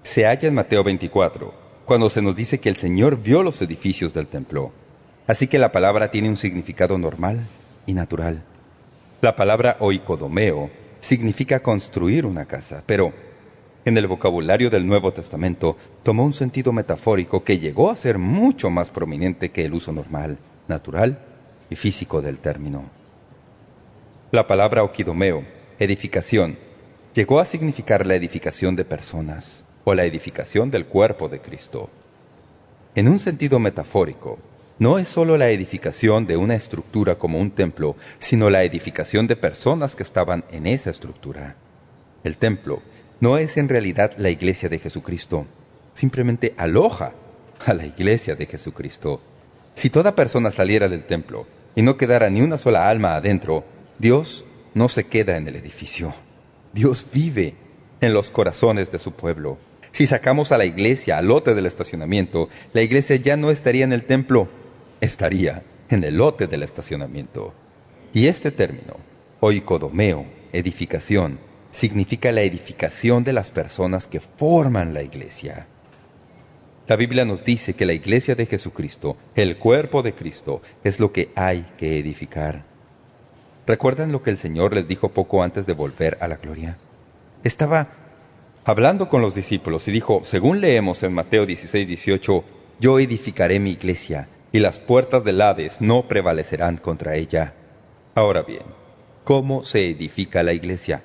Se 0.03 0.27
halla 0.27 0.47
en 0.47 0.53
Mateo 0.53 0.85
24, 0.85 1.55
cuando 1.87 2.11
se 2.11 2.21
nos 2.21 2.37
dice 2.37 2.61
que 2.61 2.69
el 2.69 2.77
Señor 2.77 3.17
vio 3.17 3.43
los 3.43 3.63
edificios 3.63 4.13
del 4.13 4.27
templo. 4.27 4.73
Así 5.27 5.47
que 5.47 5.59
la 5.59 5.73
palabra 5.73 6.11
tiene 6.11 6.29
un 6.29 6.37
significado 6.37 6.99
normal 6.99 7.49
y 7.87 7.95
natural. 7.95 8.43
La 9.23 9.37
palabra 9.37 9.79
oikodomeo 9.81 10.69
significa 11.01 11.63
construir 11.63 12.27
una 12.27 12.45
casa, 12.45 12.83
pero 12.85 13.15
en 13.87 13.97
el 13.97 14.07
vocabulario 14.07 14.69
del 14.69 14.87
Nuevo 14.87 15.15
Testamento 15.15 15.79
tomó 16.03 16.25
un 16.25 16.35
sentido 16.35 16.75
metafórico 16.75 17.43
que 17.43 17.59
llegó 17.59 17.89
a 17.89 17.97
ser 17.97 18.19
mucho 18.19 18.69
más 18.69 18.91
prominente 18.91 19.51
que 19.51 19.65
el 19.65 19.73
uso 19.73 19.95
normal, 19.95 20.37
natural 20.69 21.21
y 21.71 21.77
físico 21.77 22.21
del 22.21 22.37
término. 22.37 23.00
La 24.33 24.47
palabra 24.47 24.85
okidomeo, 24.85 25.43
edificación, 25.81 26.57
llegó 27.14 27.41
a 27.41 27.45
significar 27.45 28.07
la 28.07 28.14
edificación 28.14 28.76
de 28.76 28.85
personas 28.85 29.64
o 29.83 29.93
la 29.93 30.05
edificación 30.05 30.70
del 30.70 30.87
cuerpo 30.87 31.28
de 31.28 31.41
Cristo. 31.41 31.91
En 32.95 33.09
un 33.09 33.18
sentido 33.18 33.59
metafórico, 33.59 34.39
no 34.78 35.01
es 35.01 35.09
sólo 35.09 35.37
la 35.37 35.51
edificación 35.51 36.28
de 36.28 36.37
una 36.37 36.55
estructura 36.55 37.16
como 37.16 37.41
un 37.41 37.51
templo, 37.51 37.97
sino 38.20 38.51
la 38.51 38.62
edificación 38.62 39.26
de 39.26 39.35
personas 39.35 39.97
que 39.97 40.05
estaban 40.05 40.45
en 40.53 40.68
esa 40.68 40.91
estructura. 40.91 41.57
El 42.22 42.37
templo 42.37 42.83
no 43.18 43.37
es 43.37 43.57
en 43.57 43.68
realidad 43.68 44.12
la 44.16 44.31
iglesia 44.31 44.68
de 44.68 44.78
Jesucristo, 44.78 45.47
simplemente 45.93 46.55
aloja 46.57 47.14
a 47.66 47.74
la 47.74 47.85
iglesia 47.85 48.37
de 48.37 48.47
Jesucristo. 48.47 49.20
Si 49.74 49.91
toda 49.91 50.14
persona 50.14 50.53
saliera 50.53 50.89
del 50.89 51.03
templo 51.03 51.49
y 51.74 51.83
no 51.83 51.97
quedara 51.97 52.31
ni 52.31 52.43
una 52.43 52.59
sola 52.59 52.89
alma 52.89 53.16
adentro, 53.16 53.64
Dios 54.01 54.47
no 54.73 54.89
se 54.89 55.05
queda 55.05 55.37
en 55.37 55.47
el 55.47 55.57
edificio. 55.57 56.15
Dios 56.73 57.07
vive 57.13 57.55
en 58.01 58.15
los 58.15 58.31
corazones 58.31 58.91
de 58.91 58.99
su 58.99 59.13
pueblo. 59.13 59.59
Si 59.93 60.07
sacamos 60.07 60.53
a 60.53 60.57
la 60.57 60.65
iglesia 60.65 61.19
al 61.19 61.29
lote 61.29 61.55
del 61.55 61.67
estacionamiento, 61.67 62.49
la 62.73 62.81
iglesia 62.81 63.17
ya 63.17 63.37
no 63.37 63.51
estaría 63.51 63.85
en 63.85 63.93
el 63.93 64.05
templo, 64.05 64.49
estaría 65.03 65.65
en 65.91 66.03
el 66.03 66.17
lote 66.17 66.47
del 66.47 66.63
estacionamiento. 66.63 67.53
Y 68.15 68.29
este 68.29 68.51
término, 68.51 68.97
oikodomeo, 69.41 70.25
edificación, 70.55 71.39
significa 71.71 72.33
la 72.33 72.41
edificación 72.41 73.23
de 73.23 73.35
las 73.35 73.51
personas 73.51 74.07
que 74.07 74.21
forman 74.21 74.95
la 74.95 75.03
iglesia. 75.03 75.67
La 76.87 76.97
Biblia 76.97 77.27
nos 77.27 77.45
dice 77.45 77.75
que 77.75 77.85
la 77.85 77.93
iglesia 77.93 78.35
de 78.35 78.47
Jesucristo, 78.47 79.19
el 79.35 79.59
cuerpo 79.59 80.03
de 80.03 80.15
Cristo, 80.15 80.63
es 80.85 81.01
lo 81.01 81.13
que 81.13 81.33
hay 81.35 81.71
que 81.77 81.99
edificar. 81.99 82.70
¿Recuerdan 83.67 84.13
lo 84.13 84.23
que 84.23 84.31
el 84.31 84.37
Señor 84.37 84.75
les 84.75 84.89
dijo 84.89 85.11
poco 85.11 85.43
antes 85.43 85.67
de 85.67 85.75
volver 85.75 86.19
a 86.21 86.29
la 86.29 86.37
gloria? 86.37 86.79
Estaba 87.45 87.89
hablando 88.65 89.09
con 89.09 89.23
los 89.23 89.35
discípulos 89.35 89.87
y 89.89 89.93
dijo, 89.93 90.23
según 90.25 90.61
leemos 90.61 91.03
en 91.03 91.13
Mateo 91.13 91.47
16, 91.47 91.87
18, 91.87 92.45
yo 92.81 92.99
edificaré 92.99 93.61
mi 93.61 93.73
iglesia 93.73 94.29
y 94.53 94.59
las 94.59 94.81
puertas 94.81 95.25
del 95.25 95.41
Hades 95.41 95.81
no 95.81 96.09
prevalecerán 96.09 96.79
contra 96.79 97.17
ella. 97.17 97.55
Ahora 98.15 98.43
bien, 98.43 98.65
¿cómo 99.25 99.63
se 99.63 99.89
edifica 99.91 100.43
la 100.43 100.53
iglesia? 100.53 101.03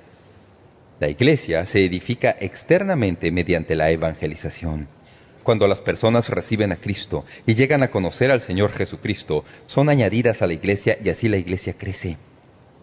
La 0.99 1.09
iglesia 1.09 1.65
se 1.65 1.83
edifica 1.85 2.35
externamente 2.39 3.31
mediante 3.31 3.75
la 3.75 3.91
evangelización. 3.91 4.87
Cuando 5.43 5.67
las 5.67 5.81
personas 5.81 6.29
reciben 6.29 6.71
a 6.71 6.77
Cristo 6.77 7.25
y 7.45 7.53
llegan 7.53 7.83
a 7.83 7.91
conocer 7.91 8.31
al 8.31 8.41
Señor 8.41 8.71
Jesucristo, 8.71 9.43
son 9.67 9.89
añadidas 9.89 10.41
a 10.41 10.47
la 10.47 10.53
iglesia 10.53 10.97
y 11.03 11.09
así 11.09 11.27
la 11.27 11.37
iglesia 11.37 11.75
crece. 11.77 12.17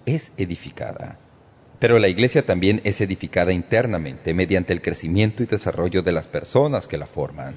Es 0.06 0.32
edificada. 0.36 1.18
Pero 1.78 1.98
la 1.98 2.08
iglesia 2.08 2.46
también 2.46 2.80
es 2.84 3.00
edificada 3.00 3.52
internamente 3.52 4.34
mediante 4.34 4.72
el 4.72 4.82
crecimiento 4.82 5.42
y 5.42 5.46
desarrollo 5.46 6.02
de 6.02 6.12
las 6.12 6.28
personas 6.28 6.86
que 6.86 6.98
la 6.98 7.06
forman. 7.06 7.56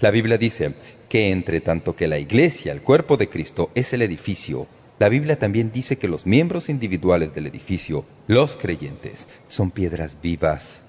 La 0.00 0.10
Biblia 0.10 0.38
dice 0.38 0.74
que 1.08 1.30
entre 1.30 1.60
tanto 1.60 1.96
que 1.96 2.06
la 2.06 2.18
iglesia, 2.18 2.72
el 2.72 2.82
cuerpo 2.82 3.16
de 3.16 3.28
Cristo, 3.28 3.70
es 3.74 3.92
el 3.92 4.02
edificio, 4.02 4.68
la 4.98 5.08
Biblia 5.08 5.38
también 5.38 5.70
dice 5.72 5.98
que 5.98 6.08
los 6.08 6.26
miembros 6.26 6.68
individuales 6.68 7.34
del 7.34 7.46
edificio, 7.46 8.04
los 8.26 8.56
creyentes, 8.56 9.26
son 9.46 9.70
piedras 9.70 10.16
vivas. 10.20 10.82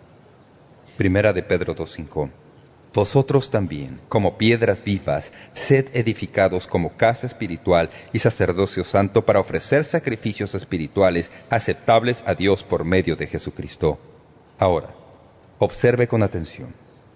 Primera 0.97 1.33
de 1.33 1.43
Pedro 1.43 1.75
2.5 1.75 2.29
Vosotros 2.91 3.51
también, 3.51 3.99
como 4.09 4.39
piedras 4.39 4.83
vivas, 4.83 5.31
sed 5.53 5.87
edificados 5.93 6.65
como 6.65 6.97
casa 6.97 7.27
espiritual 7.27 7.91
y 8.13 8.19
sacerdocio 8.19 8.83
santo 8.83 9.25
para 9.25 9.39
ofrecer 9.39 9.83
sacrificios 9.83 10.55
espirituales 10.55 11.31
aceptables 11.51 12.23
a 12.25 12.33
Dios 12.33 12.63
por 12.63 12.85
medio 12.85 13.15
de 13.15 13.27
Jesucristo. 13.27 13.99
Ahora, 14.57 14.95
observe 15.59 16.07
con 16.07 16.23
atención. 16.23 16.73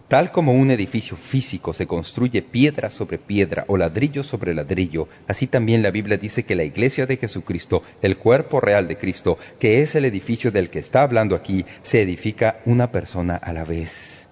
Tal 0.07 0.31
como 0.31 0.53
un 0.53 0.69
edificio 0.69 1.17
físico 1.17 1.73
se 1.73 1.87
construye 1.87 2.43
piedra 2.43 2.91
sobre 2.91 3.17
piedra 3.17 3.65
o 3.67 3.75
ladrillo 3.75 4.21
sobre 4.21 4.53
ladrillo, 4.53 5.07
así 5.27 5.47
también 5.47 5.81
la 5.81 5.89
Biblia 5.89 6.17
dice 6.17 6.43
que 6.43 6.55
la 6.55 6.65
iglesia 6.65 7.07
de 7.07 7.17
Jesucristo, 7.17 7.81
el 8.03 8.17
cuerpo 8.17 8.61
real 8.61 8.87
de 8.87 8.99
Cristo, 8.99 9.39
que 9.57 9.81
es 9.81 9.95
el 9.95 10.05
edificio 10.05 10.51
del 10.51 10.69
que 10.69 10.77
está 10.77 11.01
hablando 11.01 11.35
aquí, 11.35 11.65
se 11.81 12.03
edifica 12.03 12.59
una 12.65 12.91
persona 12.91 13.37
a 13.37 13.53
la 13.53 13.63
vez. 13.63 14.27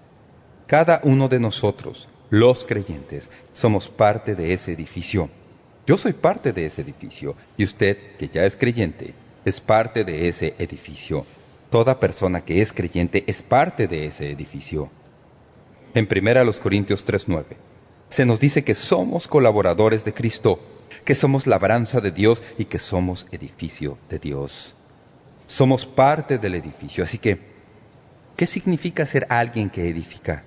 Cada 0.66 1.00
uno 1.04 1.28
de 1.28 1.40
nosotros, 1.40 2.08
los 2.30 2.64
creyentes, 2.64 3.30
somos 3.52 3.88
parte 3.88 4.34
de 4.34 4.52
ese 4.52 4.72
edificio. 4.72 5.28
Yo 5.86 5.98
soy 5.98 6.12
parte 6.12 6.52
de 6.52 6.66
ese 6.66 6.82
edificio 6.82 7.34
y 7.56 7.64
usted, 7.64 8.16
que 8.16 8.28
ya 8.28 8.44
es 8.44 8.56
creyente, 8.56 9.14
es 9.44 9.60
parte 9.60 10.04
de 10.04 10.28
ese 10.28 10.54
edificio. 10.58 11.26
Toda 11.70 11.98
persona 11.98 12.44
que 12.44 12.62
es 12.62 12.72
creyente 12.72 13.24
es 13.26 13.42
parte 13.42 13.88
de 13.88 14.06
ese 14.06 14.30
edificio. 14.30 14.90
En 15.94 16.08
1 16.10 16.52
Corintios 16.62 17.06
3.9 17.06 17.44
se 18.08 18.26
nos 18.26 18.40
dice 18.40 18.62
que 18.62 18.74
somos 18.74 19.26
colaboradores 19.26 20.04
de 20.04 20.12
Cristo, 20.12 20.60
que 21.04 21.14
somos 21.14 21.46
labranza 21.46 22.00
de 22.00 22.10
Dios 22.10 22.42
y 22.58 22.66
que 22.66 22.78
somos 22.78 23.26
edificio 23.32 23.98
de 24.10 24.18
Dios. 24.18 24.74
Somos 25.46 25.86
parte 25.86 26.38
del 26.38 26.54
edificio. 26.54 27.04
Así 27.04 27.18
que, 27.18 27.38
¿qué 28.36 28.46
significa 28.46 29.06
ser 29.06 29.26
alguien 29.30 29.70
que 29.70 29.88
edifica? 29.88 30.44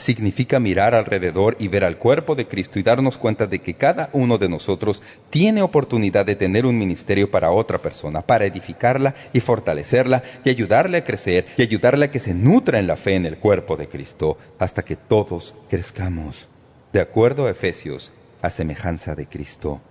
Significa 0.00 0.58
mirar 0.58 0.94
alrededor 0.94 1.56
y 1.60 1.68
ver 1.68 1.84
al 1.84 1.98
cuerpo 1.98 2.34
de 2.34 2.48
Cristo 2.48 2.78
y 2.78 2.82
darnos 2.82 3.18
cuenta 3.18 3.46
de 3.46 3.58
que 3.60 3.74
cada 3.74 4.08
uno 4.12 4.38
de 4.38 4.48
nosotros 4.48 5.02
tiene 5.28 5.62
oportunidad 5.62 6.24
de 6.24 6.36
tener 6.36 6.64
un 6.64 6.78
ministerio 6.78 7.30
para 7.30 7.52
otra 7.52 7.78
persona, 7.78 8.22
para 8.22 8.46
edificarla 8.46 9.14
y 9.32 9.40
fortalecerla 9.40 10.22
y 10.42 10.50
ayudarle 10.50 10.98
a 10.98 11.04
crecer 11.04 11.46
y 11.56 11.62
ayudarle 11.62 12.06
a 12.06 12.10
que 12.10 12.18
se 12.18 12.34
nutra 12.34 12.78
en 12.78 12.86
la 12.86 12.96
fe 12.96 13.14
en 13.14 13.26
el 13.26 13.36
cuerpo 13.36 13.76
de 13.76 13.88
Cristo 13.88 14.38
hasta 14.58 14.82
que 14.82 14.96
todos 14.96 15.54
crezcamos, 15.68 16.48
de 16.92 17.00
acuerdo 17.00 17.46
a 17.46 17.50
Efesios, 17.50 18.10
a 18.40 18.48
semejanza 18.48 19.14
de 19.14 19.26
Cristo. 19.26 19.82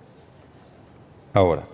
Ahora, 1.33 1.67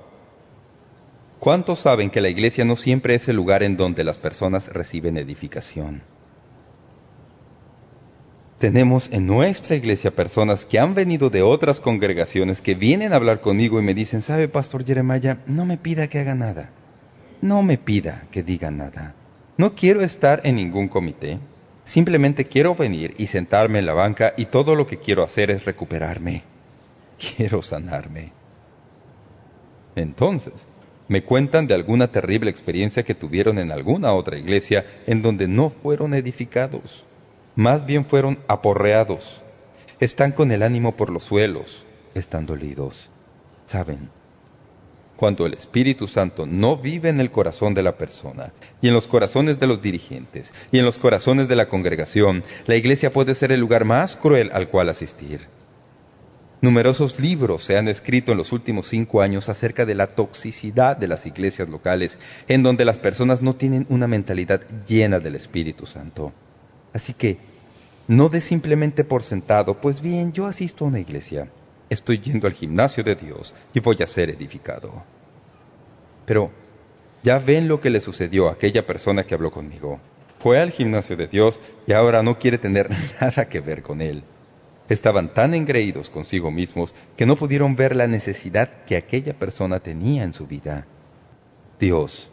¿cuántos 1.39 1.79
saben 1.79 2.09
que 2.09 2.19
la 2.19 2.27
iglesia 2.27 2.65
no 2.65 2.75
siempre 2.75 3.15
es 3.15 3.29
el 3.29 3.37
lugar 3.37 3.63
en 3.63 3.77
donde 3.77 4.03
las 4.03 4.19
personas 4.19 4.67
reciben 4.67 5.15
edificación? 5.17 6.14
Tenemos 8.59 9.09
en 9.11 9.25
nuestra 9.25 9.75
iglesia 9.75 10.15
personas 10.15 10.63
que 10.65 10.79
han 10.79 10.93
venido 10.95 11.29
de 11.29 11.41
otras 11.41 11.81
congregaciones 11.81 12.61
que 12.61 12.73
vienen 12.73 13.11
a 13.11 13.17
hablar 13.17 13.41
conmigo 13.41 13.79
y 13.79 13.83
me 13.83 13.93
dicen, 13.93 14.21
¿sabe, 14.21 14.47
Pastor 14.47 14.85
Jeremiah? 14.85 15.39
No 15.45 15.65
me 15.65 15.77
pida 15.77 16.07
que 16.07 16.19
haga 16.19 16.35
nada. 16.35 16.69
No 17.41 17.63
me 17.63 17.77
pida 17.77 18.27
que 18.31 18.43
diga 18.43 18.71
nada. 18.71 19.13
No 19.57 19.75
quiero 19.75 20.01
estar 20.01 20.39
en 20.45 20.55
ningún 20.55 20.87
comité. 20.87 21.37
Simplemente 21.83 22.45
quiero 22.45 22.75
venir 22.75 23.13
y 23.17 23.27
sentarme 23.27 23.79
en 23.79 23.85
la 23.85 23.93
banca 23.93 24.33
y 24.37 24.45
todo 24.45 24.73
lo 24.75 24.87
que 24.87 24.99
quiero 24.99 25.23
hacer 25.23 25.51
es 25.51 25.65
recuperarme. 25.65 26.43
Quiero 27.17 27.61
sanarme. 27.61 28.31
Entonces, 29.97 30.53
me 31.09 31.23
cuentan 31.23 31.67
de 31.67 31.73
alguna 31.73 32.07
terrible 32.07 32.49
experiencia 32.51 33.03
que 33.03 33.15
tuvieron 33.15 33.59
en 33.59 33.71
alguna 33.71 34.13
otra 34.13 34.37
iglesia 34.37 34.85
en 35.07 35.21
donde 35.21 35.49
no 35.49 35.69
fueron 35.69 36.13
edificados 36.13 37.05
más 37.55 37.85
bien 37.85 38.05
fueron 38.05 38.39
aporreados. 38.47 39.43
Están 39.99 40.31
con 40.31 40.51
el 40.51 40.63
ánimo 40.63 40.95
por 40.95 41.09
los 41.09 41.23
suelos, 41.23 41.85
están 42.13 42.45
dolidos. 42.45 43.09
¿Saben? 43.65 44.09
Cuando 45.15 45.45
el 45.45 45.53
Espíritu 45.53 46.09
Santo 46.09 46.45
no 46.45 46.75
vive 46.75 47.07
en 47.07 47.21
el 47.21 47.31
corazón 47.31 47.73
de 47.73 47.83
la 47.83 47.97
persona, 47.97 48.51
y 48.81 48.89
en 48.89 48.93
los 48.93 49.07
corazones 49.07 49.59
de 49.59 49.67
los 49.67 49.81
dirigentes, 49.81 50.53
y 50.73 50.79
en 50.79 50.85
los 50.85 50.97
corazones 50.97 51.47
de 51.47 51.55
la 51.55 51.67
congregación, 51.67 52.43
la 52.65 52.75
iglesia 52.75 53.13
puede 53.13 53.33
ser 53.33 53.53
el 53.53 53.61
lugar 53.61 53.85
más 53.85 54.17
cruel 54.17 54.49
al 54.53 54.67
cual 54.67 54.89
asistir. 54.89 55.47
Numerosos 56.59 57.19
libros 57.19 57.63
se 57.63 57.77
han 57.77 57.87
escrito 57.87 58.33
en 58.33 58.37
los 58.37 58.51
últimos 58.51 58.87
cinco 58.89 59.21
años 59.21 59.47
acerca 59.47 59.85
de 59.85 59.95
la 59.95 60.07
toxicidad 60.07 60.97
de 60.97 61.07
las 61.07 61.25
iglesias 61.25 61.69
locales, 61.69 62.19
en 62.49 62.63
donde 62.63 62.83
las 62.83 62.99
personas 62.99 63.41
no 63.41 63.55
tienen 63.55 63.85
una 63.87 64.07
mentalidad 64.07 64.61
llena 64.85 65.19
del 65.19 65.35
Espíritu 65.35 65.85
Santo. 65.85 66.33
Así 66.95 67.13
que 67.13 67.37
no 68.07 68.29
de 68.29 68.39
simplemente 68.39 69.03
por 69.03 69.21
sentado, 69.21 69.81
pues 69.81 69.99
bien, 69.99 70.31
yo 70.31 70.45
asisto 70.45 70.85
a 70.85 70.87
una 70.87 71.01
iglesia, 71.01 71.49
estoy 71.89 72.19
yendo 72.21 72.47
al 72.47 72.53
gimnasio 72.53 73.03
de 73.03 73.15
Dios 73.15 73.53
y 73.73 73.81
voy 73.81 73.97
a 74.01 74.07
ser 74.07 74.29
edificado. 74.29 75.03
Pero 76.25 76.51
ya 77.21 77.37
ven 77.37 77.67
lo 77.67 77.81
que 77.81 77.89
le 77.89 77.99
sucedió 77.99 78.47
a 78.47 78.53
aquella 78.53 78.87
persona 78.87 79.25
que 79.25 79.35
habló 79.35 79.51
conmigo. 79.51 79.99
Fue 80.39 80.57
al 80.57 80.71
gimnasio 80.71 81.17
de 81.17 81.27
Dios 81.27 81.59
y 81.85 81.91
ahora 81.91 82.23
no 82.23 82.39
quiere 82.39 82.57
tener 82.57 82.89
nada 83.19 83.49
que 83.49 83.59
ver 83.59 83.81
con 83.81 83.99
él. 83.99 84.23
Estaban 84.87 85.33
tan 85.33 85.53
engreídos 85.53 86.09
consigo 86.09 86.49
mismos 86.49 86.95
que 87.17 87.25
no 87.25 87.35
pudieron 87.35 87.75
ver 87.75 87.93
la 87.93 88.07
necesidad 88.07 88.69
que 88.85 88.95
aquella 88.95 89.33
persona 89.33 89.81
tenía 89.81 90.23
en 90.23 90.31
su 90.31 90.47
vida. 90.47 90.87
Dios 91.77 92.31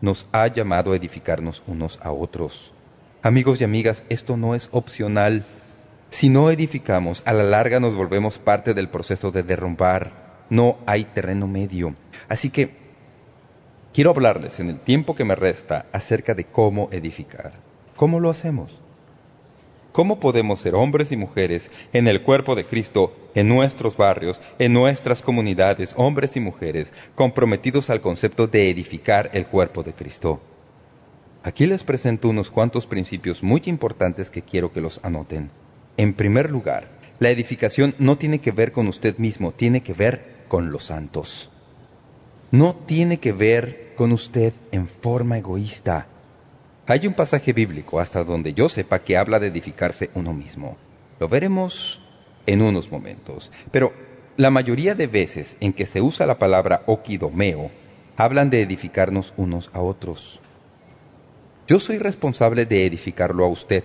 nos 0.00 0.26
ha 0.32 0.48
llamado 0.48 0.94
a 0.94 0.96
edificarnos 0.96 1.62
unos 1.68 2.00
a 2.02 2.10
otros. 2.10 2.74
Amigos 3.22 3.60
y 3.60 3.64
amigas, 3.64 4.02
esto 4.08 4.38
no 4.38 4.54
es 4.54 4.70
opcional. 4.72 5.44
Si 6.08 6.30
no 6.30 6.50
edificamos, 6.50 7.22
a 7.26 7.34
la 7.34 7.42
larga 7.42 7.78
nos 7.78 7.94
volvemos 7.94 8.38
parte 8.38 8.72
del 8.72 8.88
proceso 8.88 9.30
de 9.30 9.42
derrumbar. 9.42 10.46
No 10.48 10.78
hay 10.86 11.04
terreno 11.04 11.46
medio. 11.46 11.94
Así 12.30 12.48
que 12.48 12.70
quiero 13.92 14.08
hablarles 14.08 14.58
en 14.58 14.70
el 14.70 14.80
tiempo 14.80 15.14
que 15.14 15.24
me 15.24 15.34
resta 15.34 15.84
acerca 15.92 16.32
de 16.32 16.44
cómo 16.44 16.88
edificar. 16.92 17.52
¿Cómo 17.94 18.20
lo 18.20 18.30
hacemos? 18.30 18.78
¿Cómo 19.92 20.18
podemos 20.18 20.60
ser 20.60 20.74
hombres 20.74 21.12
y 21.12 21.18
mujeres 21.18 21.70
en 21.92 22.08
el 22.08 22.22
cuerpo 22.22 22.54
de 22.54 22.64
Cristo, 22.64 23.14
en 23.34 23.48
nuestros 23.48 23.98
barrios, 23.98 24.40
en 24.58 24.72
nuestras 24.72 25.20
comunidades, 25.20 25.92
hombres 25.98 26.36
y 26.36 26.40
mujeres, 26.40 26.94
comprometidos 27.16 27.90
al 27.90 28.00
concepto 28.00 28.46
de 28.46 28.70
edificar 28.70 29.28
el 29.34 29.46
cuerpo 29.46 29.82
de 29.82 29.92
Cristo? 29.92 30.40
Aquí 31.42 31.66
les 31.66 31.84
presento 31.84 32.28
unos 32.28 32.50
cuantos 32.50 32.86
principios 32.86 33.42
muy 33.42 33.62
importantes 33.64 34.30
que 34.30 34.42
quiero 34.42 34.72
que 34.72 34.82
los 34.82 35.00
anoten. 35.02 35.50
En 35.96 36.12
primer 36.12 36.50
lugar, 36.50 36.88
la 37.18 37.30
edificación 37.30 37.94
no 37.98 38.18
tiene 38.18 38.40
que 38.40 38.50
ver 38.50 38.72
con 38.72 38.88
usted 38.88 39.16
mismo, 39.16 39.52
tiene 39.52 39.82
que 39.82 39.94
ver 39.94 40.44
con 40.48 40.70
los 40.70 40.84
santos. 40.84 41.48
No 42.50 42.74
tiene 42.74 43.20
que 43.20 43.32
ver 43.32 43.94
con 43.96 44.12
usted 44.12 44.52
en 44.70 44.86
forma 44.86 45.38
egoísta. 45.38 46.08
Hay 46.86 47.06
un 47.06 47.14
pasaje 47.14 47.54
bíblico, 47.54 48.00
hasta 48.00 48.22
donde 48.22 48.52
yo 48.52 48.68
sepa, 48.68 48.98
que 48.98 49.16
habla 49.16 49.38
de 49.38 49.46
edificarse 49.46 50.10
uno 50.14 50.34
mismo. 50.34 50.76
Lo 51.20 51.28
veremos 51.28 52.02
en 52.46 52.60
unos 52.60 52.90
momentos. 52.90 53.50
Pero 53.70 53.94
la 54.36 54.50
mayoría 54.50 54.94
de 54.94 55.06
veces 55.06 55.56
en 55.60 55.72
que 55.72 55.86
se 55.86 56.02
usa 56.02 56.26
la 56.26 56.38
palabra 56.38 56.82
oquidomeo, 56.86 57.70
hablan 58.16 58.50
de 58.50 58.60
edificarnos 58.60 59.32
unos 59.38 59.70
a 59.72 59.80
otros. 59.80 60.40
Yo 61.70 61.78
soy 61.78 61.98
responsable 61.98 62.66
de 62.66 62.84
edificarlo 62.84 63.44
a 63.44 63.48
usted. 63.48 63.84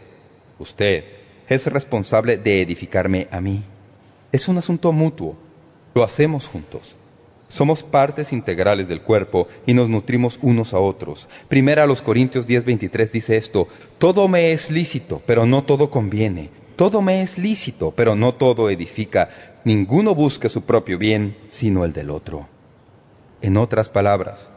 Usted 0.58 1.04
es 1.48 1.68
responsable 1.68 2.36
de 2.36 2.64
edificarme 2.64 3.28
a 3.30 3.40
mí. 3.42 3.64
Es 4.32 4.48
un 4.48 4.58
asunto 4.58 4.92
mutuo. 4.92 5.38
Lo 5.94 6.04
hacemos 6.04 6.48
juntos. 6.48 6.96
Somos 7.48 7.84
partes 7.84 8.34
integrales 8.34 8.88
del 8.88 9.04
cuerpo 9.04 9.48
y 9.68 9.76
nos 9.76 9.88
nutrimos 9.88 10.40
unos 10.42 10.74
a 10.74 10.80
otros. 10.80 11.30
Primera 11.48 11.84
a 11.84 11.86
los 11.86 12.02
Corintios 12.02 12.48
10:23 12.48 13.12
dice 13.12 13.38
esto, 13.38 13.68
Todo 14.00 14.28
me 14.28 14.52
es 14.52 14.72
lícito, 14.72 15.22
pero 15.28 15.46
no 15.46 15.64
todo 15.64 15.92
conviene. 15.92 16.50
Todo 16.76 17.04
me 17.04 17.22
es 17.22 17.38
lícito, 17.38 17.92
pero 17.92 18.16
no 18.16 18.34
todo 18.34 18.72
edifica. 18.72 19.30
Ninguno 19.64 20.16
busca 20.16 20.50
su 20.50 20.64
propio 20.64 20.98
bien, 20.98 21.38
sino 21.50 21.86
el 21.86 21.94
del 21.94 22.10
otro. 22.10 22.48
En 23.44 23.58
otras 23.58 23.90
palabras, 23.90 24.50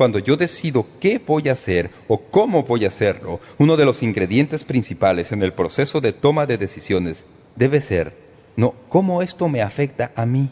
cuando 0.00 0.18
yo 0.18 0.38
decido 0.38 0.86
qué 0.98 1.18
voy 1.18 1.50
a 1.50 1.52
hacer 1.52 1.90
o 2.08 2.16
cómo 2.16 2.62
voy 2.62 2.86
a 2.86 2.88
hacerlo, 2.88 3.38
uno 3.58 3.76
de 3.76 3.84
los 3.84 4.02
ingredientes 4.02 4.64
principales 4.64 5.30
en 5.30 5.42
el 5.42 5.52
proceso 5.52 6.00
de 6.00 6.14
toma 6.14 6.46
de 6.46 6.56
decisiones 6.56 7.26
debe 7.54 7.82
ser 7.82 8.16
no 8.56 8.72
cómo 8.88 9.20
esto 9.20 9.46
me 9.50 9.60
afecta 9.60 10.10
a 10.16 10.24
mí, 10.24 10.48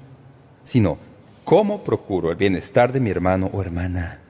sino 0.64 0.98
cómo 1.44 1.82
procuro 1.82 2.30
el 2.30 2.36
bienestar 2.36 2.92
de 2.92 3.00
mi 3.00 3.08
hermano 3.08 3.48
o 3.54 3.62
hermana. 3.62 4.20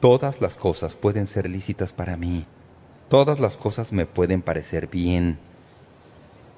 Todas 0.00 0.40
las 0.40 0.56
cosas 0.56 0.94
pueden 0.94 1.26
ser 1.26 1.46
lícitas 1.46 1.92
para 1.92 2.16
mí. 2.16 2.46
Todas 3.10 3.38
las 3.38 3.58
cosas 3.58 3.92
me 3.92 4.06
pueden 4.06 4.40
parecer 4.40 4.86
bien. 4.86 5.38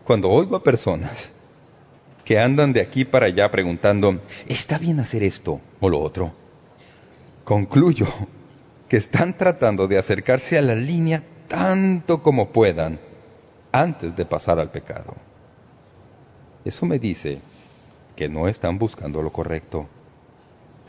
Cuando 0.04 0.30
oigo 0.30 0.54
a 0.54 0.62
personas 0.62 1.30
que 2.24 2.38
andan 2.38 2.72
de 2.72 2.80
aquí 2.80 3.04
para 3.04 3.26
allá 3.26 3.50
preguntando, 3.50 4.20
¿está 4.46 4.78
bien 4.78 5.00
hacer 5.00 5.24
esto 5.24 5.60
o 5.80 5.88
lo 5.88 5.98
otro? 5.98 6.39
Concluyo 7.50 8.06
que 8.88 8.96
están 8.96 9.36
tratando 9.36 9.88
de 9.88 9.98
acercarse 9.98 10.56
a 10.56 10.62
la 10.62 10.76
línea 10.76 11.24
tanto 11.48 12.22
como 12.22 12.50
puedan 12.50 13.00
antes 13.72 14.14
de 14.14 14.24
pasar 14.24 14.60
al 14.60 14.70
pecado. 14.70 15.16
Eso 16.64 16.86
me 16.86 17.00
dice 17.00 17.40
que 18.14 18.28
no 18.28 18.46
están 18.46 18.78
buscando 18.78 19.20
lo 19.20 19.32
correcto. 19.32 19.88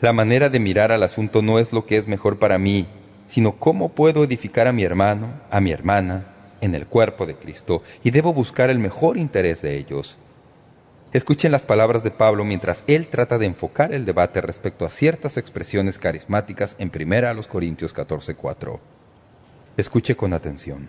La 0.00 0.12
manera 0.12 0.50
de 0.50 0.60
mirar 0.60 0.92
al 0.92 1.02
asunto 1.02 1.42
no 1.42 1.58
es 1.58 1.72
lo 1.72 1.84
que 1.84 1.96
es 1.96 2.06
mejor 2.06 2.38
para 2.38 2.58
mí, 2.58 2.86
sino 3.26 3.56
cómo 3.56 3.88
puedo 3.88 4.22
edificar 4.22 4.68
a 4.68 4.72
mi 4.72 4.84
hermano, 4.84 5.40
a 5.50 5.60
mi 5.60 5.72
hermana, 5.72 6.26
en 6.60 6.76
el 6.76 6.86
cuerpo 6.86 7.26
de 7.26 7.34
Cristo, 7.34 7.82
y 8.04 8.12
debo 8.12 8.32
buscar 8.32 8.70
el 8.70 8.78
mejor 8.78 9.16
interés 9.16 9.62
de 9.62 9.78
ellos. 9.78 10.16
Escuchen 11.12 11.52
las 11.52 11.62
palabras 11.62 12.02
de 12.02 12.10
Pablo 12.10 12.42
mientras 12.42 12.84
él 12.86 13.08
trata 13.08 13.36
de 13.36 13.44
enfocar 13.44 13.92
el 13.92 14.06
debate 14.06 14.40
respecto 14.40 14.86
a 14.86 14.90
ciertas 14.90 15.36
expresiones 15.36 15.98
carismáticas 15.98 16.74
en 16.78 16.90
1 16.90 17.28
a 17.28 17.34
los 17.34 17.46
Corintios 17.46 17.94
14:4. 17.94 18.80
Escuche 19.76 20.16
con 20.16 20.32
atención. 20.32 20.88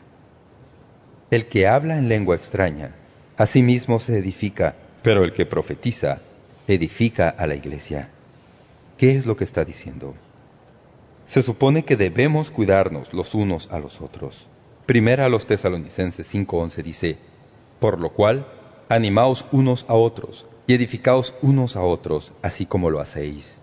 El 1.29 1.47
que 1.47 1.67
habla 1.67 1.97
en 1.97 2.07
lengua 2.07 2.37
extraña, 2.37 2.95
a 3.35 3.45
sí 3.45 3.63
mismo 3.63 3.99
se 3.99 4.17
edifica, 4.17 4.75
pero 5.01 5.25
el 5.25 5.33
que 5.33 5.45
profetiza, 5.45 6.19
edifica 6.67 7.27
a 7.27 7.45
la 7.45 7.55
iglesia. 7.55 8.09
¿Qué 8.97 9.17
es 9.17 9.25
lo 9.25 9.35
que 9.35 9.43
está 9.43 9.65
diciendo? 9.65 10.13
Se 11.25 11.43
supone 11.43 11.83
que 11.83 11.97
debemos 11.97 12.49
cuidarnos 12.49 13.13
los 13.13 13.35
unos 13.35 13.69
a 13.71 13.79
los 13.79 13.99
otros. 13.99 14.47
Primera 14.85 15.25
a 15.25 15.29
los 15.29 15.47
tesalonicenses 15.47 16.33
5.11 16.33 16.81
dice, 16.81 17.17
por 17.79 17.99
lo 17.99 18.13
cual 18.13 18.47
animaos 18.93 19.45
unos 19.51 19.85
a 19.87 19.93
otros 19.93 20.47
y 20.67 20.73
edificaos 20.73 21.33
unos 21.41 21.75
a 21.75 21.81
otros, 21.81 22.33
así 22.41 22.65
como 22.65 22.89
lo 22.89 22.99
hacéis. 22.99 23.59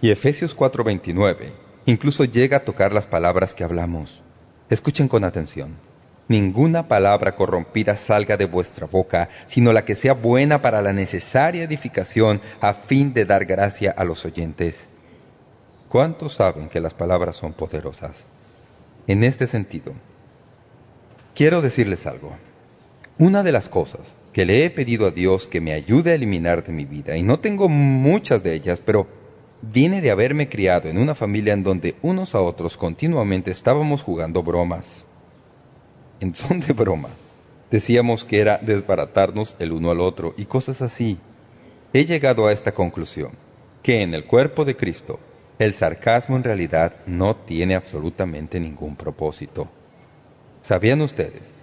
Y 0.00 0.10
Efesios 0.10 0.56
4:29 0.56 1.52
Incluso 1.86 2.24
llega 2.24 2.58
a 2.58 2.64
tocar 2.64 2.92
las 2.92 3.06
palabras 3.06 3.54
que 3.54 3.64
hablamos. 3.64 4.22
Escuchen 4.68 5.08
con 5.08 5.24
atención. 5.24 5.76
Ninguna 6.28 6.86
palabra 6.86 7.34
corrompida 7.34 7.96
salga 7.96 8.36
de 8.36 8.44
vuestra 8.44 8.86
boca, 8.86 9.28
sino 9.48 9.72
la 9.72 9.84
que 9.84 9.96
sea 9.96 10.12
buena 10.12 10.62
para 10.62 10.82
la 10.82 10.92
necesaria 10.92 11.64
edificación 11.64 12.40
a 12.60 12.74
fin 12.74 13.12
de 13.12 13.24
dar 13.24 13.46
gracia 13.46 13.90
a 13.90 14.04
los 14.04 14.24
oyentes. 14.24 14.88
¿Cuántos 15.88 16.34
saben 16.34 16.68
que 16.68 16.78
las 16.78 16.94
palabras 16.94 17.34
son 17.34 17.52
poderosas? 17.52 18.26
En 19.08 19.24
este 19.24 19.48
sentido, 19.48 19.92
quiero 21.34 21.62
decirles 21.62 22.06
algo. 22.06 22.36
Una 23.18 23.42
de 23.42 23.50
las 23.50 23.68
cosas 23.68 24.14
que 24.32 24.44
le 24.44 24.64
he 24.64 24.70
pedido 24.70 25.06
a 25.06 25.10
Dios 25.10 25.46
que 25.46 25.60
me 25.60 25.72
ayude 25.72 26.12
a 26.12 26.14
eliminar 26.14 26.62
de 26.62 26.72
mi 26.72 26.84
vida, 26.84 27.16
y 27.16 27.22
no 27.22 27.40
tengo 27.40 27.68
muchas 27.68 28.42
de 28.42 28.54
ellas, 28.54 28.80
pero 28.84 29.06
viene 29.62 30.00
de 30.00 30.10
haberme 30.10 30.48
criado 30.48 30.88
en 30.88 30.98
una 30.98 31.14
familia 31.14 31.52
en 31.52 31.62
donde 31.62 31.96
unos 32.02 32.34
a 32.34 32.40
otros 32.40 32.76
continuamente 32.76 33.50
estábamos 33.50 34.02
jugando 34.02 34.42
bromas. 34.42 35.04
En 36.20 36.34
son 36.34 36.60
de 36.60 36.72
broma, 36.72 37.10
decíamos 37.70 38.24
que 38.24 38.40
era 38.40 38.58
desbaratarnos 38.58 39.56
el 39.58 39.72
uno 39.72 39.90
al 39.90 40.00
otro 40.00 40.34
y 40.36 40.44
cosas 40.44 40.82
así. 40.82 41.18
He 41.92 42.04
llegado 42.04 42.46
a 42.46 42.52
esta 42.52 42.72
conclusión, 42.72 43.32
que 43.82 44.02
en 44.02 44.14
el 44.14 44.24
cuerpo 44.24 44.64
de 44.64 44.76
Cristo, 44.76 45.18
el 45.58 45.74
sarcasmo 45.74 46.36
en 46.36 46.44
realidad 46.44 46.96
no 47.06 47.36
tiene 47.36 47.74
absolutamente 47.74 48.60
ningún 48.60 48.96
propósito. 48.96 49.68
¿Sabían 50.62 51.00
ustedes 51.00 51.59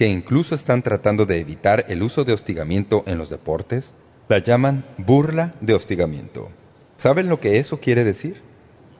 que 0.00 0.08
incluso 0.08 0.54
están 0.54 0.80
tratando 0.80 1.26
de 1.26 1.40
evitar 1.40 1.84
el 1.90 2.02
uso 2.02 2.24
de 2.24 2.32
hostigamiento 2.32 3.04
en 3.06 3.18
los 3.18 3.28
deportes? 3.28 3.92
La 4.30 4.38
llaman 4.38 4.86
burla 4.96 5.52
de 5.60 5.74
hostigamiento. 5.74 6.48
¿Saben 6.96 7.28
lo 7.28 7.38
que 7.38 7.58
eso 7.58 7.80
quiere 7.80 8.02
decir? 8.02 8.40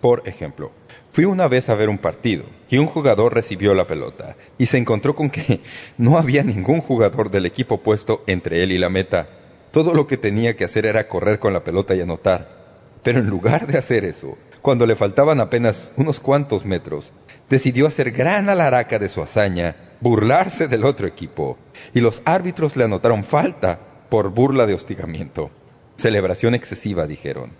Por 0.03 0.28
ejemplo, 0.28 0.72
fui 1.11 1.24
una 1.24 1.48
vez 1.48 1.70
a 1.70 1.74
ver 1.74 1.88
un 1.88 1.96
partido 1.96 2.44
y 2.68 2.76
un 2.76 2.86
jugador 2.86 3.32
recibió 3.32 3.72
la 3.72 3.86
pelota 3.86 4.36
y 4.59 4.66
se 4.66 4.76
encontró 4.76 5.16
con 5.16 5.30
que 5.30 5.61
no 5.96 6.18
había 6.18 6.42
ningún 6.42 6.82
jugador 6.82 7.30
del 7.30 7.46
equipo 7.46 7.78
puesto 7.78 8.22
entre 8.26 8.62
él 8.62 8.70
y 8.70 8.76
la 8.76 8.90
meta. 8.90 9.30
Todo 9.70 9.94
lo 9.94 10.07
que 10.07 10.18
tenía 10.18 10.55
que 10.55 10.66
hacer 10.66 10.84
era 10.84 11.09
correr 11.09 11.38
con 11.38 11.55
la 11.55 11.64
pelota 11.64 11.94
y 11.94 12.03
anotar. 12.03 12.61
Pero 13.03 13.20
en 13.20 13.30
lugar 13.30 13.66
de 13.66 13.78
hacer 13.78 14.05
eso, 14.05 14.36
cuando 14.61 14.84
le 14.84 14.96
faltaban 14.96 15.40
apenas 15.40 15.94
unos 15.96 16.20
cuantos 16.20 16.66
metros, 16.66 17.12
decidió 17.48 17.86
hacer 17.86 18.11
gran 18.11 18.51
alaraca 18.51 18.98
de 18.98 19.09
su 19.09 19.22
hazaña 19.22 19.88
burlarse 20.01 20.68
del 20.68 20.84
otro 20.84 21.07
equipo, 21.07 21.59
y 21.94 22.01
los 22.01 22.22
árbitros 22.24 22.76
le 22.76 22.84
anotaron 22.84 23.24
falta 23.24 23.80
por 24.09 24.30
burla 24.30 24.66
de 24.66 24.74
hostigamiento. 24.74 25.51
Celebración 25.96 26.55
excesiva, 26.55 27.07
dijeron. 27.07 27.53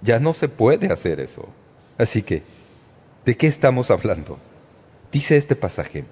Ya 0.00 0.20
no 0.20 0.32
se 0.32 0.48
puede 0.48 0.92
hacer 0.92 1.20
eso. 1.20 1.48
Así 1.98 2.22
que, 2.22 2.42
¿de 3.24 3.36
qué 3.36 3.48
estamos 3.48 3.90
hablando? 3.90 4.38
Dice 5.10 5.36
este 5.36 5.56
pasaje, 5.56 6.04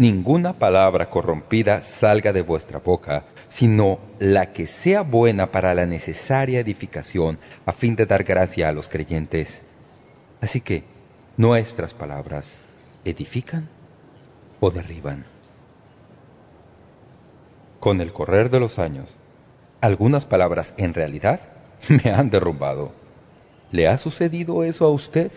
Ninguna 0.00 0.54
palabra 0.54 1.10
corrompida 1.10 1.82
salga 1.82 2.32
de 2.32 2.40
vuestra 2.40 2.78
boca, 2.78 3.24
sino 3.48 3.98
la 4.18 4.54
que 4.54 4.66
sea 4.66 5.02
buena 5.02 5.52
para 5.52 5.74
la 5.74 5.84
necesaria 5.84 6.60
edificación, 6.60 7.38
a 7.66 7.72
fin 7.72 7.96
de 7.96 8.06
dar 8.06 8.24
gracia 8.24 8.70
a 8.70 8.72
los 8.72 8.88
creyentes. 8.88 9.60
Así 10.40 10.62
que, 10.62 10.84
nuestras 11.36 11.92
palabras, 11.92 12.54
¿edifican? 13.04 13.68
O 14.60 14.70
derriban. 14.70 15.24
Con 17.80 18.00
el 18.00 18.12
correr 18.12 18.50
de 18.50 18.60
los 18.60 18.78
años, 18.78 19.16
algunas 19.80 20.26
palabras 20.26 20.74
en 20.76 20.94
realidad 20.94 21.40
me 21.88 22.10
han 22.10 22.30
derrumbado. 22.30 22.92
¿Le 23.72 23.88
ha 23.88 23.98
sucedido 23.98 24.64
eso 24.64 24.84
a 24.84 24.90
usted? 24.90 25.32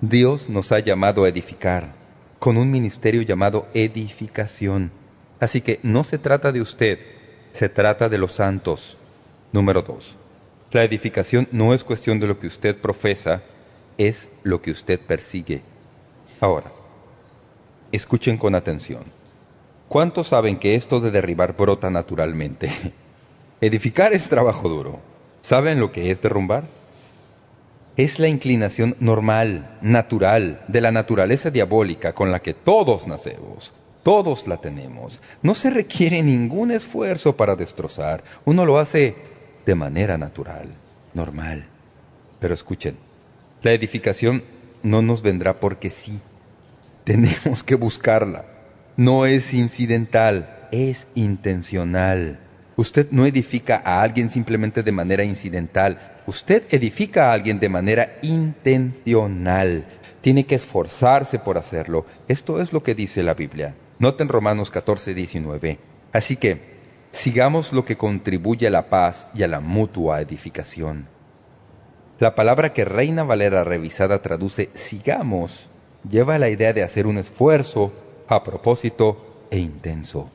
Dios 0.00 0.48
nos 0.48 0.72
ha 0.72 0.80
llamado 0.80 1.24
a 1.24 1.28
edificar 1.28 1.92
con 2.40 2.56
un 2.56 2.72
ministerio 2.72 3.22
llamado 3.22 3.68
edificación. 3.72 4.90
Así 5.38 5.60
que 5.60 5.78
no 5.84 6.02
se 6.02 6.18
trata 6.18 6.50
de 6.50 6.60
usted, 6.60 6.98
se 7.52 7.68
trata 7.68 8.08
de 8.08 8.18
los 8.18 8.32
santos. 8.32 8.96
Número 9.52 9.82
dos. 9.82 10.16
La 10.72 10.82
edificación 10.82 11.46
no 11.52 11.72
es 11.72 11.84
cuestión 11.84 12.18
de 12.18 12.26
lo 12.26 12.40
que 12.40 12.48
usted 12.48 12.76
profesa, 12.76 13.42
es 13.98 14.30
lo 14.42 14.60
que 14.60 14.72
usted 14.72 14.98
persigue. 14.98 15.62
Ahora, 16.40 16.72
Escuchen 17.92 18.38
con 18.38 18.54
atención. 18.54 19.04
¿Cuántos 19.88 20.28
saben 20.28 20.58
que 20.58 20.74
esto 20.74 21.00
de 21.00 21.10
derribar 21.10 21.54
brota 21.54 21.90
naturalmente? 21.90 22.70
Edificar 23.60 24.14
es 24.14 24.30
trabajo 24.30 24.70
duro. 24.70 25.00
¿Saben 25.42 25.78
lo 25.78 25.92
que 25.92 26.10
es 26.10 26.22
derrumbar? 26.22 26.64
Es 27.98 28.18
la 28.18 28.28
inclinación 28.28 28.96
normal, 28.98 29.78
natural, 29.82 30.64
de 30.68 30.80
la 30.80 30.90
naturaleza 30.90 31.50
diabólica 31.50 32.14
con 32.14 32.32
la 32.32 32.40
que 32.40 32.54
todos 32.54 33.06
nacemos. 33.06 33.74
Todos 34.02 34.48
la 34.48 34.56
tenemos. 34.56 35.20
No 35.42 35.54
se 35.54 35.68
requiere 35.68 36.22
ningún 36.22 36.70
esfuerzo 36.70 37.36
para 37.36 37.56
destrozar. 37.56 38.24
Uno 38.46 38.64
lo 38.64 38.78
hace 38.78 39.14
de 39.66 39.74
manera 39.74 40.16
natural, 40.16 40.72
normal. 41.12 41.66
Pero 42.40 42.54
escuchen, 42.54 42.96
la 43.62 43.72
edificación 43.72 44.42
no 44.82 45.02
nos 45.02 45.20
vendrá 45.20 45.60
porque 45.60 45.90
sí. 45.90 46.18
Tenemos 47.04 47.64
que 47.64 47.74
buscarla. 47.74 48.44
No 48.96 49.26
es 49.26 49.54
incidental, 49.54 50.68
es 50.70 51.08
intencional. 51.14 52.38
Usted 52.76 53.08
no 53.10 53.26
edifica 53.26 53.82
a 53.84 54.02
alguien 54.02 54.30
simplemente 54.30 54.82
de 54.82 54.92
manera 54.92 55.24
incidental. 55.24 56.20
Usted 56.26 56.62
edifica 56.70 57.30
a 57.30 57.32
alguien 57.32 57.58
de 57.58 57.68
manera 57.68 58.18
intencional. 58.22 59.84
Tiene 60.20 60.46
que 60.46 60.54
esforzarse 60.54 61.40
por 61.40 61.58
hacerlo. 61.58 62.06
Esto 62.28 62.60
es 62.60 62.72
lo 62.72 62.84
que 62.84 62.94
dice 62.94 63.24
la 63.24 63.34
Biblia. 63.34 63.74
Noten 63.98 64.28
Romanos 64.28 64.70
14, 64.70 65.14
19. 65.14 65.78
Así 66.12 66.36
que, 66.36 66.60
sigamos 67.10 67.72
lo 67.72 67.84
que 67.84 67.96
contribuye 67.96 68.68
a 68.68 68.70
la 68.70 68.88
paz 68.88 69.26
y 69.34 69.42
a 69.42 69.48
la 69.48 69.58
mutua 69.58 70.20
edificación. 70.20 71.08
La 72.20 72.36
palabra 72.36 72.72
que 72.72 72.84
Reina 72.84 73.24
Valera 73.24 73.64
revisada 73.64 74.22
traduce 74.22 74.70
sigamos 74.74 75.71
lleva 76.08 76.38
la 76.38 76.48
idea 76.48 76.72
de 76.72 76.82
hacer 76.82 77.06
un 77.06 77.18
esfuerzo 77.18 77.92
a 78.28 78.42
propósito 78.44 79.46
e 79.50 79.58
intenso. 79.58 80.30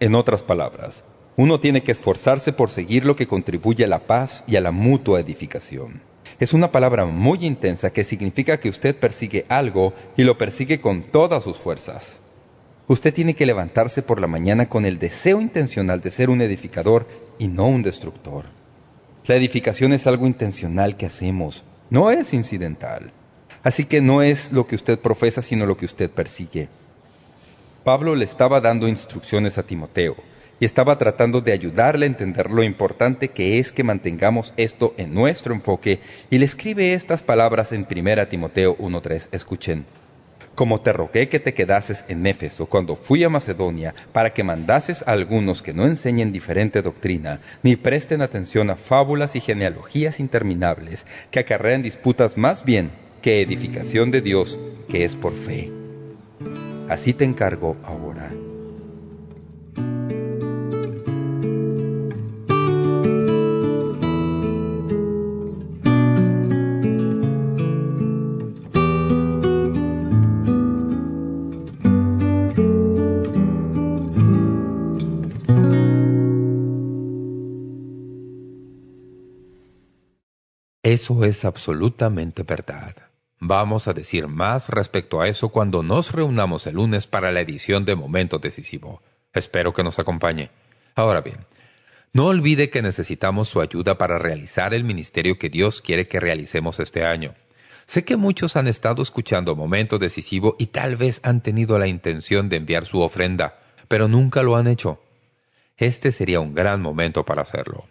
En 0.00 0.14
otras 0.14 0.42
palabras, 0.42 1.04
uno 1.36 1.60
tiene 1.60 1.82
que 1.82 1.92
esforzarse 1.92 2.52
por 2.52 2.70
seguir 2.70 3.04
lo 3.04 3.16
que 3.16 3.26
contribuye 3.26 3.84
a 3.84 3.88
la 3.88 4.00
paz 4.00 4.44
y 4.46 4.56
a 4.56 4.60
la 4.60 4.72
mutua 4.72 5.20
edificación. 5.20 6.02
Es 6.38 6.54
una 6.54 6.72
palabra 6.72 7.04
muy 7.06 7.46
intensa 7.46 7.92
que 7.92 8.04
significa 8.04 8.58
que 8.58 8.70
usted 8.70 8.96
persigue 8.96 9.46
algo 9.48 9.92
y 10.16 10.24
lo 10.24 10.38
persigue 10.38 10.80
con 10.80 11.02
todas 11.02 11.44
sus 11.44 11.58
fuerzas. 11.58 12.18
Usted 12.88 13.14
tiene 13.14 13.34
que 13.34 13.46
levantarse 13.46 14.02
por 14.02 14.20
la 14.20 14.26
mañana 14.26 14.68
con 14.68 14.84
el 14.84 14.98
deseo 14.98 15.40
intencional 15.40 16.00
de 16.00 16.10
ser 16.10 16.30
un 16.30 16.40
edificador 16.40 17.06
y 17.38 17.46
no 17.46 17.66
un 17.66 17.82
destructor. 17.82 18.46
La 19.26 19.36
edificación 19.36 19.92
es 19.92 20.06
algo 20.06 20.26
intencional 20.26 20.96
que 20.96 21.06
hacemos, 21.06 21.64
no 21.90 22.10
es 22.10 22.34
incidental. 22.34 23.12
Así 23.62 23.84
que 23.84 24.00
no 24.00 24.22
es 24.22 24.52
lo 24.52 24.66
que 24.66 24.74
usted 24.74 24.98
profesa, 24.98 25.42
sino 25.42 25.66
lo 25.66 25.76
que 25.76 25.84
usted 25.84 26.10
persigue. 26.10 26.68
Pablo 27.84 28.14
le 28.14 28.24
estaba 28.24 28.60
dando 28.60 28.88
instrucciones 28.88 29.58
a 29.58 29.62
Timoteo 29.62 30.16
y 30.60 30.64
estaba 30.64 30.98
tratando 30.98 31.40
de 31.40 31.52
ayudarle 31.52 32.04
a 32.04 32.08
entender 32.08 32.50
lo 32.50 32.62
importante 32.62 33.28
que 33.28 33.58
es 33.58 33.72
que 33.72 33.84
mantengamos 33.84 34.52
esto 34.56 34.94
en 34.98 35.14
nuestro 35.14 35.54
enfoque 35.54 36.00
y 36.28 36.38
le 36.38 36.44
escribe 36.44 36.92
estas 36.94 37.22
palabras 37.22 37.72
en 37.72 37.86
1 37.90 38.28
Timoteo 38.28 38.76
1.3. 38.78 39.28
Escuchen. 39.32 39.86
Como 40.54 40.80
te 40.82 40.92
rogué 40.92 41.28
que 41.30 41.40
te 41.40 41.54
quedases 41.54 42.04
en 42.08 42.26
Éfeso 42.26 42.66
cuando 42.66 42.96
fui 42.96 43.24
a 43.24 43.30
Macedonia 43.30 43.94
para 44.12 44.34
que 44.34 44.44
mandases 44.44 45.02
a 45.06 45.12
algunos 45.12 45.62
que 45.62 45.72
no 45.72 45.86
enseñen 45.86 46.32
diferente 46.32 46.82
doctrina, 46.82 47.40
ni 47.62 47.76
presten 47.76 48.20
atención 48.20 48.68
a 48.68 48.76
fábulas 48.76 49.36
y 49.36 49.40
genealogías 49.40 50.20
interminables 50.20 51.06
que 51.30 51.40
acarrean 51.40 51.80
disputas 51.80 52.36
más 52.36 52.64
bien 52.64 52.90
que 53.20 53.42
edificación 53.42 54.10
de 54.10 54.22
Dios 54.22 54.58
que 54.88 55.04
es 55.04 55.14
por 55.14 55.34
fe. 55.34 55.70
Así 56.88 57.14
te 57.14 57.24
encargo 57.24 57.76
ahora. 57.84 58.32
Eso 80.82 81.24
es 81.24 81.44
absolutamente 81.44 82.42
verdad. 82.42 83.09
Vamos 83.42 83.88
a 83.88 83.94
decir 83.94 84.28
más 84.28 84.68
respecto 84.68 85.22
a 85.22 85.26
eso 85.26 85.48
cuando 85.48 85.82
nos 85.82 86.12
reunamos 86.12 86.66
el 86.66 86.74
lunes 86.74 87.06
para 87.06 87.32
la 87.32 87.40
edición 87.40 87.86
de 87.86 87.94
Momento 87.94 88.38
Decisivo. 88.38 89.02
Espero 89.32 89.72
que 89.72 89.82
nos 89.82 89.98
acompañe. 89.98 90.50
Ahora 90.94 91.22
bien, 91.22 91.46
No 92.12 92.26
olvide 92.26 92.68
que 92.68 92.82
necesitamos 92.82 93.48
su 93.48 93.62
ayuda 93.62 93.96
para 93.96 94.18
realizar 94.18 94.74
el 94.74 94.84
ministerio 94.84 95.38
que 95.38 95.48
Dios 95.48 95.80
quiere 95.80 96.06
que 96.06 96.20
realicemos 96.20 96.80
este 96.80 97.04
año. 97.04 97.34
Sé 97.86 98.04
que 98.04 98.16
muchos 98.16 98.56
han 98.56 98.66
estado 98.66 99.00
escuchando 99.00 99.56
Momento 99.56 99.98
Decisivo 99.98 100.54
y 100.58 100.66
tal 100.66 100.96
vez 100.96 101.20
han 101.22 101.40
tenido 101.40 101.78
la 101.78 101.86
intención 101.86 102.50
de 102.50 102.56
enviar 102.56 102.84
su 102.84 103.00
ofrenda, 103.00 103.60
pero 103.88 104.06
nunca 104.06 104.42
lo 104.42 104.56
han 104.56 104.66
hecho. 104.66 105.00
Este 105.78 106.12
sería 106.12 106.40
un 106.40 106.52
gran 106.52 106.82
momento 106.82 107.24
para 107.24 107.42
hacerlo. 107.42 107.86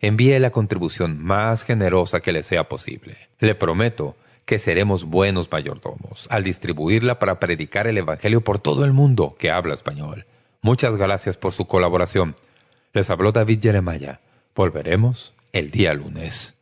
Envíe 0.00 0.38
la 0.40 0.50
contribución 0.50 1.22
más 1.22 1.62
generosa 1.62 2.20
que 2.20 2.32
le 2.32 2.42
sea 2.42 2.68
posible. 2.68 3.28
Le 3.38 3.54
prometo 3.54 4.16
que 4.48 4.58
seremos 4.58 5.04
buenos 5.04 5.52
mayordomos 5.52 6.26
al 6.30 6.42
distribuirla 6.42 7.18
para 7.18 7.38
predicar 7.38 7.86
el 7.86 7.98
Evangelio 7.98 8.40
por 8.40 8.58
todo 8.58 8.86
el 8.86 8.94
mundo 8.94 9.36
que 9.38 9.50
habla 9.50 9.74
español. 9.74 10.24
Muchas 10.62 10.96
gracias 10.96 11.36
por 11.36 11.52
su 11.52 11.66
colaboración. 11.66 12.34
Les 12.94 13.10
habló 13.10 13.30
David 13.30 13.60
Jeremiah. 13.62 14.20
Volveremos 14.54 15.34
el 15.52 15.70
día 15.70 15.92
lunes. 15.92 16.56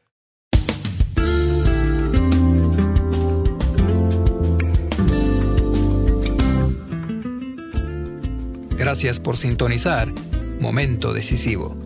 Gracias 8.76 9.20
por 9.20 9.36
sintonizar 9.36 10.12
Momento 10.58 11.12
Decisivo. 11.12 11.85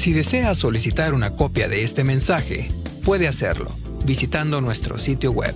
Si 0.00 0.12
desea 0.14 0.54
solicitar 0.54 1.12
una 1.12 1.36
copia 1.36 1.68
de 1.68 1.84
este 1.84 2.04
mensaje, 2.04 2.68
puede 3.04 3.28
hacerlo 3.28 3.70
visitando 4.06 4.62
nuestro 4.62 4.96
sitio 4.96 5.30
web 5.30 5.54